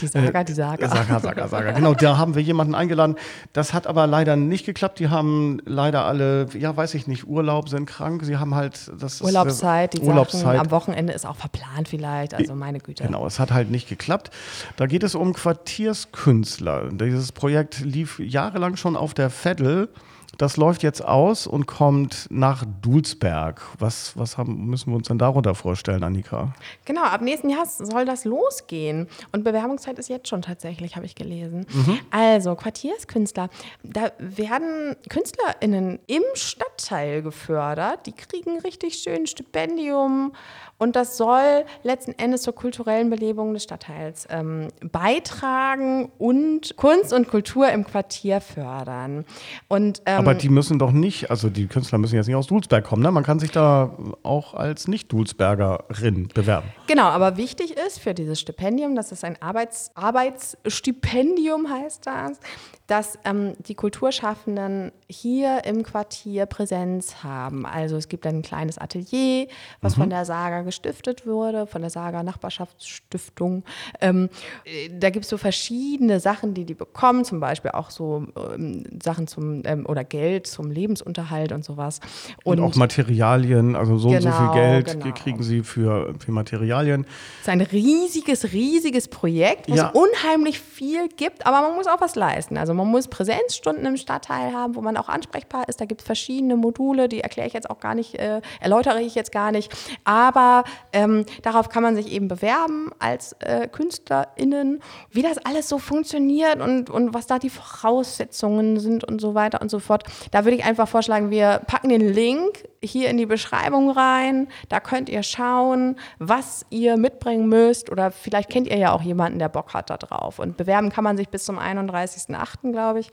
[0.01, 0.89] Die Saga, die Saga.
[0.89, 1.72] Saga, Saga, Saga.
[1.72, 3.16] Genau, da haben wir jemanden eingeladen.
[3.53, 4.99] Das hat aber leider nicht geklappt.
[4.99, 8.25] Die haben leider alle, ja, weiß ich nicht, Urlaub, sind krank.
[8.25, 10.43] Sie haben halt das ist, Urlaubszeit, die Urlaubszeit.
[10.43, 13.05] Sachen am Wochenende ist auch verplant vielleicht, also meine Güte.
[13.05, 14.31] Genau, es hat halt nicht geklappt.
[14.77, 16.91] Da geht es um Quartierskünstler.
[17.14, 19.88] Dieses Projekt lief jahrelang schon auf der Veddel.
[20.36, 23.62] Das läuft jetzt aus und kommt nach Dulsberg.
[23.78, 26.52] Was, was haben, müssen wir uns denn darunter vorstellen, Annika?
[26.84, 29.06] Genau, ab nächsten Jahr soll das losgehen.
[29.30, 31.66] Und Bewerbungszeit ist jetzt schon tatsächlich, habe ich gelesen.
[32.10, 33.48] Also, Quartierskünstler.
[33.84, 38.06] Da werden KünstlerInnen im Stadtteil gefördert.
[38.06, 40.32] Die kriegen richtig schön Stipendium.
[40.79, 47.29] Und das soll letzten Endes zur kulturellen Belebung des Stadtteils ähm, beitragen und Kunst und
[47.29, 49.25] Kultur im Quartier fördern.
[49.68, 52.85] Und, ähm, Aber die müssen doch nicht, also die Künstler müssen jetzt nicht aus Dulsberg
[52.85, 53.11] kommen, ne?
[53.11, 56.68] Man kann sich da auch als Nicht-Dulsbergerin bewerben.
[56.87, 62.39] Genau, aber wichtig ist für dieses Stipendium, das ist ein Arbeits Arbeitsstipendium, heißt das,
[62.87, 67.64] dass ähm, die Kulturschaffenden hier im Quartier Präsenz haben.
[67.64, 69.47] Also es gibt ein kleines Atelier,
[69.80, 73.64] was von der Saga gestiftet wurde, von der Saga Nachbarschaftsstiftung.
[74.01, 74.28] Ähm,
[74.64, 78.85] äh, da gibt es so verschiedene Sachen, die die bekommen, zum Beispiel auch so ähm,
[79.03, 82.01] Sachen zum ähm, oder Geld zum Lebensunterhalt und sowas.
[82.45, 85.14] Und, auch Materialien, also so und so viel Genau, Geld genau.
[85.14, 87.07] kriegen sie für, für Materialien.
[87.37, 89.91] Es ist ein riesiges, riesiges Projekt, wo Ja.
[89.95, 92.57] es unheimlich viel gibt, aber man muss auch was leisten.
[92.59, 95.81] Also man muss Präsenzstunden im Stadtteil haben, wo man auch ansprechbar ist.
[95.81, 99.14] Da gibt es verschiedene Module, die erkläre ich jetzt auch gar nicht, äh, erläutere ich
[99.14, 99.72] jetzt gar nicht.
[100.05, 105.79] Aber ähm, darauf kann man sich eben bewerben als äh, KünstlerInnen, wie das alles so
[105.79, 110.05] funktioniert und, und was da die Voraussetzungen sind und so weiter und so fort.
[110.31, 114.49] Da würde ich einfach vorschlagen, wir packen den Link hier in die Beschreibung rein.
[114.68, 117.91] Da könnt ihr schauen, was ihr mitbringen müsst.
[117.91, 120.39] Oder vielleicht kennt ihr ja auch jemanden, der Bock hat da drauf.
[120.39, 123.11] Und bewerben kann man sich bis zum 31.08., glaube ich.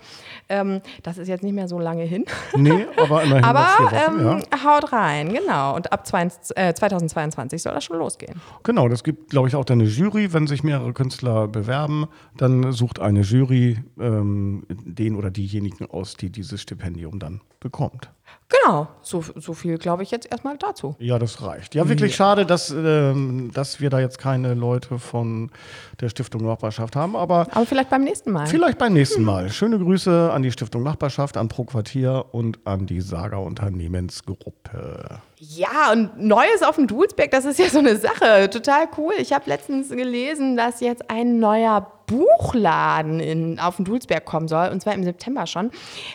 [0.49, 2.25] Ähm, das ist jetzt nicht mehr so lange hin.
[2.55, 4.63] Nee, aber immerhin Aber Wochen, ähm, ja.
[4.63, 5.75] haut rein, genau.
[5.75, 8.39] Und ab 20, äh, 2022 soll das schon losgehen.
[8.63, 10.33] Genau, das gibt, glaube ich, auch dann eine Jury.
[10.33, 12.07] Wenn sich mehrere Künstler bewerben,
[12.37, 18.11] dann sucht eine Jury ähm, den oder diejenigen aus, die dieses Stipendium dann bekommt.
[18.63, 20.95] Genau, so, so viel glaube ich jetzt erstmal dazu.
[20.99, 21.73] Ja, das reicht.
[21.73, 25.51] Ja, wirklich schade, dass, ähm, dass wir da jetzt keine Leute von
[26.01, 28.47] der Stiftung Nachbarschaft haben, aber Aber vielleicht beim nächsten Mal.
[28.47, 29.49] vielleicht beim nächsten Mal.
[29.49, 35.21] Schöne Grüße an die Stiftung Nachbarschaft, an Pro Quartier und an die Saga Unternehmensgruppe.
[35.43, 38.47] Ja, und Neues auf dem Dulsberg, das ist ja so eine Sache.
[38.51, 39.13] Total cool.
[39.17, 44.69] Ich habe letztens gelesen, dass jetzt ein neuer Buchladen in, auf dem Dulsberg kommen soll,
[44.69, 45.71] und zwar im September schon.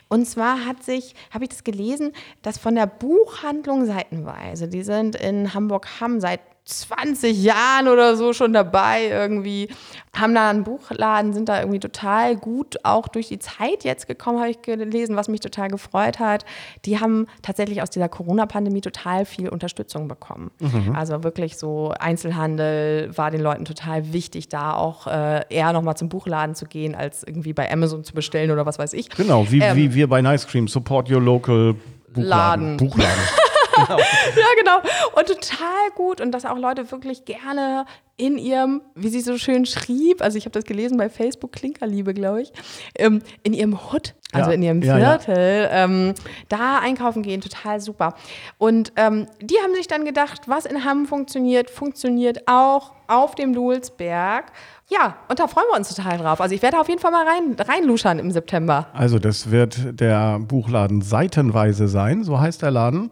[0.09, 2.13] Und zwar hat sich, habe ich das gelesen,
[2.43, 8.53] dass von der Buchhandlung Seitenweise, die sind in Hamburg-Hamm seit 20 Jahren oder so schon
[8.53, 9.69] dabei irgendwie,
[10.15, 14.41] haben da einen Buchladen, sind da irgendwie total gut auch durch die Zeit jetzt gekommen,
[14.41, 16.45] habe ich gelesen, was mich total gefreut hat.
[16.85, 20.51] Die haben tatsächlich aus dieser Corona-Pandemie total viel Unterstützung bekommen.
[20.95, 26.09] Also wirklich so Einzelhandel war den Leuten total wichtig, da auch äh, eher nochmal zum
[26.09, 29.09] Buchladen zu gehen, als irgendwie bei Amazon zu bestellen oder was weiß ich.
[29.11, 31.75] Genau, wie, Ähm, wie wir bei Nice Cream, support your local
[32.13, 32.73] Buchladen.
[32.73, 32.77] Laden.
[32.77, 33.13] Buchladen.
[34.37, 34.79] Ja, genau.
[35.15, 36.21] Und total gut.
[36.21, 37.85] Und dass auch Leute wirklich gerne
[38.19, 42.15] in ihrem, wie sie so schön schrieb, also ich habe das gelesen bei Facebook, Klinkerliebe,
[42.15, 42.53] glaube ich,
[42.95, 45.19] ähm, in ihrem Hood, also Ja, in ihrem ja, ja.
[45.19, 46.15] Viertel, Ähm,
[46.49, 48.15] da einkaufen gehen, total super.
[48.57, 53.53] Und ähm, die haben sich dann gedacht, was in Hamm funktioniert, funktioniert auch auf dem
[53.53, 54.47] Dulsberg.
[54.89, 56.41] Ja, und da freuen wir uns total drauf.
[56.41, 58.87] Also ich werde auf jeden Fall mal rein, reinluschern im September.
[58.95, 63.11] Also das wird der Buchladen Seitenweise sein, so heißt der Laden.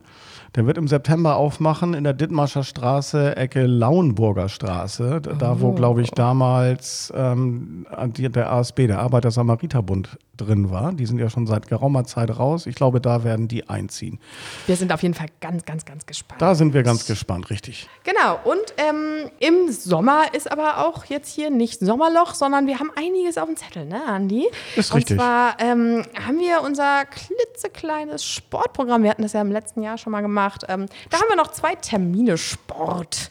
[0.55, 5.21] Der wird im September aufmachen in der Dithmarscher Straße, Ecke Lauenburger Straße.
[5.21, 10.93] Da, da wo, glaube ich, damals ähm, der ASB, der Arbeiter-Samariter-Bund, drin war.
[10.93, 12.67] Die sind ja schon seit geraumer Zeit raus.
[12.67, 14.19] Ich glaube, da werden die einziehen.
[14.67, 16.41] Wir sind auf jeden Fall ganz, ganz, ganz gespannt.
[16.41, 17.89] Da sind wir ganz gespannt, richtig.
[18.05, 22.91] Genau, und ähm, im Sommer ist aber auch jetzt hier nicht Sommerloch, sondern wir haben
[22.97, 24.47] einiges auf dem Zettel, ne, Andi?
[24.77, 25.17] Ist und richtig.
[25.17, 30.13] zwar ähm, haben wir unser klitzekleines Sportprogramm, wir hatten das ja im letzten Jahr schon
[30.13, 30.65] mal gemacht.
[30.69, 33.31] Ähm, da haben wir noch zwei Termine Sport.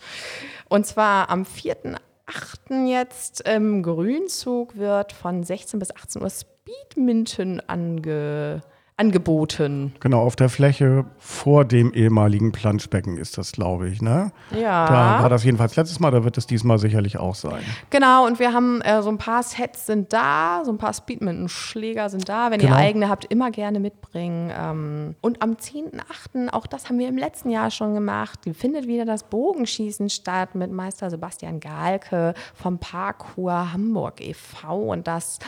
[0.70, 2.88] Und zwar am 4.8.
[2.88, 6.30] jetzt im Grünzug wird von 16 bis 18 Uhr
[6.64, 8.62] Speedminton ange
[8.96, 9.96] angeboten.
[10.02, 14.32] Genau, auf der Fläche vor dem ehemaligen Planschbecken ist das, glaube ich, ne?
[14.52, 14.86] Ja.
[14.88, 17.64] Da war das jedenfalls letztes Mal, da wird es diesmal sicherlich auch sein.
[17.90, 22.10] Genau, und wir haben äh, so ein paar Sets sind da, so ein paar Speedminton-Schläger
[22.10, 22.52] sind da.
[22.52, 22.74] Wenn Genau.
[22.74, 24.52] ihr eigene habt, immer gerne mitbringen.
[24.56, 29.06] Ähm, und am 10.8., auch das haben wir im letzten Jahr schon gemacht, findet wieder
[29.06, 34.78] das Bogenschießen statt mit Meister Sebastian Gahlke vom Parkour Hamburg e.V.
[34.92, 35.40] Und das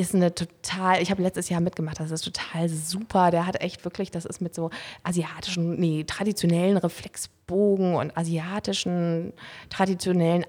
[0.00, 3.30] ist eine total, ich habe letztes Jahr mitgemacht, das ist total super.
[3.30, 4.70] Der hat echt wirklich, das ist mit so
[5.02, 9.32] asiatischen, nee, traditionellen Reflexbogen und asiatischen
[9.68, 10.44] traditionellen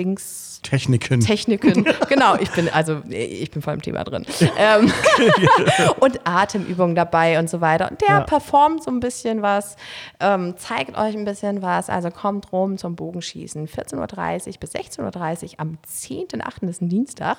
[0.00, 0.60] Abschussdings.
[0.62, 1.20] Techniken.
[1.20, 4.26] Techniken, genau, ich bin, also ich bin voll im Thema drin.
[4.58, 4.90] ähm,
[6.00, 7.88] und Atemübungen dabei und so weiter.
[7.90, 8.20] Und der Ja.
[8.22, 9.76] performt so ein bisschen was,
[10.18, 11.88] ähm, zeigt euch ein bisschen was.
[11.88, 13.68] Also kommt rum zum Bogenschießen.
[13.68, 13.94] 14.30
[14.48, 16.68] Uhr bis 16.30 Uhr am 10.8.
[16.68, 17.38] ist ein Dienstag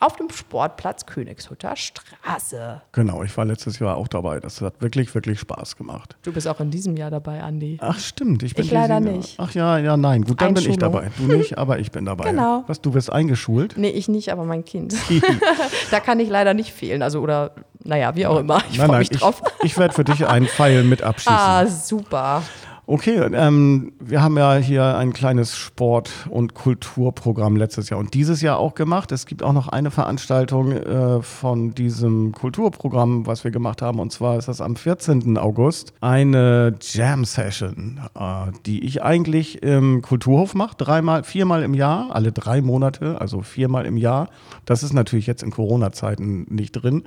[0.00, 2.82] auf dem Sportplatz Königshutter Straße.
[2.92, 4.40] Genau, ich war letztes Jahr auch dabei.
[4.40, 6.16] Das hat wirklich, wirklich Spaß gemacht.
[6.22, 7.78] Du bist auch in diesem Jahr dabei, Andi.
[7.80, 8.42] Ach, stimmt.
[8.42, 9.38] Ich bin Ich leider Jahr- nicht.
[9.38, 10.22] Ach ja, ja, nein.
[10.22, 11.10] Gut, dann bin ich dabei.
[11.18, 12.30] Du nicht, aber ich bin dabei.
[12.30, 12.64] Genau.
[12.66, 13.76] Was, du wirst eingeschult?
[13.78, 14.94] Nee, ich nicht, aber mein Kind.
[15.90, 17.02] da kann ich leider nicht fehlen.
[17.02, 17.52] Also, oder,
[17.82, 18.62] naja, wie auch immer.
[18.70, 19.40] Ich freue mich drauf.
[19.60, 21.32] ich, ich werde für dich einen Pfeil mit abschießen.
[21.34, 22.42] Ah, super.
[22.86, 28.42] Okay, ähm, wir haben ja hier ein kleines Sport- und Kulturprogramm letztes Jahr und dieses
[28.42, 29.10] Jahr auch gemacht.
[29.10, 34.00] Es gibt auch noch eine Veranstaltung äh, von diesem Kulturprogramm, was wir gemacht haben.
[34.00, 35.38] Und zwar ist das am 14.
[35.38, 42.32] August eine Jam-Session, äh, die ich eigentlich im Kulturhof mache, dreimal, viermal im Jahr, alle
[42.32, 44.28] drei Monate, also viermal im Jahr.
[44.66, 47.04] Das ist natürlich jetzt in Corona-Zeiten nicht drin.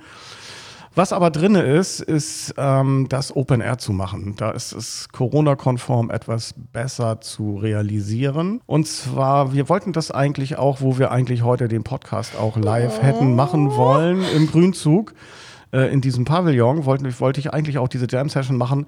[0.97, 4.33] Was aber drin ist, ist ähm, das Open Air zu machen.
[4.35, 8.61] Da ist es Corona-konform etwas besser zu realisieren.
[8.65, 12.99] Und zwar, wir wollten das eigentlich auch, wo wir eigentlich heute den Podcast auch live
[13.03, 15.13] hätten machen wollen, im Grünzug.
[15.71, 18.87] Äh, in diesem Pavillon wollte, wollte ich eigentlich auch diese Jam-Session machen.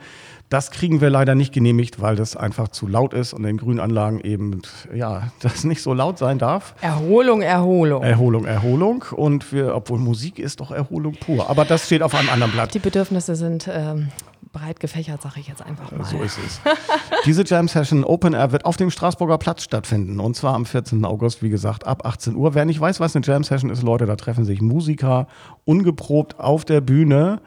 [0.50, 4.20] Das kriegen wir leider nicht genehmigt, weil das einfach zu laut ist und in Grünanlagen
[4.20, 4.62] eben,
[4.94, 6.74] ja, das nicht so laut sein darf.
[6.82, 8.02] Erholung, Erholung.
[8.02, 9.06] Erholung, Erholung.
[9.12, 11.50] Und wir, obwohl Musik ist doch Erholung pur.
[11.50, 12.74] Aber das steht auf einem anderen Blatt.
[12.74, 14.08] Die Bedürfnisse sind ähm,
[14.52, 16.04] breit gefächert, sage ich jetzt einfach mal.
[16.04, 16.60] So ist es.
[17.26, 20.20] Diese Jam Session Open Air wird auf dem Straßburger Platz stattfinden.
[20.20, 21.06] Und zwar am 14.
[21.06, 22.56] August, wie gesagt, ab 18 Uhr.
[22.56, 25.28] Wer nicht weiß, was eine Jam Session ist, Leute, da treffen sich Musiker
[25.66, 27.40] ungeprobt auf der Bühne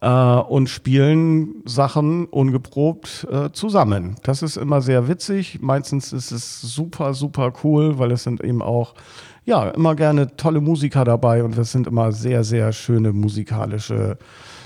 [0.00, 4.16] äh, und spielen Sachen ungeprobt äh, zusammen.
[4.22, 5.60] Das ist immer sehr witzig.
[5.60, 8.94] Meistens ist es super, super cool, weil es sind eben auch
[9.44, 14.18] ja, immer gerne tolle Musiker dabei und es sind immer sehr, sehr schöne musikalische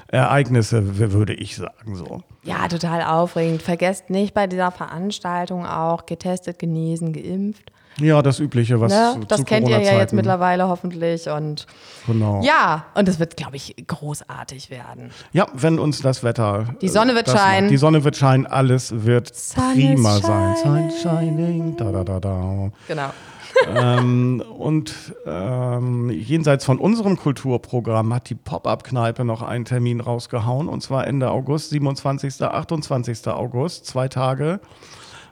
[0.09, 2.21] Ereignisse, würde ich sagen so.
[2.43, 3.63] Ja, total aufregend.
[3.63, 7.73] Vergesst nicht bei dieser Veranstaltung auch getestet, genesen, geimpft.
[8.01, 9.21] Ja, das Übliche, was Ne?
[9.21, 11.29] zu Das kennt ihr ja jetzt mittlerweile hoffentlich.
[11.29, 11.67] Und
[12.07, 12.41] Genau.
[12.43, 15.11] ja, und es wird, glaube ich, großartig werden.
[15.33, 16.67] Ja, wenn uns das Wetter.
[16.81, 17.39] Die Sonne wird macht.
[17.39, 17.69] scheinen.
[17.69, 20.57] Die Sonne wird scheinen, alles wird Sun prima sein.
[20.57, 21.37] Sun shining.
[21.37, 22.71] shining, da da da da.
[22.89, 23.11] Genau.
[23.75, 24.95] ähm, und
[25.27, 30.69] ähm, jenseits von unserem Kulturprogramm hat die Pop-Up-Kneipe noch einen Termin rausgehauen.
[30.69, 33.29] Und zwar Ende August, 27., 28.
[33.29, 34.61] August, zwei Tage.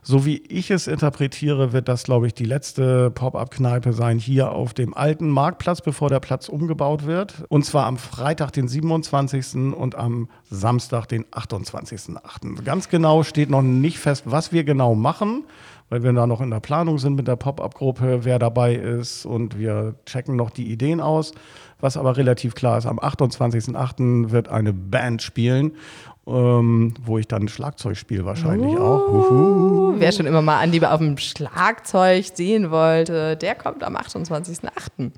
[0.02, 4.72] So wie ich es interpretiere, wird das, glaube ich, die letzte Pop-Up-Kneipe sein hier auf
[4.72, 7.44] dem alten Marktplatz, bevor der Platz umgebaut wird.
[7.48, 9.74] Und zwar am Freitag, den 27.
[9.74, 12.62] und am Samstag, den 28.8.
[12.64, 15.44] Ganz genau steht noch nicht fest, was wir genau machen,
[15.90, 19.58] weil wir da noch in der Planung sind mit der Pop-Up-Gruppe, wer dabei ist und
[19.58, 21.32] wir checken noch die Ideen aus.
[21.80, 24.30] Was aber relativ klar ist, am 28.8.
[24.30, 25.72] wird eine Band spielen,
[26.26, 29.08] ähm, wo ich dann Schlagzeug spiele wahrscheinlich auch.
[29.08, 29.94] Uhu.
[29.98, 35.12] Wer schon immer mal Andi auf dem Schlagzeug sehen wollte, der kommt am 28.08.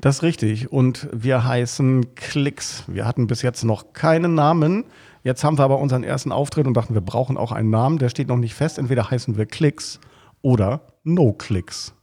[0.00, 0.72] Das ist richtig.
[0.72, 2.84] Und wir heißen Klicks.
[2.86, 4.84] Wir hatten bis jetzt noch keinen Namen.
[5.22, 7.98] Jetzt haben wir aber unseren ersten Auftritt und dachten, wir brauchen auch einen Namen.
[7.98, 8.78] Der steht noch nicht fest.
[8.78, 10.00] Entweder heißen wir Klicks
[10.40, 11.95] oder No Klicks.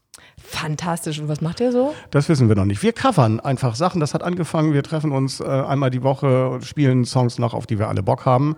[0.43, 1.19] Fantastisch.
[1.19, 1.95] Und was macht ihr so?
[2.11, 2.83] Das wissen wir noch nicht.
[2.83, 3.99] Wir covern einfach Sachen.
[3.99, 4.73] Das hat angefangen.
[4.73, 8.03] Wir treffen uns äh, einmal die Woche und spielen Songs nach, auf die wir alle
[8.03, 8.55] Bock haben.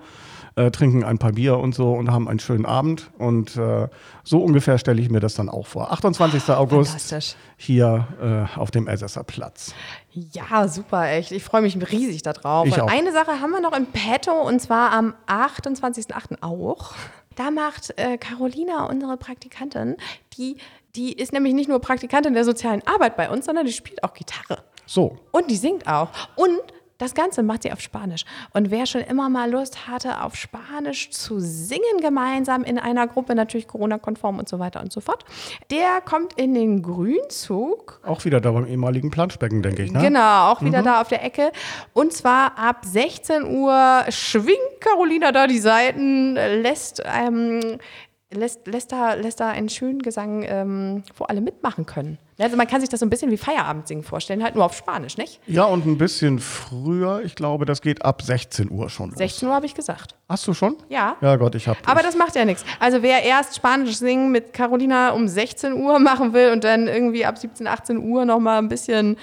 [0.58, 3.12] Äh, trinken ein paar Bier und so und haben einen schönen Abend.
[3.18, 3.90] Und äh,
[4.24, 5.92] so ungefähr stelle ich mir das dann auch vor.
[5.92, 6.50] 28.
[6.52, 7.36] August Fantastisch.
[7.58, 9.74] hier äh, auf dem Elsässer Platz.
[10.12, 11.34] Ja, super, echt.
[11.34, 12.66] Ich freue mich riesig darauf.
[12.66, 12.88] Und auch.
[12.90, 16.42] eine Sache haben wir noch im Petto und zwar am 28.08.
[16.42, 16.94] auch.
[17.36, 19.98] Da macht äh, Carolina, unsere Praktikantin,
[20.38, 20.56] die,
[20.96, 24.14] die ist nämlich nicht nur Praktikantin der sozialen Arbeit bei uns, sondern die spielt auch
[24.14, 24.64] Gitarre.
[24.86, 26.10] So, Und die singt auch.
[26.36, 26.62] Und
[26.98, 28.24] das Ganze macht sie auf Spanisch.
[28.54, 33.36] Und wer schon immer mal Lust hatte, auf Spanisch zu singen, gemeinsam in einer Gruppe,
[33.36, 35.26] natürlich Corona-konform und so weiter und so fort,
[35.72, 38.00] der kommt in den Grünzug.
[38.06, 40.00] Auch wieder da beim ehemaligen Planschbecken, denke ich, ne?
[40.00, 41.52] Genau, auch wieder da auf der Ecke.
[41.92, 47.78] Und zwar ab 16 Uhr schwingt Carolina da die Seiten, lässt, ähm,
[48.32, 52.18] lässt, lässt, da, lässt da einen schönen Gesang, ähm, wo alle mitmachen können.
[52.38, 55.18] Also man kann sich das so ein bisschen wie Feierabendsingen vorstellen, halt nur auf Spanisch,
[55.18, 55.40] nicht?
[55.48, 57.22] Ja, und ein bisschen früher.
[57.24, 59.18] Ich glaube, das geht ab 16 Uhr schon los.
[59.18, 60.16] 16 Uhr habe ich gesagt.
[60.28, 60.76] Hast du schon?
[60.90, 61.16] Ja.
[61.22, 61.80] Ja, Gott, ich habe.
[61.86, 62.66] Aber das macht ja nichts.
[62.80, 67.26] Also wer erst Spanisch singen mit Carolina um 16 Uhr machen will und dann irgendwie
[67.26, 69.18] ab 17, 18 Uhr noch mal ein bisschen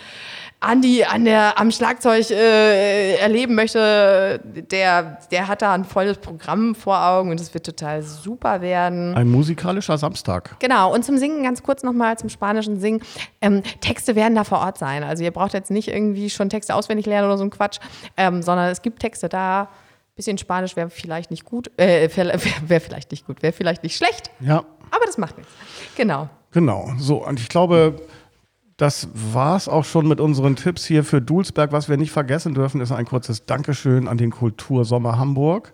[0.63, 6.75] Andi an der, am Schlagzeug äh, erleben möchte, der, der hat da ein volles Programm
[6.75, 9.15] vor Augen und es wird total super werden.
[9.15, 10.57] Ein musikalischer Samstag.
[10.61, 13.03] Genau, und zum Singen ganz kurz nochmal zum spanischen Singen.
[13.41, 15.03] Ähm, Texte werden da vor Ort sein.
[15.03, 17.79] Also ihr braucht jetzt nicht irgendwie schon Texte auswendig lernen oder so ein Quatsch,
[18.17, 19.69] ähm, sondern es gibt Texte da.
[20.15, 23.97] Bisschen Spanisch wäre vielleicht nicht gut, äh, wäre wär vielleicht nicht gut, wäre vielleicht nicht
[23.97, 24.59] schlecht, Ja,
[24.91, 25.53] aber das macht nichts.
[25.97, 26.29] Genau.
[26.51, 26.91] genau.
[26.99, 27.97] So, und ich glaube,
[28.83, 31.71] das war's auch schon mit unseren Tipps hier für Dulsberg.
[31.71, 35.73] Was wir nicht vergessen dürfen, ist ein kurzes Dankeschön an den Kultursommer Hamburg.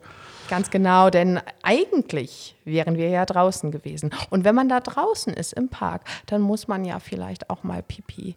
[0.50, 4.10] Ganz genau, denn eigentlich wären wir ja draußen gewesen.
[4.30, 7.82] Und wenn man da draußen ist im Park, dann muss man ja vielleicht auch mal
[7.82, 8.36] pipi.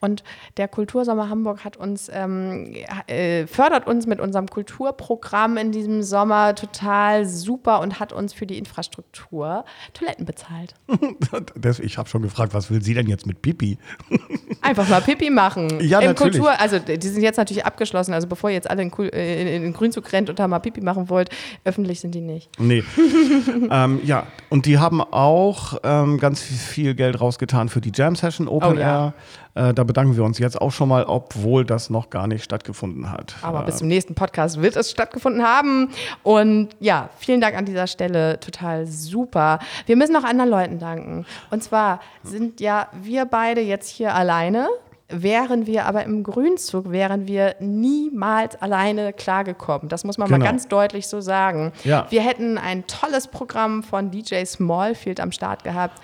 [0.00, 0.22] Und
[0.56, 2.74] der Kultursommer Hamburg hat uns, ähm,
[3.06, 8.46] äh, fördert uns mit unserem Kulturprogramm in diesem Sommer total super und hat uns für
[8.46, 10.74] die Infrastruktur Toiletten bezahlt.
[11.82, 13.78] Ich habe schon gefragt, was will sie denn jetzt mit Pipi?
[14.60, 15.80] Einfach mal Pipi machen.
[15.80, 16.38] Ja, Im natürlich.
[16.38, 18.12] Kultur, also die sind jetzt natürlich abgeschlossen.
[18.12, 20.58] Also bevor ihr jetzt alle in, äh, in, in den Grünzug rennt und da mal
[20.58, 21.30] Pipi machen wollt,
[21.64, 22.50] öffentlich sind die nicht.
[22.58, 22.82] Nee.
[23.70, 28.48] ähm, ja, und die haben auch ähm, ganz viel Geld rausgetan für die Jam Session
[28.48, 29.12] Open Oh, ja.
[29.54, 29.68] Air.
[29.70, 33.10] Äh, da bedanken wir uns jetzt auch schon mal, obwohl das noch gar nicht stattgefunden
[33.10, 33.34] hat.
[33.42, 35.90] Aber äh, bis zum nächsten Podcast wird es stattgefunden haben.
[36.22, 38.38] Und ja, vielen Dank an dieser Stelle.
[38.40, 39.58] Total super.
[39.86, 41.26] Wir müssen noch anderen Leuten danken.
[41.50, 44.68] Und zwar sind ja wir beide jetzt hier alleine.
[45.10, 49.88] Wären wir aber im Grünzug, wären wir niemals alleine klargekommen.
[49.88, 50.48] Das muss man mal Genau.
[50.50, 51.72] ganz deutlich so sagen.
[51.84, 52.06] Ja.
[52.10, 56.00] Wir hätten ein tolles Programm von DJ Smallfield am Start gehabt.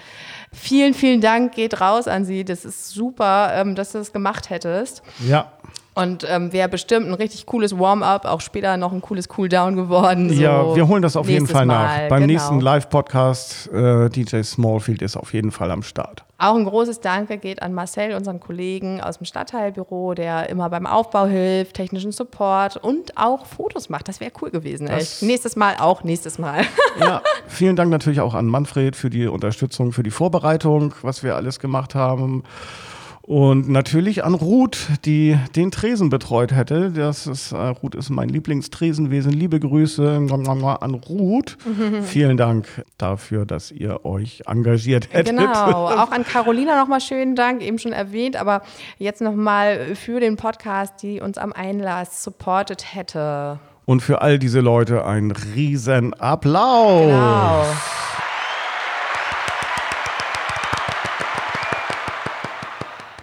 [0.52, 2.44] Vielen, vielen Dank geht raus an Sie.
[2.44, 5.02] Das ist super, ähm, dass du das gemacht hättest.
[5.26, 5.52] ja.
[5.98, 10.28] Und ähm, wäre bestimmt ein richtig cooles Warm-up, auch später noch ein cooles Cooldown geworden.
[10.28, 11.86] So ja, wir holen das auf jeden Fall nach.
[11.86, 12.32] Mal, Beim genau.
[12.34, 16.25] nächsten Live-Podcast, äh, DJ Smallfield ist auf jeden Fall am Start.
[16.38, 20.86] Auch ein großes Danke geht an Marcel, unseren Kollegen aus dem Stadtteilbüro, der immer beim
[20.86, 24.06] Aufbau hilft, technischen Support und auch Fotos macht.
[24.08, 24.84] Das wäre cool gewesen.
[25.22, 26.62] Nächstes Mal auch, nächstes Mal.
[26.98, 31.36] Ja, vielen Dank natürlich auch an Manfred für die Unterstützung, für die Vorbereitung, was wir
[31.36, 32.42] alles gemacht haben.
[33.26, 36.92] Und natürlich an Ruth, die den Tresen betreut hätte.
[36.92, 39.32] Das ist, äh, Ruth ist mein Lieblingstresenwesen.
[39.32, 41.58] Liebe Grüße an Ruth.
[42.04, 45.36] Vielen Dank dafür, dass ihr euch engagiert hättet.
[45.36, 45.50] Genau,
[45.88, 48.62] auch an Carolina nochmal schönen Dank, eben schon erwähnt, aber
[48.98, 53.58] jetzt nochmal für den Podcast, die uns am Einlass supportet hätte.
[53.86, 57.00] Und für all diese Leute ein riesen Applaus.
[57.00, 57.64] Genau.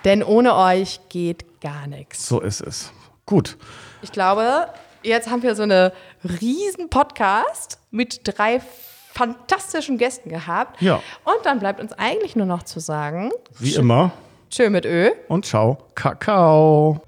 [0.06, 2.28] Denn ohne euch geht gar nichts.
[2.28, 2.92] So ist es.
[3.26, 3.58] Gut.
[4.02, 4.68] Ich glaube,
[5.02, 5.94] jetzt haben wir so eine
[6.42, 8.62] riesen Podcast mit drei
[9.14, 10.82] fantastischen Gästen gehabt.
[10.82, 10.96] Ja.
[11.24, 14.12] Und dann bleibt uns eigentlich nur noch zu sagen, Wie immer.
[14.50, 15.12] tschö mit Ö.
[15.28, 15.78] Und ciao.
[15.96, 17.02] Kakao.